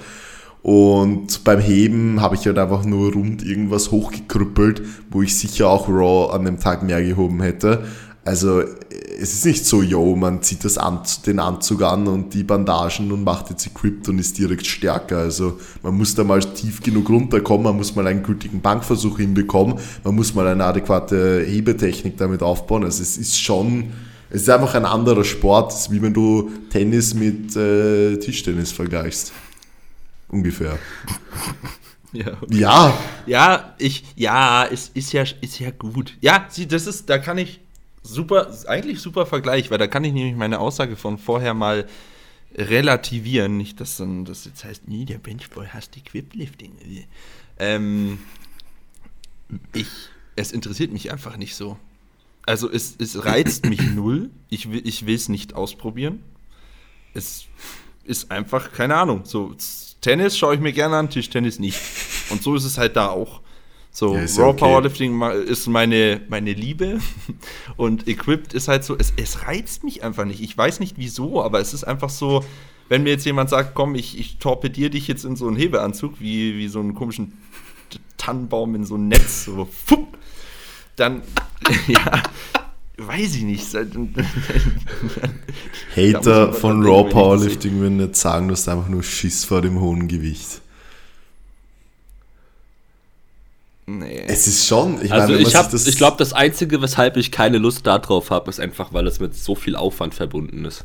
Und 0.60 1.44
beim 1.44 1.60
Heben 1.60 2.20
habe 2.20 2.34
ich 2.34 2.44
halt 2.44 2.58
einfach 2.58 2.84
nur 2.84 3.14
rund 3.14 3.42
irgendwas 3.42 3.90
hochgekrüppelt, 3.90 4.82
wo 5.08 5.22
ich 5.22 5.34
sicher 5.38 5.70
auch 5.70 5.88
Raw 5.88 6.30
an 6.34 6.44
dem 6.44 6.60
Tag 6.60 6.82
mehr 6.82 7.02
gehoben 7.02 7.40
hätte. 7.40 7.84
Also 8.28 8.60
es 8.60 9.32
ist 9.32 9.46
nicht 9.46 9.64
so, 9.64 9.82
yo, 9.82 10.14
man 10.14 10.42
zieht 10.42 10.62
das 10.62 10.76
an, 10.76 11.00
den 11.24 11.38
Anzug 11.38 11.80
an 11.80 12.06
und 12.06 12.34
die 12.34 12.44
Bandagen 12.44 13.10
und 13.10 13.24
macht 13.24 13.48
jetzt 13.48 13.66
Equipped 13.66 14.06
und 14.10 14.18
ist 14.18 14.36
direkt 14.36 14.66
stärker. 14.66 15.16
Also 15.16 15.58
man 15.82 15.94
muss 15.94 16.14
da 16.14 16.24
mal 16.24 16.40
tief 16.40 16.82
genug 16.82 17.08
runterkommen, 17.08 17.64
man 17.64 17.76
muss 17.76 17.96
mal 17.96 18.06
einen 18.06 18.22
gültigen 18.22 18.60
Bankversuch 18.60 19.16
hinbekommen, 19.16 19.78
man 20.04 20.14
muss 20.14 20.34
mal 20.34 20.46
eine 20.46 20.62
adäquate 20.62 21.42
Hebetechnik 21.42 22.18
damit 22.18 22.42
aufbauen. 22.42 22.84
Also 22.84 23.02
es 23.02 23.16
ist 23.16 23.40
schon, 23.40 23.94
es 24.28 24.42
ist 24.42 24.50
einfach 24.50 24.74
ein 24.74 24.84
anderer 24.84 25.24
Sport, 25.24 25.72
es 25.72 25.80
ist 25.80 25.90
wie 25.90 26.02
wenn 26.02 26.12
du 26.12 26.50
Tennis 26.68 27.14
mit 27.14 27.56
äh, 27.56 28.18
Tischtennis 28.18 28.72
vergleichst. 28.72 29.32
Ungefähr. 30.28 30.78
Ja. 32.10 32.38
Ja, 32.48 32.98
Ja, 33.26 33.74
ich, 33.76 34.02
ja, 34.16 34.64
es 34.64 34.90
ist 34.94 35.12
ja, 35.12 35.24
ist 35.42 35.58
ja 35.58 35.70
gut. 35.70 36.16
Ja, 36.22 36.46
sie, 36.48 36.66
das 36.66 36.86
ist, 36.86 37.10
da 37.10 37.18
kann 37.18 37.36
ich 37.36 37.60
super, 38.02 38.52
eigentlich 38.66 39.00
super 39.00 39.26
Vergleich, 39.26 39.70
weil 39.70 39.78
da 39.78 39.86
kann 39.86 40.04
ich 40.04 40.12
nämlich 40.12 40.36
meine 40.36 40.60
Aussage 40.60 40.96
von 40.96 41.18
vorher 41.18 41.54
mal 41.54 41.86
relativieren. 42.54 43.56
Nicht, 43.56 43.80
dass 43.80 43.96
dann 43.96 44.24
das 44.24 44.44
jetzt 44.44 44.64
heißt, 44.64 44.88
nee, 44.88 45.04
der 45.04 45.18
Benchboy 45.18 45.66
hasst 45.66 45.96
Equiplifting. 45.96 46.72
Ähm, 47.58 48.18
ich, 49.72 49.88
es 50.36 50.52
interessiert 50.52 50.92
mich 50.92 51.10
einfach 51.12 51.36
nicht 51.36 51.54
so. 51.54 51.78
Also 52.46 52.70
es, 52.70 52.96
es 52.98 53.24
reizt 53.24 53.66
mich 53.66 53.82
null. 53.94 54.30
Ich 54.48 54.70
will 54.70 54.86
ich 54.86 55.02
es 55.02 55.28
nicht 55.28 55.54
ausprobieren. 55.54 56.22
Es 57.14 57.46
ist 58.04 58.30
einfach, 58.30 58.72
keine 58.72 58.96
Ahnung, 58.96 59.24
so 59.24 59.54
Tennis 60.00 60.38
schaue 60.38 60.54
ich 60.54 60.60
mir 60.60 60.72
gerne 60.72 60.96
an, 60.96 61.10
Tischtennis 61.10 61.58
nicht. 61.58 61.78
Und 62.30 62.42
so 62.42 62.54
ist 62.54 62.64
es 62.64 62.78
halt 62.78 62.96
da 62.96 63.08
auch. 63.08 63.42
So, 63.98 64.14
Ja, 64.14 64.20
Raw 64.20 64.50
okay. 64.50 64.60
Powerlifting 64.60 65.20
ist 65.48 65.66
meine, 65.66 66.20
meine 66.28 66.52
Liebe 66.52 67.00
und 67.76 68.06
Equipped 68.06 68.54
ist 68.54 68.68
halt 68.68 68.84
so, 68.84 68.96
es, 68.96 69.12
es 69.16 69.48
reizt 69.48 69.82
mich 69.82 70.04
einfach 70.04 70.24
nicht. 70.24 70.40
Ich 70.40 70.56
weiß 70.56 70.78
nicht 70.78 70.98
wieso, 70.98 71.42
aber 71.42 71.58
es 71.58 71.74
ist 71.74 71.82
einfach 71.82 72.08
so, 72.08 72.44
wenn 72.88 73.02
mir 73.02 73.10
jetzt 73.10 73.26
jemand 73.26 73.50
sagt, 73.50 73.74
komm, 73.74 73.96
ich, 73.96 74.16
ich 74.16 74.38
torpediere 74.38 74.90
dich 74.90 75.08
jetzt 75.08 75.24
in 75.24 75.34
so 75.34 75.48
einen 75.48 75.56
Hebeanzug, 75.56 76.20
wie, 76.20 76.56
wie 76.56 76.68
so 76.68 76.78
einen 76.78 76.94
komischen 76.94 77.32
Tannenbaum 78.16 78.76
in 78.76 78.84
so 78.84 78.94
ein 78.94 79.08
Netz, 79.08 79.46
so, 79.46 79.64
fupp, 79.64 80.16
dann, 80.94 81.22
ja, 81.88 82.22
weiß 82.98 83.34
ich 83.34 83.42
nicht. 83.42 83.66
Hater 85.96 86.52
von 86.52 86.86
Raw 86.86 87.10
Powerlifting 87.10 87.80
würden 87.80 87.98
jetzt 87.98 88.20
sagen, 88.20 88.46
du 88.46 88.52
hast 88.52 88.68
einfach 88.68 88.88
nur 88.88 89.02
Schiss 89.02 89.44
vor 89.44 89.60
dem 89.60 89.80
hohen 89.80 90.06
Gewicht. 90.06 90.60
Nee. 93.90 94.22
Es 94.26 94.46
ist 94.46 94.66
schon, 94.66 95.02
ich 95.02 95.10
Also 95.10 95.32
meine, 95.32 95.42
ich 95.42 95.52
das- 95.52 95.86
ich 95.86 95.96
glaube, 95.96 96.18
das 96.18 96.34
Einzige, 96.34 96.82
weshalb 96.82 97.16
ich 97.16 97.32
keine 97.32 97.56
Lust 97.56 97.86
darauf 97.86 98.30
habe, 98.30 98.50
ist 98.50 98.60
einfach, 98.60 98.92
weil 98.92 99.06
es 99.06 99.18
mit 99.18 99.34
so 99.34 99.54
viel 99.54 99.76
Aufwand 99.76 100.14
verbunden 100.14 100.66
ist. 100.66 100.82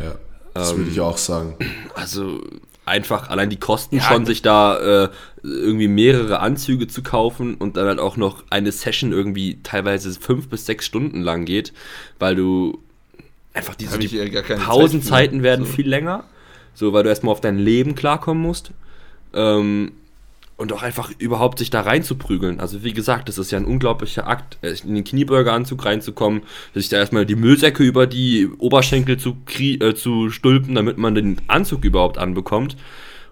Ja, 0.00 0.16
das 0.54 0.70
würde 0.72 0.82
Ähm, 0.82 0.90
ich 0.90 1.00
auch 1.00 1.16
sagen. 1.16 1.54
Also 1.94 2.40
einfach 2.86 3.30
allein 3.30 3.50
die 3.50 3.56
Kosten 3.60 3.98
Ja, 3.98 4.02
schon, 4.02 4.26
sich 4.26 4.42
da 4.42 5.04
äh, 5.04 5.08
irgendwie 5.44 5.86
mehrere 5.86 6.40
Anzüge 6.40 6.88
zu 6.88 7.04
kaufen 7.04 7.54
und 7.54 7.76
dann 7.76 7.86
halt 7.86 8.00
auch 8.00 8.16
noch 8.16 8.42
eine 8.50 8.72
Session 8.72 9.12
irgendwie 9.12 9.60
teilweise 9.62 10.12
fünf 10.18 10.48
bis 10.48 10.66
sechs 10.66 10.86
Stunden 10.86 11.20
lang 11.20 11.44
geht, 11.44 11.72
weil 12.18 12.34
du 12.34 12.80
einfach 13.54 13.76
diese 13.76 13.96
die 13.96 14.08
Zeit 14.08 14.58
Pausenzeiten 14.58 15.38
für. 15.38 15.44
werden 15.44 15.66
So. 15.66 15.72
viel 15.72 15.88
länger, 15.88 16.24
so 16.74 16.92
weil 16.92 17.04
du 17.04 17.10
erstmal 17.10 17.30
auf 17.30 17.40
dein 17.40 17.58
Leben 17.58 17.94
klarkommen 17.94 18.42
musst. 18.42 18.72
Ähm, 19.34 19.92
und 20.60 20.72
auch 20.74 20.82
einfach 20.82 21.10
überhaupt 21.18 21.58
sich 21.58 21.70
da 21.70 21.80
reinzuprügeln. 21.80 22.60
Also 22.60 22.84
wie 22.84 22.92
gesagt, 22.92 23.28
das 23.28 23.38
ist 23.38 23.50
ja 23.50 23.58
ein 23.58 23.64
unglaublicher 23.64 24.26
Akt, 24.28 24.58
äh, 24.62 24.74
in 24.86 24.94
den 24.94 25.04
Kniebeugeranzug 25.04 25.84
reinzukommen, 25.84 26.42
sich 26.74 26.88
da 26.90 26.98
erstmal 26.98 27.24
die 27.26 27.34
Müllsäcke 27.34 27.82
über 27.82 28.06
die 28.06 28.48
Oberschenkel 28.58 29.16
zu, 29.16 29.36
krie 29.46 29.76
äh, 29.80 29.94
zu 29.94 30.30
stülpen, 30.30 30.74
damit 30.74 30.98
man 30.98 31.14
den 31.14 31.40
Anzug 31.48 31.84
überhaupt 31.84 32.18
anbekommt. 32.18 32.76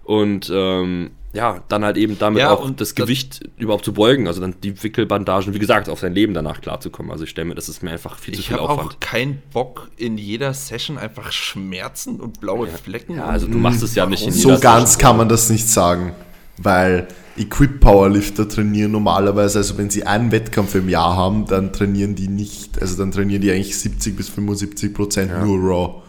Und 0.03 0.51
ähm, 0.51 1.11
ja, 1.33 1.61
dann 1.67 1.85
halt 1.85 1.97
eben 1.97 2.17
damit 2.17 2.39
Ja, 2.41 2.49
auch 2.51 2.65
und 2.65 2.81
das 2.81 2.95
das- 2.95 3.05
Gewicht 3.05 3.41
überhaupt 3.57 3.85
zu 3.85 3.93
beugen, 3.93 4.27
also 4.27 4.41
dann 4.41 4.55
die 4.63 4.81
Wickelbandagen, 4.81 5.53
wie 5.53 5.59
gesagt, 5.59 5.87
auf 5.87 5.99
sein 5.99 6.15
Leben 6.15 6.33
danach 6.33 6.61
klarzukommen. 6.61 7.11
Also 7.11 7.25
ich 7.25 7.29
stelle 7.29 7.47
mir, 7.49 7.53
das 7.53 7.69
ist 7.69 7.83
mir 7.83 7.91
einfach 7.91 8.17
viel 8.17 8.33
zu 8.33 8.39
Ich 8.39 8.47
viel 8.47 8.57
habe 8.57 8.67
Aufwand. 8.67 8.93
auch 8.95 8.99
keinen 8.99 9.43
Bock 9.53 9.91
in 9.97 10.17
jeder 10.17 10.55
Session 10.55 10.97
einfach 10.97 11.31
Schmerzen 11.31 12.19
und 12.19 12.41
blaue 12.41 12.65
Flecken. 12.69 13.17
Ja, 13.17 13.25
also 13.25 13.45
du 13.45 13.59
machst 13.59 13.83
es 13.83 13.93
ja 13.93 14.07
nicht 14.07 14.25
in 14.25 14.31
So 14.31 14.49
jeder 14.49 14.59
ganz 14.61 14.93
Session. 14.93 15.01
kann 15.07 15.17
man 15.17 15.29
das 15.29 15.51
nicht 15.51 15.67
sagen, 15.69 16.13
weil 16.61 17.07
Equip 17.37 17.79
Powerlifter 17.79 18.47
trainieren 18.49 18.91
normalerweise, 18.91 19.59
also 19.59 19.77
wenn 19.77 19.89
sie 19.89 20.05
einen 20.05 20.31
Wettkampf 20.31 20.75
im 20.75 20.89
Jahr 20.89 21.15
haben, 21.15 21.45
dann 21.45 21.71
trainieren 21.71 22.15
die 22.15 22.27
nicht, 22.27 22.81
also 22.81 22.97
dann 22.97 23.11
trainieren 23.11 23.41
die 23.41 23.51
eigentlich 23.51 23.77
70 23.77 24.15
bis 24.17 24.29
75 24.29 24.93
Prozent 24.93 25.31
nur 25.43 25.57
Raw. 25.57 26.01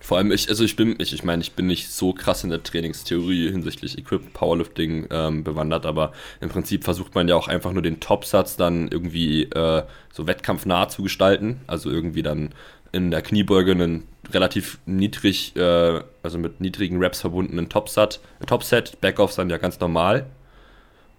Vor 0.00 0.16
allem, 0.16 0.32
ich, 0.32 0.48
also 0.48 0.64
ich 0.64 0.74
bin, 0.74 0.96
ich, 0.98 1.12
ich 1.12 1.22
meine, 1.22 1.42
ich 1.42 1.52
bin 1.52 1.66
nicht 1.66 1.90
so 1.90 2.14
krass 2.14 2.42
in 2.42 2.48
der 2.48 2.62
Trainingstheorie 2.62 3.50
hinsichtlich 3.50 3.98
Equip 3.98 4.32
Powerlifting 4.32 5.06
ähm, 5.10 5.44
bewandert, 5.44 5.84
aber 5.84 6.12
im 6.40 6.48
Prinzip 6.48 6.84
versucht 6.84 7.14
man 7.14 7.28
ja 7.28 7.36
auch 7.36 7.46
einfach 7.46 7.72
nur 7.72 7.82
den 7.82 8.00
Topsatz 8.00 8.56
dann 8.56 8.88
irgendwie 8.88 9.42
äh, 9.42 9.82
so 10.10 10.26
wettkampfnah 10.26 10.88
zu 10.88 11.02
gestalten. 11.02 11.60
Also 11.66 11.90
irgendwie 11.90 12.22
dann 12.22 12.54
in 12.92 13.10
der 13.10 13.22
Kniebeuge 13.22 13.72
einen 13.72 14.04
relativ 14.30 14.78
niedrig, 14.86 15.56
äh, 15.56 16.00
also 16.22 16.38
mit 16.38 16.60
niedrigen 16.60 16.98
Reps 16.98 17.20
verbundenen 17.20 17.68
Topsat, 17.68 18.20
Topset, 18.46 19.00
Backoffs 19.00 19.36
dann 19.36 19.50
ja 19.50 19.58
ganz 19.58 19.80
normal. 19.80 20.26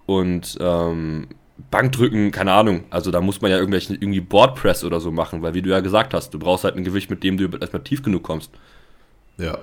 Und 0.05 0.58
ähm, 0.60 1.27
Bankdrücken, 1.71 2.32
keine 2.32 2.53
Ahnung. 2.53 2.84
Also 2.89 3.12
da 3.12 3.21
muss 3.21 3.41
man 3.41 3.51
ja 3.51 3.58
irgendwelche 3.58 3.93
irgendwie 3.93 4.21
Boardpress 4.21 4.84
oder 4.84 4.99
so 4.99 5.12
machen, 5.12 5.41
weil 5.41 5.53
wie 5.53 5.62
du 5.62 5.69
ja 5.69 5.82
gesagt 5.82 6.13
hast, 6.13 6.34
du 6.34 6.39
brauchst 6.39 6.63
halt 6.63 6.75
ein 6.75 6.84
Gewicht, 6.84 7.10
mit 7.10 7.23
dem 7.23 7.38
du 7.38 7.47
erstmal 7.58 7.84
tief 7.84 8.01
genug 8.01 8.23
kommst. 8.23 8.51
Ja. 9.38 9.58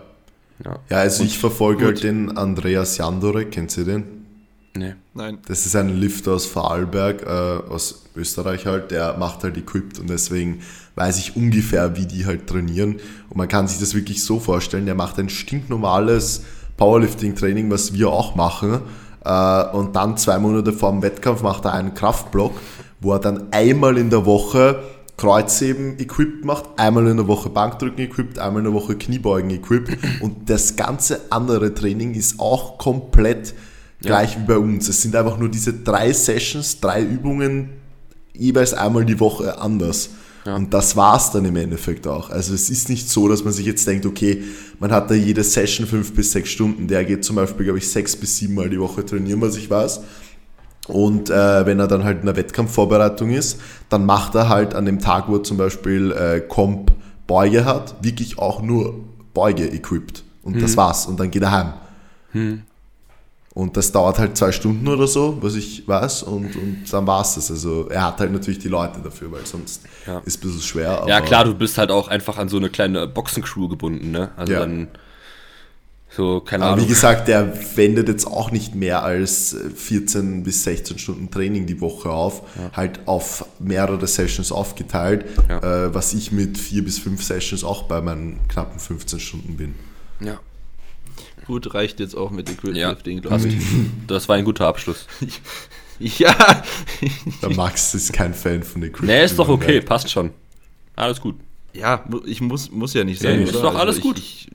Ja. 0.64 0.78
Ja, 0.88 0.96
also 0.98 1.22
ich 1.24 1.38
verfolge 1.38 1.84
gut. 1.84 1.86
halt 1.86 2.02
den 2.02 2.36
Andreas 2.36 2.96
Jandorek, 2.96 3.50
kennt 3.50 3.76
ihr 3.76 3.84
den? 3.84 4.26
Nee. 4.74 4.94
Nein. 5.14 5.38
Das 5.46 5.66
ist 5.66 5.74
ein 5.74 5.88
Lifter 5.88 6.32
aus 6.32 6.46
Vorarlberg, 6.46 7.22
äh, 7.22 7.70
aus 7.70 8.04
Österreich 8.14 8.66
halt, 8.66 8.90
der 8.90 9.16
macht 9.16 9.42
halt 9.42 9.56
Equipped 9.56 9.98
und 9.98 10.08
deswegen 10.08 10.62
weiß 10.96 11.18
ich 11.18 11.36
ungefähr, 11.36 11.96
wie 11.96 12.06
die 12.06 12.26
halt 12.26 12.48
trainieren. 12.48 12.96
Und 13.28 13.36
man 13.36 13.48
kann 13.48 13.68
sich 13.68 13.78
das 13.78 13.94
wirklich 13.94 14.24
so 14.24 14.40
vorstellen, 14.40 14.86
der 14.86 14.94
macht 14.94 15.18
ein 15.18 15.28
stinknormales 15.28 16.42
Powerlifting-Training, 16.76 17.70
was 17.70 17.92
wir 17.92 18.08
auch 18.08 18.34
machen. 18.34 18.80
Äh, 19.24 19.64
und 19.76 19.94
dann 19.94 20.16
zwei 20.16 20.38
Monate 20.38 20.72
vor 20.72 20.90
dem 20.90 21.02
Wettkampf 21.02 21.42
macht 21.42 21.64
er 21.66 21.74
einen 21.74 21.94
Kraftblock, 21.94 22.52
wo 23.00 23.12
er 23.12 23.20
dann 23.20 23.52
einmal 23.52 23.98
in 23.98 24.10
der 24.10 24.24
Woche 24.26 24.82
Kreuzheben 25.16 25.98
equipped 25.98 26.44
macht, 26.44 26.64
einmal 26.76 27.06
in 27.06 27.16
der 27.16 27.26
Woche 27.26 27.48
Bankdrücken 27.48 28.04
equipped, 28.04 28.38
einmal 28.38 28.60
in 28.60 28.64
der 28.64 28.74
Woche 28.74 28.96
Kniebeugen 28.96 29.50
equipped 29.50 29.96
und 30.20 30.50
das 30.50 30.76
ganze 30.76 31.20
andere 31.30 31.72
Training 31.72 32.14
ist 32.14 32.38
auch 32.38 32.76
komplett 32.76 33.54
gleich 34.00 34.38
wie 34.38 34.44
bei 34.44 34.58
uns. 34.58 34.88
Es 34.88 35.00
sind 35.02 35.16
einfach 35.16 35.38
nur 35.38 35.48
diese 35.48 35.72
drei 35.72 36.12
Sessions, 36.12 36.80
drei 36.80 37.02
Übungen, 37.02 37.70
jeweils 38.34 38.74
einmal 38.74 39.06
die 39.06 39.18
Woche 39.18 39.58
anders. 39.58 40.10
Und 40.54 40.72
das 40.72 40.96
war's 40.96 41.32
dann 41.32 41.44
im 41.44 41.56
Endeffekt 41.56 42.06
auch. 42.06 42.30
Also 42.30 42.54
es 42.54 42.70
ist 42.70 42.88
nicht 42.88 43.10
so, 43.10 43.28
dass 43.28 43.44
man 43.44 43.52
sich 43.52 43.66
jetzt 43.66 43.86
denkt, 43.86 44.06
okay, 44.06 44.44
man 44.78 44.92
hat 44.92 45.10
da 45.10 45.14
jede 45.14 45.42
Session 45.42 45.86
fünf 45.86 46.12
bis 46.14 46.32
sechs 46.32 46.50
Stunden. 46.50 46.86
Der 46.86 47.04
geht 47.04 47.24
zum 47.24 47.36
Beispiel, 47.36 47.64
glaube 47.64 47.78
ich, 47.78 47.88
sechs 47.88 48.14
bis 48.14 48.36
sieben 48.36 48.54
Mal 48.54 48.70
die 48.70 48.80
Woche 48.80 49.04
trainieren, 49.04 49.40
was 49.40 49.56
ich 49.56 49.68
weiß. 49.70 50.00
Und 50.88 51.30
äh, 51.30 51.66
wenn 51.66 51.80
er 51.80 51.88
dann 51.88 52.04
halt 52.04 52.20
in 52.20 52.26
der 52.26 52.36
Wettkampfvorbereitung 52.36 53.30
ist, 53.30 53.58
dann 53.88 54.06
macht 54.06 54.34
er 54.36 54.48
halt 54.48 54.74
an 54.74 54.84
dem 54.84 55.00
Tag, 55.00 55.28
wo 55.28 55.36
er 55.36 55.42
zum 55.42 55.56
Beispiel 55.56 56.12
äh, 56.12 56.40
Comp 56.40 56.92
Beuge 57.26 57.64
hat, 57.64 57.96
wirklich 58.02 58.38
auch 58.38 58.62
nur 58.62 58.94
Beuge 59.34 59.68
equipped. 59.68 60.22
Und 60.42 60.62
das 60.62 60.76
war's. 60.76 61.06
Und 61.06 61.18
dann 61.18 61.30
geht 61.32 61.42
er 61.42 61.50
heim. 61.50 61.72
Und 63.56 63.74
das 63.78 63.90
dauert 63.90 64.18
halt 64.18 64.36
zwei 64.36 64.52
Stunden 64.52 64.86
oder 64.86 65.06
so, 65.06 65.38
was 65.40 65.54
ich 65.54 65.88
weiß, 65.88 66.24
und, 66.24 66.56
und 66.56 66.92
dann 66.92 67.06
war's 67.06 67.36
das. 67.36 67.50
Also 67.50 67.88
er 67.88 68.04
hat 68.04 68.20
halt 68.20 68.30
natürlich 68.30 68.58
die 68.58 68.68
Leute 68.68 69.00
dafür, 69.02 69.32
weil 69.32 69.46
sonst 69.46 69.80
Ja. 70.06 70.18
ist 70.26 70.36
ein 70.36 70.40
bisschen 70.46 70.60
schwer. 70.60 71.04
Ja, 71.08 71.22
klar, 71.22 71.44
du 71.46 71.54
bist 71.54 71.78
halt 71.78 71.90
auch 71.90 72.08
einfach 72.08 72.36
an 72.36 72.50
so 72.50 72.58
eine 72.58 72.68
kleine 72.68 73.06
Boxencrew 73.06 73.68
gebunden, 73.68 74.10
ne? 74.10 74.30
Also 74.36 74.52
Ja. 74.52 74.58
dann 74.60 74.88
so, 76.14 76.40
keine 76.40 76.64
Aber 76.64 76.76
wie 76.76 76.80
Ahnung. 76.80 76.88
gesagt, 76.88 77.28
der 77.28 77.52
wendet 77.76 78.08
jetzt 78.08 78.26
auch 78.26 78.50
nicht 78.50 78.74
mehr 78.74 79.02
als 79.02 79.56
14 79.74 80.42
bis 80.44 80.64
16 80.64 80.98
Stunden 80.98 81.30
Training 81.30 81.64
die 81.66 81.80
Woche 81.80 82.10
auf, 82.10 82.42
halt 82.74 83.00
auf 83.06 83.46
mehrere 83.58 84.06
Sessions 84.06 84.52
aufgeteilt, 84.52 85.24
Ja. 85.48 85.86
äh, 85.86 85.94
was 85.94 86.12
ich 86.12 86.30
mit 86.30 86.58
vier 86.58 86.84
bis 86.84 86.98
fünf 86.98 87.22
Sessions 87.24 87.64
auch 87.64 87.84
bei 87.84 88.02
meinen 88.02 88.38
knappen 88.48 88.78
15 88.78 89.18
Stunden 89.18 89.56
bin. 89.56 89.74
Ja. 90.20 90.38
Gut, 91.46 91.74
reicht 91.74 92.00
jetzt 92.00 92.16
auch 92.16 92.30
mit 92.30 92.48
Ja, 92.74 92.94
glaube 92.94 93.48
ich. 93.48 93.56
Das 94.06 94.28
war 94.28 94.36
ein 94.36 94.44
guter 94.44 94.66
Abschluss. 94.66 95.06
Ja, 95.98 96.62
Der 97.42 97.48
Max 97.56 97.94
ist 97.94 98.12
kein 98.12 98.34
Fan 98.34 98.62
von 98.62 98.82
Equipment. 98.82 99.06
Nee, 99.08 99.24
ist 99.24 99.38
doch 99.38 99.48
okay, 99.48 99.80
passt 99.80 100.10
schon. 100.10 100.28
Alles 100.94 101.22
gut. 101.22 101.36
ja, 101.72 102.04
ich 102.26 102.42
muss, 102.42 102.70
muss 102.70 102.92
ja 102.92 103.02
nicht 103.02 103.22
Ja, 103.22 103.30
sein. 103.30 103.40
ist 103.42 103.54
oder? 103.54 103.62
doch 103.70 103.74
alles 103.76 103.96
ich, 103.96 104.02
gut. 104.02 104.18
Ich, 104.18 104.48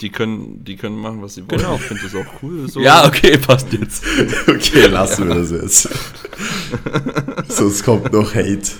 die, 0.00 0.08
können, 0.08 0.64
die 0.64 0.76
können 0.76 0.96
machen, 0.96 1.20
was 1.20 1.34
sie 1.34 1.42
wollen. 1.42 1.60
Genau. 1.60 1.74
Ich 1.76 1.82
finde 1.82 2.02
das 2.04 2.14
auch 2.14 2.42
cool. 2.42 2.68
So. 2.70 2.80
Ja, 2.80 3.06
okay, 3.06 3.36
passt 3.36 3.70
jetzt. 3.74 4.02
Okay, 4.48 4.86
lassen 4.86 5.28
wir 5.28 5.34
das 5.34 5.50
jetzt. 5.50 5.88
Sonst 7.48 7.82
kommt 7.84 8.10
noch 8.12 8.34
Hate. 8.34 8.70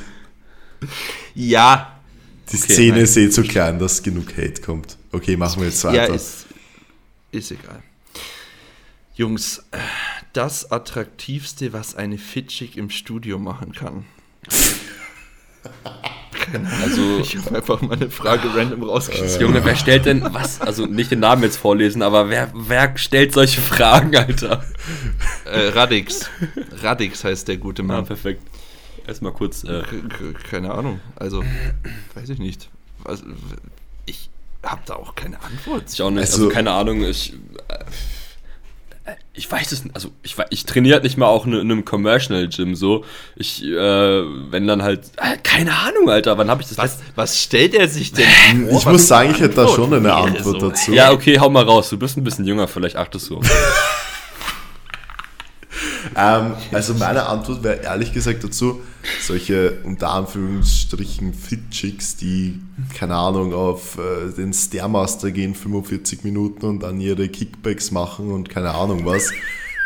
Ja, 1.35 1.93
Die 2.53 2.57
Okay, 2.57 2.73
Szene 2.73 2.93
nein. 2.93 3.01
ist 3.03 3.17
eh 3.17 3.29
zu 3.31 3.43
klein, 3.43 3.79
dass 3.79 4.03
genug 4.03 4.37
Hate 4.37 4.63
kommt. 4.63 4.97
Okay, 5.13 5.37
machen 5.37 5.61
wir 5.61 5.69
jetzt 5.69 5.85
weiter. 5.85 6.09
ja 6.09 6.15
ist, 6.15 6.47
ist 7.39 7.51
egal. 7.51 7.83
Jungs, 9.15 9.65
äh, 9.71 9.79
das 10.33 10.71
Attraktivste, 10.71 11.73
was 11.73 11.95
eine 11.95 12.19
Fitchig 12.19 12.77
im 12.77 12.91
Studio 12.91 13.39
machen 13.39 13.73
kann. 13.73 14.05
Keine 16.33 16.69
Ahnung. 16.69 16.83
Also, 16.83 17.19
Ich 17.21 17.37
habe 17.39 17.57
einfach 17.57 17.81
mal 17.81 17.95
eine 17.97 18.11
Frage 18.11 18.55
random 18.55 18.83
rausgesucht. 18.85 19.41
Junge, 19.41 19.65
wer 19.65 19.75
stellt 19.75 20.05
denn, 20.07 20.23
was? 20.33 20.61
Also 20.61 20.87
nicht 20.87 21.11
den 21.11 21.21
Namen 21.21 21.43
jetzt 21.43 21.57
vorlesen, 21.57 22.03
aber 22.03 22.29
wer, 22.29 22.53
wer 22.55 22.97
stellt 22.99 23.33
solche 23.33 23.61
Fragen, 23.61 24.15
Alter? 24.17 24.65
Äh, 25.45 25.69
Radix. 25.69 26.29
Radix 26.83 27.25
heißt 27.25 27.49
der 27.49 27.57
gute 27.57 27.83
Ah, 27.83 27.87
Mann. 27.87 28.07
perfekt. 28.07 28.43
Erstmal 29.07 29.33
kurz. 29.33 29.65
Äh, 29.65 29.83
Keine 30.51 30.73
Ahnung. 30.73 31.01
Also, 31.17 31.43
weiß 32.15 32.29
ich 32.29 32.39
nicht. 32.39 32.69
Was, 33.03 33.23
ich 34.05 34.31
habe 34.63 34.81
da 34.87 34.95
auch 34.95 35.15
keine 35.15 35.43
Antwort. 35.43 35.85
ich 35.93 36.03
auch 36.03 36.11
nicht. 36.11 36.21
Also, 36.23 36.45
Also- 36.45 36.49
keine 36.55 36.73
Ahnung, 36.73 37.03
ich. 37.05 37.33
Äh, 37.69 37.85
ich 39.35 39.51
weiß 39.53 39.71
es 39.71 39.85
nicht, 39.85 39.95
also 39.95 40.11
ich, 40.23 40.35
ich 40.51 40.65
trainiere 40.65 40.95
halt 40.95 41.05
nicht 41.05 41.17
mal 41.17 41.27
auch 41.27 41.47
in 41.47 41.55
einem 41.55 41.85
Commercial 41.85 42.49
Gym 42.49 42.75
so. 42.75 43.05
Ich, 43.37 43.63
äh, 43.63 43.69
wenn 43.71 44.67
dann 44.67 44.83
halt, 44.83 45.11
äh, 45.19 45.37
keine 45.43 45.77
Ahnung, 45.77 46.09
Alter, 46.11 46.39
wann 46.39 46.51
habe 46.51 46.63
ich 46.63 46.69
das 46.69 46.79
Was, 46.79 46.99
was 47.15 47.41
stellt 47.41 47.75
er 47.75 47.87
sich 47.87 48.13
denn 48.13 48.27
vor? 48.27 48.69
Ich 48.81 48.87
was 48.87 48.93
muss 48.93 49.07
sagen, 49.07 49.31
ich 49.33 49.41
hätte 49.41 49.55
da 49.57 49.69
schon 49.69 49.93
eine 49.95 50.13
Antwort 50.13 50.61
so? 50.61 50.69
dazu. 50.71 50.93
Ja, 50.93 51.13
okay, 51.13 51.39
hau 51.39 51.51
mal 51.51 51.63
raus. 51.65 51.91
Du 51.91 51.99
bist 51.99 52.17
ein 52.17 52.25
bisschen 52.25 52.47
jünger, 52.47 52.67
vielleicht 52.67 52.97
achtest 52.97 53.31
du. 53.31 53.41
Ähm, 56.15 56.53
also 56.73 56.95
meine 56.95 57.27
Antwort 57.27 57.63
wäre 57.63 57.83
ehrlich 57.83 58.13
gesagt 58.13 58.45
dazu, 58.45 58.81
solche 59.21 59.79
unter 59.85 60.11
Anführungsstrichen 60.11 61.33
Fit-Chicks, 61.35 62.17
die, 62.17 62.61
keine 62.97 63.15
Ahnung, 63.17 63.53
auf 63.55 63.99
äh, 63.99 64.33
den 64.33 64.53
Stairmaster 64.53 65.31
gehen, 65.31 65.55
45 65.55 66.25
Minuten 66.25 66.67
und 66.67 66.83
dann 66.83 67.01
ihre 67.01 67.29
Kickbacks 67.29 67.91
machen 67.91 68.31
und 68.33 68.49
keine 68.49 68.73
Ahnung 68.75 69.05
was. 69.05 69.31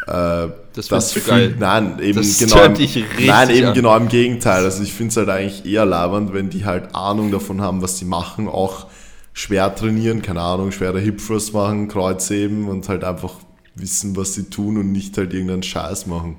Äh, 0.06 0.48
Das 0.74 0.88
du 0.88 1.00
fühlt- 1.00 1.26
geil. 1.26 1.56
Nein, 1.58 1.98
eben 2.00 2.18
Das 2.18 2.38
genau. 2.38 2.64
im- 2.64 2.74
nein, 3.26 3.50
eben 3.50 3.66
an. 3.68 3.74
genau 3.74 3.96
im 3.96 4.08
Gegenteil. 4.08 4.64
Also 4.64 4.82
ich 4.82 4.92
finde 4.92 5.10
es 5.10 5.16
halt 5.16 5.28
eigentlich 5.28 5.64
eher 5.66 5.84
labernd, 5.86 6.32
wenn 6.32 6.50
die 6.50 6.64
halt 6.64 6.94
Ahnung 6.94 7.30
davon 7.30 7.60
haben, 7.60 7.82
was 7.82 7.98
sie 7.98 8.04
machen, 8.06 8.48
auch 8.48 8.86
schwer 9.32 9.74
trainieren, 9.74 10.22
keine 10.22 10.40
Ahnung, 10.40 10.72
schwere 10.72 10.98
Hip 11.00 11.18
Thrust 11.24 11.52
machen, 11.54 11.88
Kreuzheben 11.88 12.68
und 12.68 12.88
halt 12.88 13.04
einfach 13.04 13.34
wissen, 13.74 14.16
was 14.16 14.34
sie 14.34 14.44
tun 14.44 14.76
und 14.78 14.92
nicht 14.92 15.16
halt 15.18 15.32
irgendeinen 15.32 15.62
Scheiß 15.62 16.06
machen. 16.06 16.36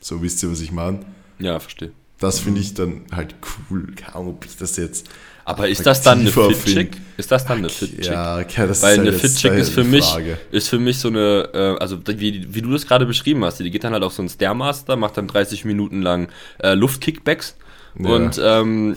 So 0.00 0.22
wisst 0.22 0.42
ihr, 0.42 0.50
was 0.50 0.60
ich 0.60 0.72
meine? 0.72 1.00
Ja, 1.38 1.58
verstehe. 1.58 1.92
Das 2.18 2.38
finde 2.40 2.60
ich 2.60 2.74
dann 2.74 3.02
halt 3.12 3.34
cool. 3.70 3.92
Keine 3.96 4.14
Ahnung, 4.14 4.28
ob 4.34 4.44
ich 4.44 4.56
das 4.56 4.76
jetzt. 4.76 5.08
Aber 5.46 5.68
ist 5.68 5.84
das 5.84 6.00
dann 6.00 6.20
eine 6.20 6.30
Fit-Chick? 6.30 6.96
Ist 7.18 7.30
das 7.30 7.44
dann 7.44 7.58
eine 7.58 7.68
Fit-Chick? 7.68 8.06
Ja, 8.06 8.38
okay, 8.38 8.66
das 8.66 8.80
Weil 8.82 8.94
ist 8.94 8.98
eine 9.00 9.10
halt 9.10 9.20
Fit-Chick 9.20 9.52
ist 9.52 9.70
für 9.70 9.82
die 9.82 9.88
mich, 9.90 10.04
Frage. 10.06 10.38
ist 10.50 10.68
für 10.68 10.78
mich 10.78 10.98
so 10.98 11.08
eine, 11.08 11.50
äh, 11.52 11.76
also 11.80 11.98
wie, 12.06 12.54
wie 12.54 12.62
du 12.62 12.70
das 12.70 12.86
gerade 12.86 13.04
beschrieben 13.04 13.44
hast, 13.44 13.60
die 13.60 13.70
geht 13.70 13.84
dann 13.84 13.92
halt 13.92 14.04
auf 14.04 14.14
so 14.14 14.22
einen 14.22 14.30
Stairmaster, 14.30 14.96
macht 14.96 15.18
dann 15.18 15.28
30 15.28 15.66
Minuten 15.66 16.00
lang 16.00 16.28
äh, 16.62 16.72
Luftkickbacks 16.74 17.56
Ja. 17.98 18.08
und 18.10 18.40
ähm, 18.42 18.92
äh, 18.92 18.96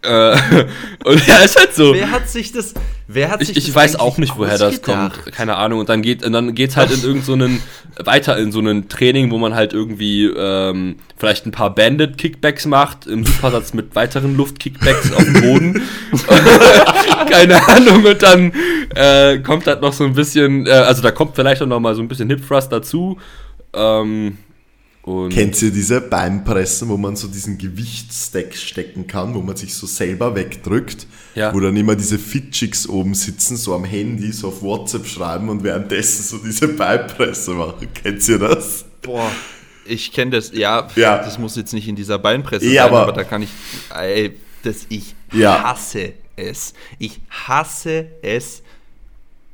und 1.04 1.26
ja, 1.26 1.38
ist 1.38 1.58
halt 1.58 1.74
so. 1.74 1.92
Wer 1.92 2.12
hat 2.12 2.28
sich 2.28 2.52
das. 2.52 2.72
Wer 3.08 3.30
hat 3.30 3.40
Ich, 3.40 3.48
sich 3.48 3.56
ich 3.56 3.66
das 3.66 3.74
weiß 3.74 3.96
auch 3.96 4.16
nicht, 4.18 4.36
woher 4.36 4.56
das 4.56 4.80
kommt. 4.80 5.26
Keine 5.32 5.56
Ahnung. 5.56 5.80
Und 5.80 5.88
dann 5.88 6.02
geht 6.02 6.24
und 6.24 6.32
dann 6.32 6.54
geht's 6.54 6.76
halt 6.76 6.92
in 6.92 7.02
irgend 7.02 7.24
so 7.24 7.36
weiter 8.04 8.36
in 8.38 8.52
so 8.52 8.60
einen 8.60 8.88
Training, 8.88 9.32
wo 9.32 9.38
man 9.38 9.54
halt 9.54 9.72
irgendwie 9.72 10.26
ähm, 10.26 10.96
vielleicht 11.16 11.46
ein 11.46 11.50
paar 11.50 11.74
Bandit-Kickbacks 11.74 12.66
macht, 12.66 13.06
im 13.08 13.24
Supersatz 13.24 13.74
mit 13.74 13.96
weiteren 13.96 14.36
Luft-Kickbacks 14.36 15.12
auf 15.12 15.24
dem 15.24 15.40
Boden. 15.40 15.82
Keine 17.30 17.66
Ahnung. 17.68 18.04
Und 18.04 18.22
dann 18.22 18.52
äh, 18.94 19.38
kommt 19.38 19.66
halt 19.66 19.82
noch 19.82 19.92
so 19.92 20.04
ein 20.04 20.14
bisschen, 20.14 20.66
äh, 20.66 20.70
also 20.70 21.02
da 21.02 21.10
kommt 21.10 21.34
vielleicht 21.34 21.60
auch 21.60 21.66
noch 21.66 21.80
mal 21.80 21.96
so 21.96 22.02
ein 22.02 22.08
bisschen 22.08 22.30
Hip 22.30 22.46
Thrust 22.46 22.70
dazu. 22.70 23.18
Ähm, 23.74 24.38
und 25.08 25.30
Kennt 25.32 25.60
ihr 25.62 25.70
diese 25.70 26.00
Beinpressen, 26.00 26.88
wo 26.88 26.96
man 26.96 27.16
so 27.16 27.28
diesen 27.28 27.56
Gewichtsstack 27.58 28.54
stecken 28.54 29.06
kann, 29.06 29.34
wo 29.34 29.40
man 29.40 29.56
sich 29.56 29.74
so 29.74 29.86
selber 29.86 30.34
wegdrückt? 30.34 31.06
Ja. 31.34 31.54
Wo 31.54 31.60
dann 31.60 31.76
immer 31.76 31.96
diese 31.96 32.18
Fitchicks 32.18 32.88
oben 32.88 33.14
sitzen, 33.14 33.56
so 33.56 33.74
am 33.74 33.84
Handy, 33.84 34.32
so 34.32 34.48
auf 34.48 34.60
WhatsApp 34.62 35.06
schreiben 35.06 35.48
und 35.48 35.62
währenddessen 35.64 36.22
so 36.24 36.38
diese 36.44 36.68
Beinpresse 36.68 37.52
machen. 37.52 37.88
Kennt 37.94 38.28
ihr 38.28 38.38
das? 38.38 38.84
Boah, 39.02 39.30
ich 39.86 40.12
kenne 40.12 40.32
das. 40.32 40.50
Ja, 40.52 40.88
Ja. 40.96 41.18
das 41.18 41.38
muss 41.38 41.56
jetzt 41.56 41.72
nicht 41.72 41.88
in 41.88 41.96
dieser 41.96 42.18
Beinpresse 42.18 42.66
Eh, 42.66 42.74
sein, 42.74 42.84
aber- 42.84 43.02
aber, 43.02 43.12
da 43.12 43.24
kann 43.24 43.42
ich. 43.42 43.50
Ey, 43.94 44.36
das, 44.62 44.86
ich 44.90 45.14
Ja. 45.32 45.62
hasse 45.62 46.12
es. 46.36 46.74
Ich 46.98 47.20
hasse 47.30 48.06
es 48.22 48.62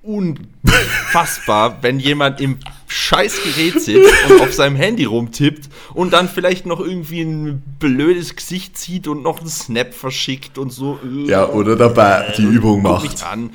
unfassbar, 0.04 1.78
wenn 1.82 1.98
jemand 1.98 2.40
im 2.40 2.58
scheiß 2.86 3.42
Gerät 3.42 3.80
sitzt 3.82 4.12
und 4.28 4.40
auf 4.40 4.52
seinem 4.52 4.76
Handy 4.76 5.04
rumtippt 5.04 5.68
und 5.94 6.12
dann 6.12 6.28
vielleicht 6.28 6.66
noch 6.66 6.80
irgendwie 6.80 7.22
ein 7.22 7.62
blödes 7.78 8.36
Gesicht 8.36 8.78
zieht 8.78 9.08
und 9.08 9.22
noch 9.22 9.40
einen 9.40 9.48
Snap 9.48 9.94
verschickt 9.94 10.58
und 10.58 10.70
so. 10.70 10.98
Ja, 11.26 11.48
oder 11.48 11.76
dabei 11.76 12.32
die 12.36 12.42
Übung 12.42 12.82
macht. 12.82 13.02
mich 13.02 13.22
an. 13.24 13.50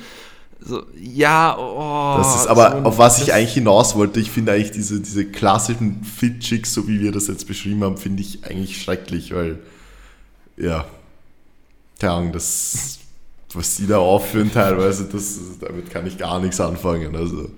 So, 0.62 0.82
ja, 1.00 1.56
oh. 1.58 2.18
Das 2.18 2.42
ist 2.42 2.46
aber, 2.46 2.72
so 2.72 2.88
auf 2.88 2.98
was 2.98 3.22
ich 3.22 3.32
eigentlich 3.32 3.54
hinaus 3.54 3.94
wollte, 3.94 4.20
ich 4.20 4.30
finde 4.30 4.52
eigentlich 4.52 4.72
diese, 4.72 5.00
diese 5.00 5.24
klassischen 5.24 6.04
Fit-Chicks, 6.04 6.74
so 6.74 6.86
wie 6.86 7.00
wir 7.00 7.12
das 7.12 7.28
jetzt 7.28 7.46
beschrieben 7.46 7.82
haben, 7.82 7.96
finde 7.96 8.22
ich 8.22 8.44
eigentlich 8.44 8.82
schrecklich, 8.82 9.32
weil, 9.34 9.58
ja, 10.58 10.84
keine 11.98 12.12
Ahnung, 12.12 12.32
das, 12.32 12.98
was 13.54 13.76
die 13.76 13.86
da 13.86 13.98
aufführen 13.98 14.52
teilweise, 14.52 15.04
das, 15.04 15.38
damit 15.60 15.90
kann 15.90 16.06
ich 16.06 16.18
gar 16.18 16.40
nichts 16.40 16.60
anfangen. 16.60 17.16
Also, 17.16 17.50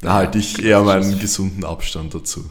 da 0.00 0.14
halte 0.14 0.38
ich 0.38 0.62
eher 0.62 0.82
meinen 0.82 1.18
gesunden 1.18 1.64
Abstand 1.64 2.14
dazu. 2.14 2.50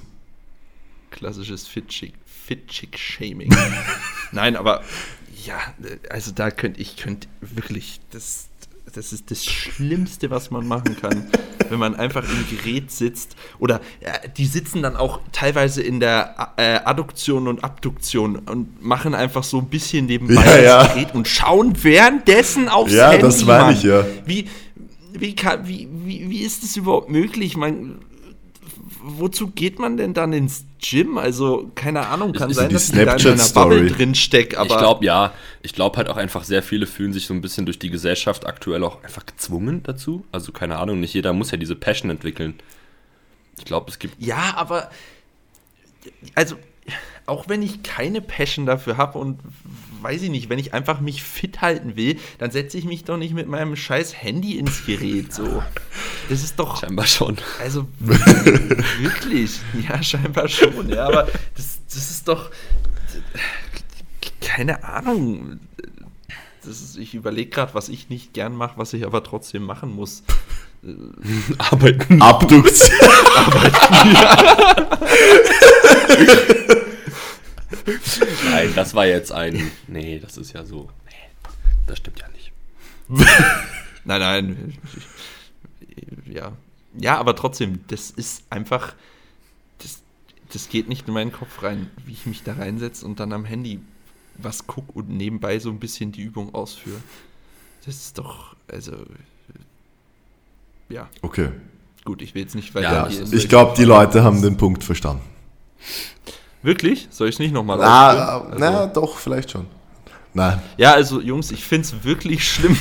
Klassisches 1.11 1.67
Fit-Chick-Shaming. 1.67 3.55
Nein, 4.31 4.55
aber 4.55 4.83
ja, 5.45 5.59
also 6.09 6.31
da 6.31 6.51
könnte 6.51 6.81
ich 6.81 6.97
könnte 6.97 7.27
wirklich, 7.41 7.99
das, 8.11 8.47
das 8.93 9.11
ist 9.11 9.29
das 9.31 9.43
Schlimmste, 9.45 10.29
was 10.29 10.51
man 10.51 10.67
machen 10.67 10.95
kann, 10.99 11.25
wenn 11.69 11.79
man 11.79 11.95
einfach 11.95 12.23
im 12.23 12.57
Gerät 12.57 12.91
sitzt. 12.91 13.35
Oder 13.59 13.81
äh, 13.99 14.29
die 14.37 14.45
sitzen 14.45 14.81
dann 14.83 14.95
auch 14.95 15.19
teilweise 15.31 15.81
in 15.81 15.99
der 15.99 16.53
äh, 16.57 16.79
Adduktion 16.85 17.47
und 17.47 17.63
Abduktion 17.63 18.37
und 18.37 18.83
machen 18.83 19.13
einfach 19.15 19.43
so 19.43 19.57
ein 19.59 19.67
bisschen 19.67 20.05
nebenbei 20.05 20.35
Ja, 20.35 20.43
das 20.43 20.63
ja. 20.63 20.93
Gerät 20.93 21.13
und 21.15 21.27
schauen 21.27 21.73
währenddessen 21.83 22.69
aufs 22.69 22.93
Ja, 22.93 23.09
Handy. 23.11 23.21
das 23.23 23.43
meine 23.43 23.73
ich, 23.73 23.83
ja. 23.83 24.05
Wie, 24.25 24.47
wie, 25.13 25.35
kann, 25.35 25.67
wie, 25.67 25.87
wie, 25.91 26.29
wie 26.29 26.39
ist 26.41 26.63
das 26.63 26.75
überhaupt 26.77 27.09
möglich? 27.09 27.57
Man, 27.57 27.99
wozu 29.03 29.47
geht 29.47 29.79
man 29.79 29.97
denn 29.97 30.13
dann 30.13 30.33
ins 30.33 30.65
Gym? 30.79 31.17
Also, 31.17 31.71
keine 31.75 32.07
Ahnung, 32.07 32.33
kann 32.33 32.49
Ist 32.49 32.57
sein, 32.57 32.69
die 32.69 32.73
dass 32.73 32.89
ich 32.89 32.95
da 32.95 33.15
in 33.15 33.27
einer. 33.27 33.49
Bubble 33.53 33.87
drin 33.87 34.15
steck, 34.15 34.57
aber 34.57 34.69
ich 34.69 34.77
glaube 34.77 35.05
ja, 35.05 35.33
ich 35.61 35.73
glaube 35.73 35.97
halt 35.97 36.09
auch 36.09 36.17
einfach 36.17 36.43
sehr 36.43 36.63
viele 36.63 36.87
fühlen 36.87 37.13
sich 37.13 37.25
so 37.25 37.33
ein 37.33 37.41
bisschen 37.41 37.65
durch 37.65 37.79
die 37.79 37.89
Gesellschaft 37.89 38.45
aktuell 38.45 38.83
auch 38.83 39.03
einfach 39.03 39.25
gezwungen 39.25 39.83
dazu. 39.83 40.25
Also 40.31 40.51
keine 40.51 40.77
Ahnung, 40.77 40.99
nicht 40.99 41.13
jeder 41.13 41.33
muss 41.33 41.51
ja 41.51 41.57
diese 41.57 41.75
Passion 41.75 42.09
entwickeln. 42.09 42.55
Ich 43.57 43.65
glaube, 43.65 43.89
es 43.89 43.99
gibt 43.99 44.21
ja, 44.21 44.53
aber 44.55 44.89
also 46.35 46.55
auch 47.25 47.49
wenn 47.49 47.61
ich 47.61 47.83
keine 47.83 48.21
Passion 48.21 48.65
dafür 48.65 48.97
habe 48.97 49.17
und 49.17 49.39
weiß 50.05 50.21
ich 50.21 50.29
nicht, 50.29 50.49
wenn 50.49 50.59
ich 50.59 50.75
einfach 50.75 51.01
mich 51.01 51.23
fit 51.23 51.61
halten 51.61 51.95
will, 51.95 52.19
dann 52.37 52.51
setze 52.51 52.77
ich 52.77 52.85
mich 52.85 53.05
doch 53.05 53.17
nicht 53.17 53.33
mit 53.33 53.47
meinem 53.47 53.75
scheiß 53.75 54.21
Handy 54.21 54.59
ins 54.59 54.85
Gerät 54.85 55.33
so. 55.33 55.63
Das 56.29 56.43
ist 56.43 56.59
doch 56.59 56.79
scheinbar 56.79 57.07
schon. 57.07 57.37
Also 57.59 57.87
wirklich, 57.99 59.59
ja, 59.89 60.03
scheinbar 60.03 60.47
schon, 60.47 60.89
ja, 60.89 61.07
aber 61.07 61.27
das, 61.55 61.79
das 61.91 62.11
ist 62.11 62.27
doch 62.27 62.51
keine 64.41 64.83
Ahnung. 64.83 65.59
Das 66.63 66.81
ist, 66.81 66.97
ich 66.97 67.15
überlege 67.15 67.49
gerade, 67.49 67.73
was 67.73 67.89
ich 67.89 68.09
nicht 68.09 68.33
gern 68.33 68.55
mache, 68.55 68.77
was 68.77 68.93
ich 68.93 69.07
aber 69.07 69.23
trotzdem 69.23 69.63
machen 69.63 69.95
muss. 69.95 70.21
Arbeiten. 71.57 72.21
Abduktion. 72.21 72.91
Nein, 78.49 78.71
das 78.75 78.93
war 78.93 79.05
jetzt 79.05 79.31
ein. 79.31 79.71
Nee, 79.87 80.19
das 80.19 80.37
ist 80.37 80.53
ja 80.53 80.65
so. 80.65 80.89
Nee, 81.07 81.13
das 81.87 81.97
stimmt 81.99 82.19
ja 82.19 82.27
nicht. 82.29 82.51
Nein, 84.07 84.19
nein. 84.19 84.73
Ja, 86.25 86.51
Ja, 86.99 87.17
aber 87.17 87.35
trotzdem, 87.35 87.79
das 87.87 88.11
ist 88.11 88.43
einfach, 88.51 88.93
das, 89.79 90.01
das 90.53 90.69
geht 90.69 90.87
nicht 90.89 91.07
in 91.07 91.13
meinen 91.15 91.31
Kopf 91.31 91.63
rein, 91.63 91.89
wie 92.05 92.11
ich 92.13 92.25
mich 92.27 92.43
da 92.43 92.53
reinsetze 92.53 93.05
und 93.05 93.19
dann 93.19 93.33
am 93.33 93.45
Handy 93.45 93.79
was 94.37 94.67
gucke 94.67 94.91
und 94.93 95.09
nebenbei 95.09 95.59
so 95.59 95.69
ein 95.69 95.79
bisschen 95.79 96.11
die 96.11 96.21
Übung 96.21 96.53
ausführe. 96.53 96.99
Das 97.85 97.95
ist 97.95 98.17
doch, 98.17 98.55
also, 98.67 98.93
ja, 100.89 101.09
Okay. 101.21 101.49
gut, 102.03 102.21
ich 102.21 102.35
will 102.35 102.43
jetzt 102.43 102.53
nicht 102.55 102.75
weiter. 102.75 103.09
Ja, 103.09 103.25
Ich 103.31 103.49
glaube, 103.49 103.75
die 103.77 103.85
Leute 103.85 104.23
haben 104.23 104.41
den 104.41 104.57
Punkt 104.57 104.83
verstanden. 104.83 105.23
Wirklich? 106.65 107.07
Soll 107.11 107.29
ich 107.29 107.35
es 107.35 107.39
nicht 107.39 107.53
nochmal 107.53 107.79
Ah, 107.83 108.47
na, 108.57 108.79
Also- 108.79 108.93
doch, 109.01 109.17
vielleicht 109.19 109.51
schon. 109.51 109.67
Nein. 110.33 110.59
Ja, 110.77 110.93
also 110.93 111.21
Jungs, 111.21 111.51
ich 111.51 111.63
finde 111.63 111.87
es 111.87 112.03
wirklich 112.03 112.49
schlimm. 112.51 112.75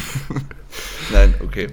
Nein, 1.13 1.35
okay. 1.45 1.69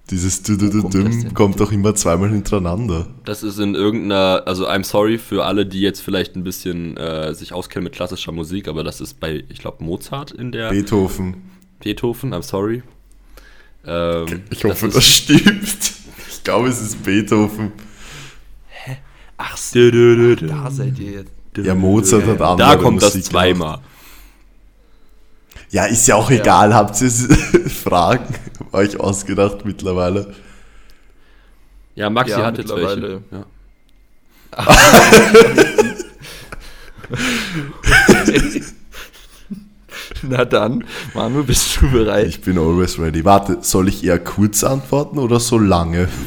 Dieses 0.10 0.41
dü, 0.41 0.58
dü, 0.58 0.70
dü, 0.70 0.82
kommt 0.82 1.36
kommt 1.36 1.60
doch 1.60 1.72
immer 1.72 1.93
zweimal 1.95 2.30
hintereinander. 2.30 3.08
Das 3.26 3.43
ist 3.43 3.60
in 3.60 3.76
irgendeiner, 3.76 4.43
also 4.45 4.68
I'm 4.68 4.86
sorry 4.86 5.18
für 5.18 5.43
alle, 5.43 5.66
die 5.66 5.82
jetzt 5.82 6.00
vielleicht 6.00 6.38
ein 6.38 6.43
bisschen 6.43 6.95
äh, 6.95 7.34
sich 7.34 7.52
auskennen 7.52 7.84
mit 7.84 7.93
klassischer 7.93 8.32
Musik, 8.32 8.70
aber 8.70 8.86
das 8.86 9.02
ist 9.02 9.20
bei, 9.20 9.43
ich 9.50 9.60
glaube, 9.60 9.84
Mozart 9.84 10.32
in 10.32 10.54
der 10.54 10.70
Beethoven. 10.70 11.57
Beethoven, 11.80 12.34
I'm 12.34 12.41
sorry. 12.43 12.84
Ähm, 13.86 14.43
Ich 14.49 14.63
hoffe, 14.63 14.88
ist- 14.88 14.95
das, 14.97 15.05
stimmt. 15.05 15.91
Ich 16.30 16.43
glaube, 16.43 16.69
es 16.69 16.82
ist 16.82 17.03
Beethoven. 17.03 17.71
Ach 19.38 19.55
so, 19.57 19.80
da 20.36 20.71
seid 20.71 20.97
ihr 20.99 21.11
jetzt. 21.11 21.32
Ja, 21.57 21.75
Mozart 21.75 22.25
hat 22.25 22.41
andere 22.41 22.57
Da 22.57 22.75
kommt 22.75 23.01
das 23.01 23.13
Musik 23.15 23.32
zweimal. 23.32 23.80
Ja, 25.69 25.86
ist 25.86 26.07
ja 26.07 26.15
auch 26.15 26.30
egal. 26.32 26.73
Habt 26.73 26.99
ihr 27.01 27.09
Fragen 27.69 28.34
euch 28.71 28.99
ausgedacht 28.99 29.65
mittlerweile? 29.65 30.34
Ja, 31.95 32.09
Maxi 32.09 32.32
Ja, 32.32 32.45
hat 32.45 32.57
jetzt 32.57 32.69
mittlerweile. 32.69 33.21
welche. 33.32 33.45
Ja. 34.57 34.65
Na 40.24 40.45
dann, 40.45 40.84
Manu, 41.13 41.43
bist 41.43 41.82
du 41.82 41.89
bereit? 41.91 42.28
Ich 42.28 42.41
bin 42.41 42.57
always 42.57 42.97
ready. 42.99 43.24
Warte, 43.26 43.59
soll 43.61 43.88
ich 43.89 44.03
eher 44.03 44.20
kurz 44.20 44.63
antworten 44.63 45.20
oder 45.20 45.39
so 45.39 45.57
lange? 45.57 46.07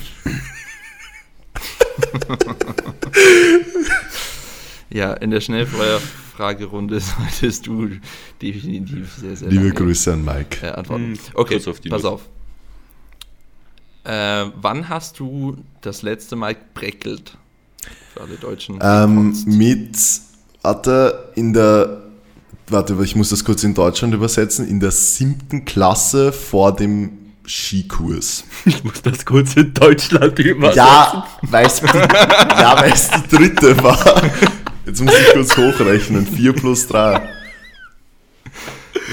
Ja, 4.92 5.12
in 5.12 5.30
der 5.30 5.40
Schnellfeuerfragerunde 5.40 6.98
solltest 7.00 7.66
du 7.66 7.88
definitiv 8.42 9.12
sehr, 9.14 9.36
sehr 9.36 9.48
Liebe 9.48 9.64
lange, 9.68 9.74
Grüße 9.76 10.12
an 10.12 10.24
Mike. 10.24 10.66
äh, 10.66 10.70
antworten. 10.70 11.14
Hm, 11.14 11.18
okay, 11.34 11.54
kurz 11.54 11.68
auf 11.68 11.80
die 11.80 11.88
pass 11.88 12.04
auf. 12.04 12.22
Äh, 14.02 14.46
wann 14.60 14.88
hast 14.88 15.20
du 15.20 15.58
das 15.82 16.02
letzte 16.02 16.34
Mal 16.34 16.56
breckelt? 16.74 17.36
Für 18.14 18.22
alle 18.22 18.34
Deutschen. 18.34 18.78
Ähm, 18.82 19.36
mit, 19.46 19.96
warte, 20.62 21.30
in 21.36 21.52
der, 21.52 22.02
warte, 22.72 22.96
ich 23.02 23.16
muss 23.16 23.30
das 23.30 23.44
kurz 23.44 23.64
in 23.64 23.74
Deutschland 23.74 24.14
übersetzen, 24.14 24.68
in 24.68 24.80
der 24.80 24.90
siebten 24.90 25.64
Klasse 25.64 26.32
vor 26.32 26.74
dem 26.74 27.10
Skikurs. 27.46 28.44
Ich 28.64 28.84
muss 28.84 29.02
das 29.02 29.24
kurz 29.24 29.56
in 29.56 29.72
Deutschland 29.74 30.38
über. 30.38 30.74
Ja, 30.74 31.26
weil 31.42 31.66
es 31.66 31.80
die, 31.80 31.86
ja, 31.86 32.82
die 32.82 33.36
dritte 33.36 33.82
war. 33.82 34.22
Jetzt 34.86 35.00
muss 35.00 35.14
ich 35.18 35.32
kurz 35.32 35.56
hochrechnen. 35.56 36.26
4 36.26 36.52
plus 36.52 36.86
3. 36.88 37.28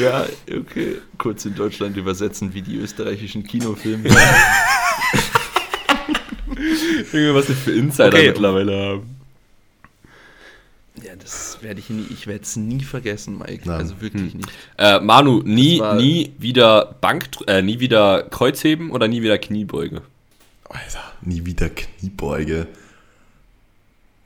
ja, 0.01 0.25
okay. 0.47 0.97
Kurz 1.17 1.45
in 1.45 1.55
Deutschland 1.55 1.97
übersetzen, 1.97 2.53
wie 2.53 2.61
die 2.61 2.75
österreichischen 2.77 3.43
Kinofilme. 3.43 4.09
was 7.33 7.47
wir 7.49 7.55
für 7.55 7.71
Insider 7.71 8.07
Okay. 8.07 8.27
mittlerweile 8.27 8.77
haben. 8.77 9.15
ja, 11.03 11.15
das 11.15 11.46
werde 11.63 11.79
ich 11.79 11.89
nie, 11.89 12.05
ich 12.09 12.27
werde 12.27 12.43
es 12.43 12.55
nie 12.55 12.83
vergessen, 12.83 13.37
Mike. 13.37 13.63
Nein. 13.65 13.79
Also 13.79 13.99
wirklich 14.01 14.33
nicht. 14.35 14.49
Äh, 14.77 14.99
Manu, 14.99 15.41
nie, 15.43 15.81
nie 15.95 16.33
wieder 16.37 16.95
Bank, 17.01 17.29
äh, 17.47 17.61
nie 17.61 17.79
wieder 17.79 18.23
Kreuzheben 18.23 18.91
oder 18.91 19.07
nie 19.07 19.21
wieder 19.21 19.37
Kniebeuge? 19.37 20.01
Alter, 20.69 21.03
nie 21.21 21.45
wieder 21.45 21.69
Kniebeuge. 21.69 22.67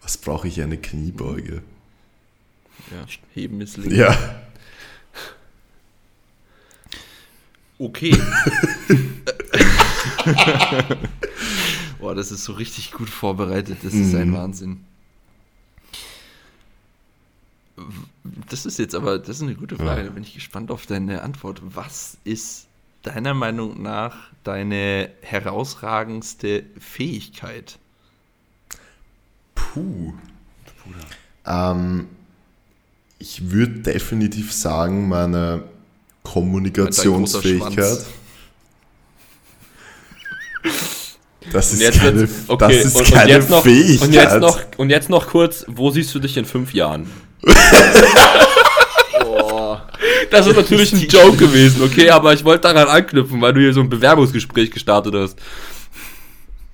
Was 0.02 0.18
brauche 0.18 0.48
ich 0.48 0.62
eine 0.62 0.78
Kniebeuge? 0.78 1.62
Ja, 2.92 3.06
heben 3.34 3.62
ist 3.62 3.78
links. 3.78 3.96
Ja, 3.96 4.18
Okay. 7.78 8.16
Boah, 12.00 12.14
das 12.14 12.32
ist 12.32 12.44
so 12.44 12.54
richtig 12.54 12.92
gut 12.92 13.10
vorbereitet. 13.10 13.78
Das 13.84 13.94
ist 13.94 14.14
ein 14.14 14.30
Mhm. 14.30 14.34
Wahnsinn. 14.36 14.86
Das 18.50 18.66
ist 18.66 18.80
jetzt 18.80 18.96
aber, 18.96 19.20
das 19.20 19.38
ist 19.38 19.44
eine 19.44 19.56
gute 19.56 19.76
Frage. 19.76 20.02
Ja. 20.02 20.08
Da 20.08 20.14
bin 20.14 20.24
ich 20.24 20.34
gespannt 20.34 20.72
auf 20.72 20.86
deine 20.86 21.22
Antwort. 21.22 21.62
Was 21.64 22.18
ist 22.24 22.68
deiner 23.04 23.34
Meinung 23.34 23.82
nach 23.82 24.16
deine 24.44 25.10
herausragendste 25.22 26.64
Fähigkeit? 26.80 27.80
puh. 29.74 30.14
Ähm, 31.46 32.08
ich 33.20 33.52
würde 33.52 33.80
definitiv 33.80 34.52
sagen, 34.52 35.08
meine 35.08 35.64
Kommunikationsfähigkeit. 36.24 38.06
Das 41.52 41.74
ist 41.74 42.00
keine, 42.00 42.30
okay, 42.48 42.58
das 42.60 42.86
ist 42.86 42.96
und, 42.96 43.12
keine 43.12 43.24
und 43.24 43.30
jetzt 43.30 43.50
noch, 43.50 43.64
Fähigkeit. 43.64 44.08
Und 44.08 44.14
jetzt, 44.14 44.40
noch, 44.40 44.60
und 44.78 44.90
jetzt 44.90 45.10
noch 45.10 45.28
kurz, 45.28 45.66
wo 45.68 45.90
siehst 45.90 46.14
du 46.14 46.20
dich 46.20 46.38
in 46.38 46.46
fünf 46.46 46.74
Jahren? 46.74 47.10
Das 50.32 50.48
ist 50.48 50.56
natürlich 50.56 50.94
ein 50.94 51.08
Joke 51.08 51.38
gewesen, 51.38 51.82
okay, 51.84 52.10
aber 52.10 52.34
ich 52.34 52.44
wollte 52.46 52.62
daran 52.62 52.88
anknüpfen, 52.88 53.42
weil 53.42 53.54
du 53.54 53.60
hier 53.60 53.74
so 53.74 53.82
ein 53.82 53.89
Bewerbungsgespräch 53.89 54.72
gestartet 54.72 55.14
hast. 55.14 55.38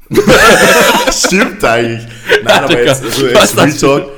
Stimmt 1.27 1.63
eigentlich. 1.63 2.07
Nein, 2.43 2.63
aber 2.63 2.83
jetzt, 2.83 3.03
also 3.03 3.27
jetzt 3.27 3.57
Real? 3.57 3.73
Talk. 3.73 4.11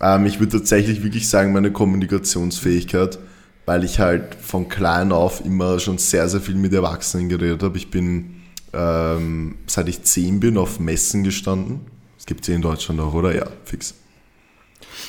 Ähm, 0.00 0.26
ich 0.26 0.40
würde 0.40 0.58
tatsächlich 0.58 1.02
wirklich 1.02 1.28
sagen, 1.28 1.52
meine 1.52 1.70
Kommunikationsfähigkeit, 1.70 3.18
weil 3.66 3.84
ich 3.84 3.98
halt 3.98 4.36
von 4.40 4.68
klein 4.68 5.12
auf 5.12 5.44
immer 5.44 5.78
schon 5.78 5.98
sehr, 5.98 6.28
sehr 6.28 6.40
viel 6.40 6.54
mit 6.54 6.72
Erwachsenen 6.72 7.28
geredet 7.28 7.62
habe. 7.62 7.76
Ich 7.76 7.90
bin, 7.90 8.42
ähm, 8.72 9.56
seit 9.66 9.88
ich 9.88 10.02
zehn 10.02 10.40
bin, 10.40 10.56
auf 10.56 10.80
Messen 10.80 11.24
gestanden. 11.24 11.80
Es 12.18 12.26
gibt 12.26 12.44
sie 12.44 12.54
in 12.54 12.62
Deutschland 12.62 13.00
auch, 13.00 13.14
oder? 13.14 13.34
Ja, 13.34 13.46
fix. 13.64 13.94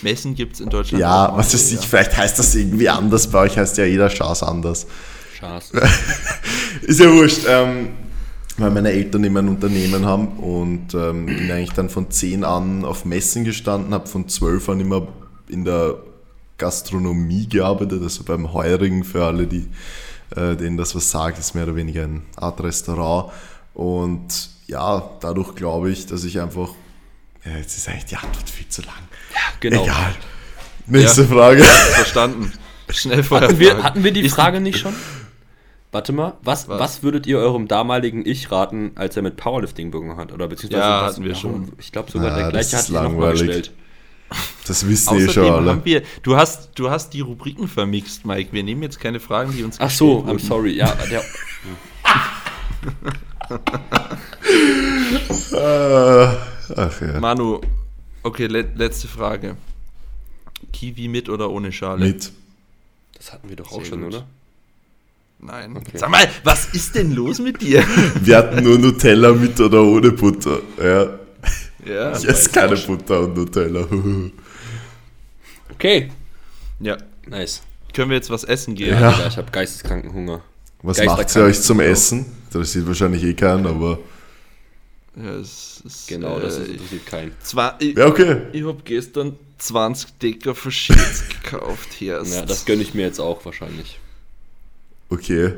Messen 0.02 0.36
gibt 0.36 0.56
es 0.56 0.60
in 0.60 0.70
Deutschland. 0.70 1.02
Ja, 1.02 1.32
was 1.36 1.54
weiß 1.54 1.72
ich, 1.74 1.80
vielleicht 1.80 2.16
heißt 2.18 2.40
das 2.40 2.56
irgendwie 2.56 2.90
anders, 2.90 3.28
bei 3.28 3.40
euch 3.40 3.58
heißt 3.58 3.78
ja 3.78 3.86
jeder 3.86 4.10
Schaß 4.10 4.44
anders. 4.44 4.88
Schaß. 5.40 5.72
Ist 6.82 7.00
ja 7.00 7.12
wurscht, 7.12 7.46
ähm, 7.48 7.90
weil 8.58 8.72
meine 8.72 8.92
Eltern 8.92 9.24
immer 9.24 9.40
ein 9.40 9.50
Unternehmen 9.50 10.06
haben 10.06 10.28
und 10.40 10.94
ähm, 10.94 11.26
bin 11.26 11.52
eigentlich 11.52 11.72
dann 11.72 11.90
von 11.90 12.12
10 12.12 12.44
an 12.44 12.86
auf 12.86 13.06
Messen 13.06 13.44
gestanden, 13.44 13.94
habe 13.94 14.08
von 14.08 14.28
12 14.28 14.70
an 14.70 14.80
immer 14.82 15.08
in 15.48 15.64
der 15.66 15.96
Gastronomie 16.58 17.48
gearbeitet, 17.48 18.02
also 18.02 18.24
beim 18.24 18.54
Heurigen 18.54 19.04
für 19.04 19.26
alle, 19.26 19.48
die 19.48 19.68
äh, 20.36 20.56
denen 20.56 20.78
das 20.78 20.94
was 20.96 21.10
sagt, 21.10 21.40
ist 21.40 21.56
mehr 21.56 21.64
oder 21.64 21.76
weniger 21.76 22.04
eine 22.04 22.22
Art 22.36 22.62
Restaurant 22.62 23.32
und 23.74 24.50
ja, 24.68 25.10
dadurch 25.20 25.56
glaube 25.56 25.90
ich, 25.90 26.06
dass 26.06 26.24
ich 26.24 26.40
einfach, 26.40 26.70
ja, 27.46 27.58
jetzt 27.58 27.78
ist 27.78 27.90
eigentlich 27.90 28.06
die 28.06 28.18
Antwort 28.18 28.50
viel 28.50 28.68
zu 28.68 28.82
lang. 28.84 29.09
Genau. 29.60 29.84
Egal. 29.84 30.16
Nächste 30.88 31.22
Ja. 31.22 31.28
Frage. 31.28 31.64
Verstanden. 31.64 32.52
Schnellfeuerfrage. 32.90 33.48
Hatten 33.54 33.60
wir, 33.60 33.84
hatten 33.84 34.04
wir 34.04 34.12
die 34.12 34.28
Frage 34.30 34.60
nicht 34.62 34.80
schon? 34.80 34.94
Warte 35.92 36.12
mal, 36.14 36.34
was, 36.44 36.68
was? 36.70 36.80
Was? 36.80 37.04
würdet 37.04 37.26
ihr 37.28 37.40
eurem 37.40 37.68
damaligen 37.68 38.26
Ich 38.26 38.52
raten, 38.52 38.92
als 38.96 39.16
er 39.16 39.24
mit 39.24 39.38
Powerlifting 39.38 39.90
begonnen 39.92 40.18
hat? 40.18 40.32
Oder 40.32 40.48
beziehungsweise 40.48 40.82
Ja, 40.84 41.02
was- 41.04 41.14
hatten 41.14 41.24
wir 41.26 41.36
schon. 41.36 41.72
Ich 41.80 41.92
glaube 41.92 42.12
sogar 42.12 42.32
Ah, 42.32 42.36
der 42.36 42.52
das 42.52 42.70
gleiche 42.70 42.78
hat 42.78 42.90
ihn 42.90 42.94
nochmal 42.94 43.12
langweilig. 43.12 43.40
gestellt. 43.48 43.72
Das 44.68 44.88
wissen 44.88 45.16
eh 45.18 45.22
schon 45.22 45.30
Außerdem 45.30 45.54
alle. 45.54 45.72
haben 45.72 45.86
wir, 45.86 46.04
du 46.22 46.36
hast, 46.38 46.70
du 46.76 46.92
hast 46.92 47.14
die 47.16 47.22
Rubriken 47.22 47.68
vermixt, 47.68 48.26
Mike. 48.26 48.50
Wir 48.54 48.64
nehmen 48.64 48.84
jetzt 48.84 49.00
keine 49.00 49.20
Fragen, 49.20 49.52
die 49.58 49.64
uns 49.64 49.78
Ach 49.80 49.90
so, 49.90 50.22
gestellt 50.22 50.26
I'm 50.26 50.28
wurden. 50.34 50.48
sorry. 50.48 50.72
Ja, 50.78 50.96
der, 51.10 51.24
Äh, 55.52 56.28
ach 56.76 57.02
ja. 57.02 57.20
Manu, 57.20 57.62
okay, 58.24 58.47
le 58.47 58.61
letzte 58.76 59.07
Frage. 59.07 59.55
Kiwi 60.74 61.07
mit 61.07 61.30
oder 61.30 61.49
ohne 61.49 61.72
Schale? 61.72 62.05
Mit. 62.05 62.32
das 63.17 63.32
hatten 63.32 63.49
wir 63.49 63.55
doch 63.55 63.72
auch 63.72 63.78
Sehr 63.78 63.86
schon, 63.86 64.01
gut. 64.01 64.15
oder? 64.15 64.28
Nein. 65.39 65.78
Okay. 65.78 65.97
Sag 65.97 66.09
mal, 66.09 66.28
was 66.43 66.65
ist 66.74 66.95
denn 66.95 67.13
los 67.13 67.39
mit 67.39 67.61
dir? 67.61 67.82
Wir 68.22 68.38
hatten 68.38 68.61
nur 68.61 68.78
Nutella 68.78 69.32
mit 69.32 69.57
oder 69.61 69.82
ohne 69.82 70.11
Butter. 70.11 70.59
Ja. 70.78 71.20
ja. 71.86 72.17
Ich 72.17 72.28
esse 72.28 72.49
keine 72.49 72.76
Butter 72.76 73.22
und 73.22 73.36
Nutella. 73.36 73.88
Okay. 75.72 76.11
ja. 76.82 76.97
Nice. 77.26 77.61
Können 77.93 78.09
wir 78.09 78.17
jetzt 78.17 78.30
was 78.30 78.43
essen 78.43 78.76
gehen? 78.76 78.99
Ja. 78.99 79.11
Digga, 79.13 79.28
ich 79.28 79.38
habe 79.38 79.49
geisteskranken 79.49 80.11
Hunger. 80.11 80.41
Was 80.82 81.01
macht 81.05 81.34
ihr 81.38 81.43
euch 81.43 81.61
zum 81.61 81.80
Essen? 81.80 82.26
Das 82.51 82.74
sieht 82.74 82.86
wahrscheinlich 82.86 83.24
eh 83.24 83.34
keinen, 83.34 83.65
aber. 83.65 83.99
Ja, 85.16 85.32
es 85.36 85.82
ist, 85.86 86.07
Genau, 86.07 86.39
das 86.39 86.57
äh, 86.60 86.64
interessiert 86.66 87.05
keinen. 87.05 87.32
Zwar, 87.41 87.76
ich, 87.82 87.97
Ja, 87.97 88.07
okay. 88.07 88.43
ich 88.53 88.64
habe 88.64 88.82
gestern 88.84 89.36
20 89.57 90.18
Decker 90.20 90.55
Verschieds 90.55 91.24
gekauft. 91.43 91.91
Hier 91.93 92.22
Ja, 92.26 92.45
das 92.45 92.66
gönne 92.66 92.82
ich 92.84 92.93
mir 92.93 93.01
jetzt 93.05 93.20
auch 93.20 93.43
wahrscheinlich. 93.45 93.99
Okay. 95.10 95.53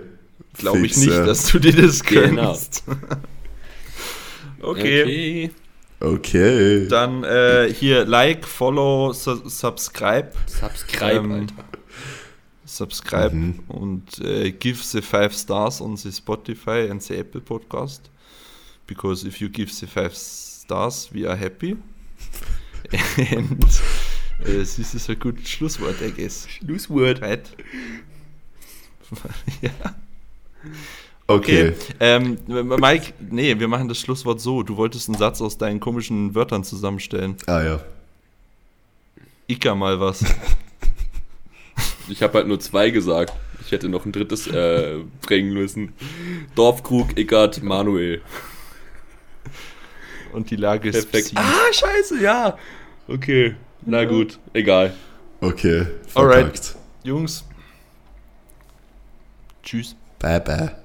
glaube 0.57 0.85
ich 0.85 0.97
nicht, 0.97 1.11
dass 1.11 1.47
du 1.51 1.59
dir 1.59 1.73
das 1.75 2.01
Genau. 2.03 2.47
gönnst. 2.53 2.83
okay. 4.61 5.03
Okay. 5.03 5.51
Okay. 5.99 6.87
Dann 6.87 7.23
äh, 7.23 7.71
hier 7.71 8.05
Like, 8.05 8.45
Follow, 8.47 9.13
su 9.13 9.47
Subscribe. 9.47 10.31
Subscribe, 10.47 11.15
Ähm, 11.17 11.31
Alter. 11.31 11.53
Subscribe 12.65 13.35
Mhm. 13.35 13.59
und 13.67 14.19
äh, 14.19 14.51
give 14.51 14.81
the 14.81 15.01
five 15.01 15.33
stars 15.33 15.79
on 15.81 15.97
the 15.97 16.09
Spotify 16.11 16.89
and 16.89 17.03
the 17.03 17.15
Apple 17.17 17.41
Podcast. 17.41 18.09
Because 18.87 19.25
if 19.25 19.39
you 19.41 19.49
give 19.49 19.71
the 19.79 19.87
five 19.87 20.15
stars, 20.15 21.09
we 21.13 21.25
are 21.25 21.35
happy. 21.35 21.77
and 23.31 23.63
this 24.43 24.79
is 24.79 25.09
a 25.09 25.15
good 25.15 25.37
Schlusswort, 25.45 26.01
I 26.01 26.09
guess. 26.11 26.47
Schlusswort. 26.47 27.21
Right? 27.21 27.49
ja. 29.61 29.71
Okay. 31.27 31.69
Okay. 31.69 31.73
Ähm, 31.99 32.37
Mike, 32.47 33.13
nee, 33.19 33.57
wir 33.57 33.67
machen 33.67 33.87
das 33.87 33.99
Schlusswort 33.99 34.41
so. 34.41 34.63
Du 34.63 34.75
wolltest 34.77 35.07
einen 35.07 35.17
Satz 35.17 35.41
aus 35.41 35.57
deinen 35.57 35.79
komischen 35.79 36.35
Wörtern 36.35 36.63
zusammenstellen. 36.63 37.37
Ah 37.47 37.61
ja. 37.61 37.79
Ika 39.47 39.75
mal 39.75 39.99
was. 39.99 40.23
Ich 42.09 42.21
habe 42.21 42.39
halt 42.39 42.47
nur 42.47 42.59
zwei 42.59 42.89
gesagt. 42.89 43.33
Ich 43.65 43.71
hätte 43.71 43.87
noch 43.87 44.05
ein 44.05 44.11
drittes 44.11 44.47
äh, 44.47 44.99
bringen 45.21 45.53
müssen. 45.53 45.93
Dorfkrug, 46.55 47.17
Ickert, 47.17 47.63
Manuel. 47.63 48.21
Und 50.33 50.49
die 50.49 50.55
Lage 50.55 50.89
ist 50.89 51.11
Perfekt. 51.11 51.29
Psi. 51.29 51.35
Ah, 51.37 51.73
scheiße, 51.73 52.21
ja. 52.21 52.57
Okay. 53.07 53.55
Na 53.85 54.05
gut, 54.05 54.39
egal. 54.53 54.93
Okay. 55.41 55.87
Alright. 56.13 56.45
Verpackt. 56.45 56.75
Jungs. 57.03 57.43
Tschüss. 59.63 59.95
Bye 60.19 60.39
bye. 60.39 60.75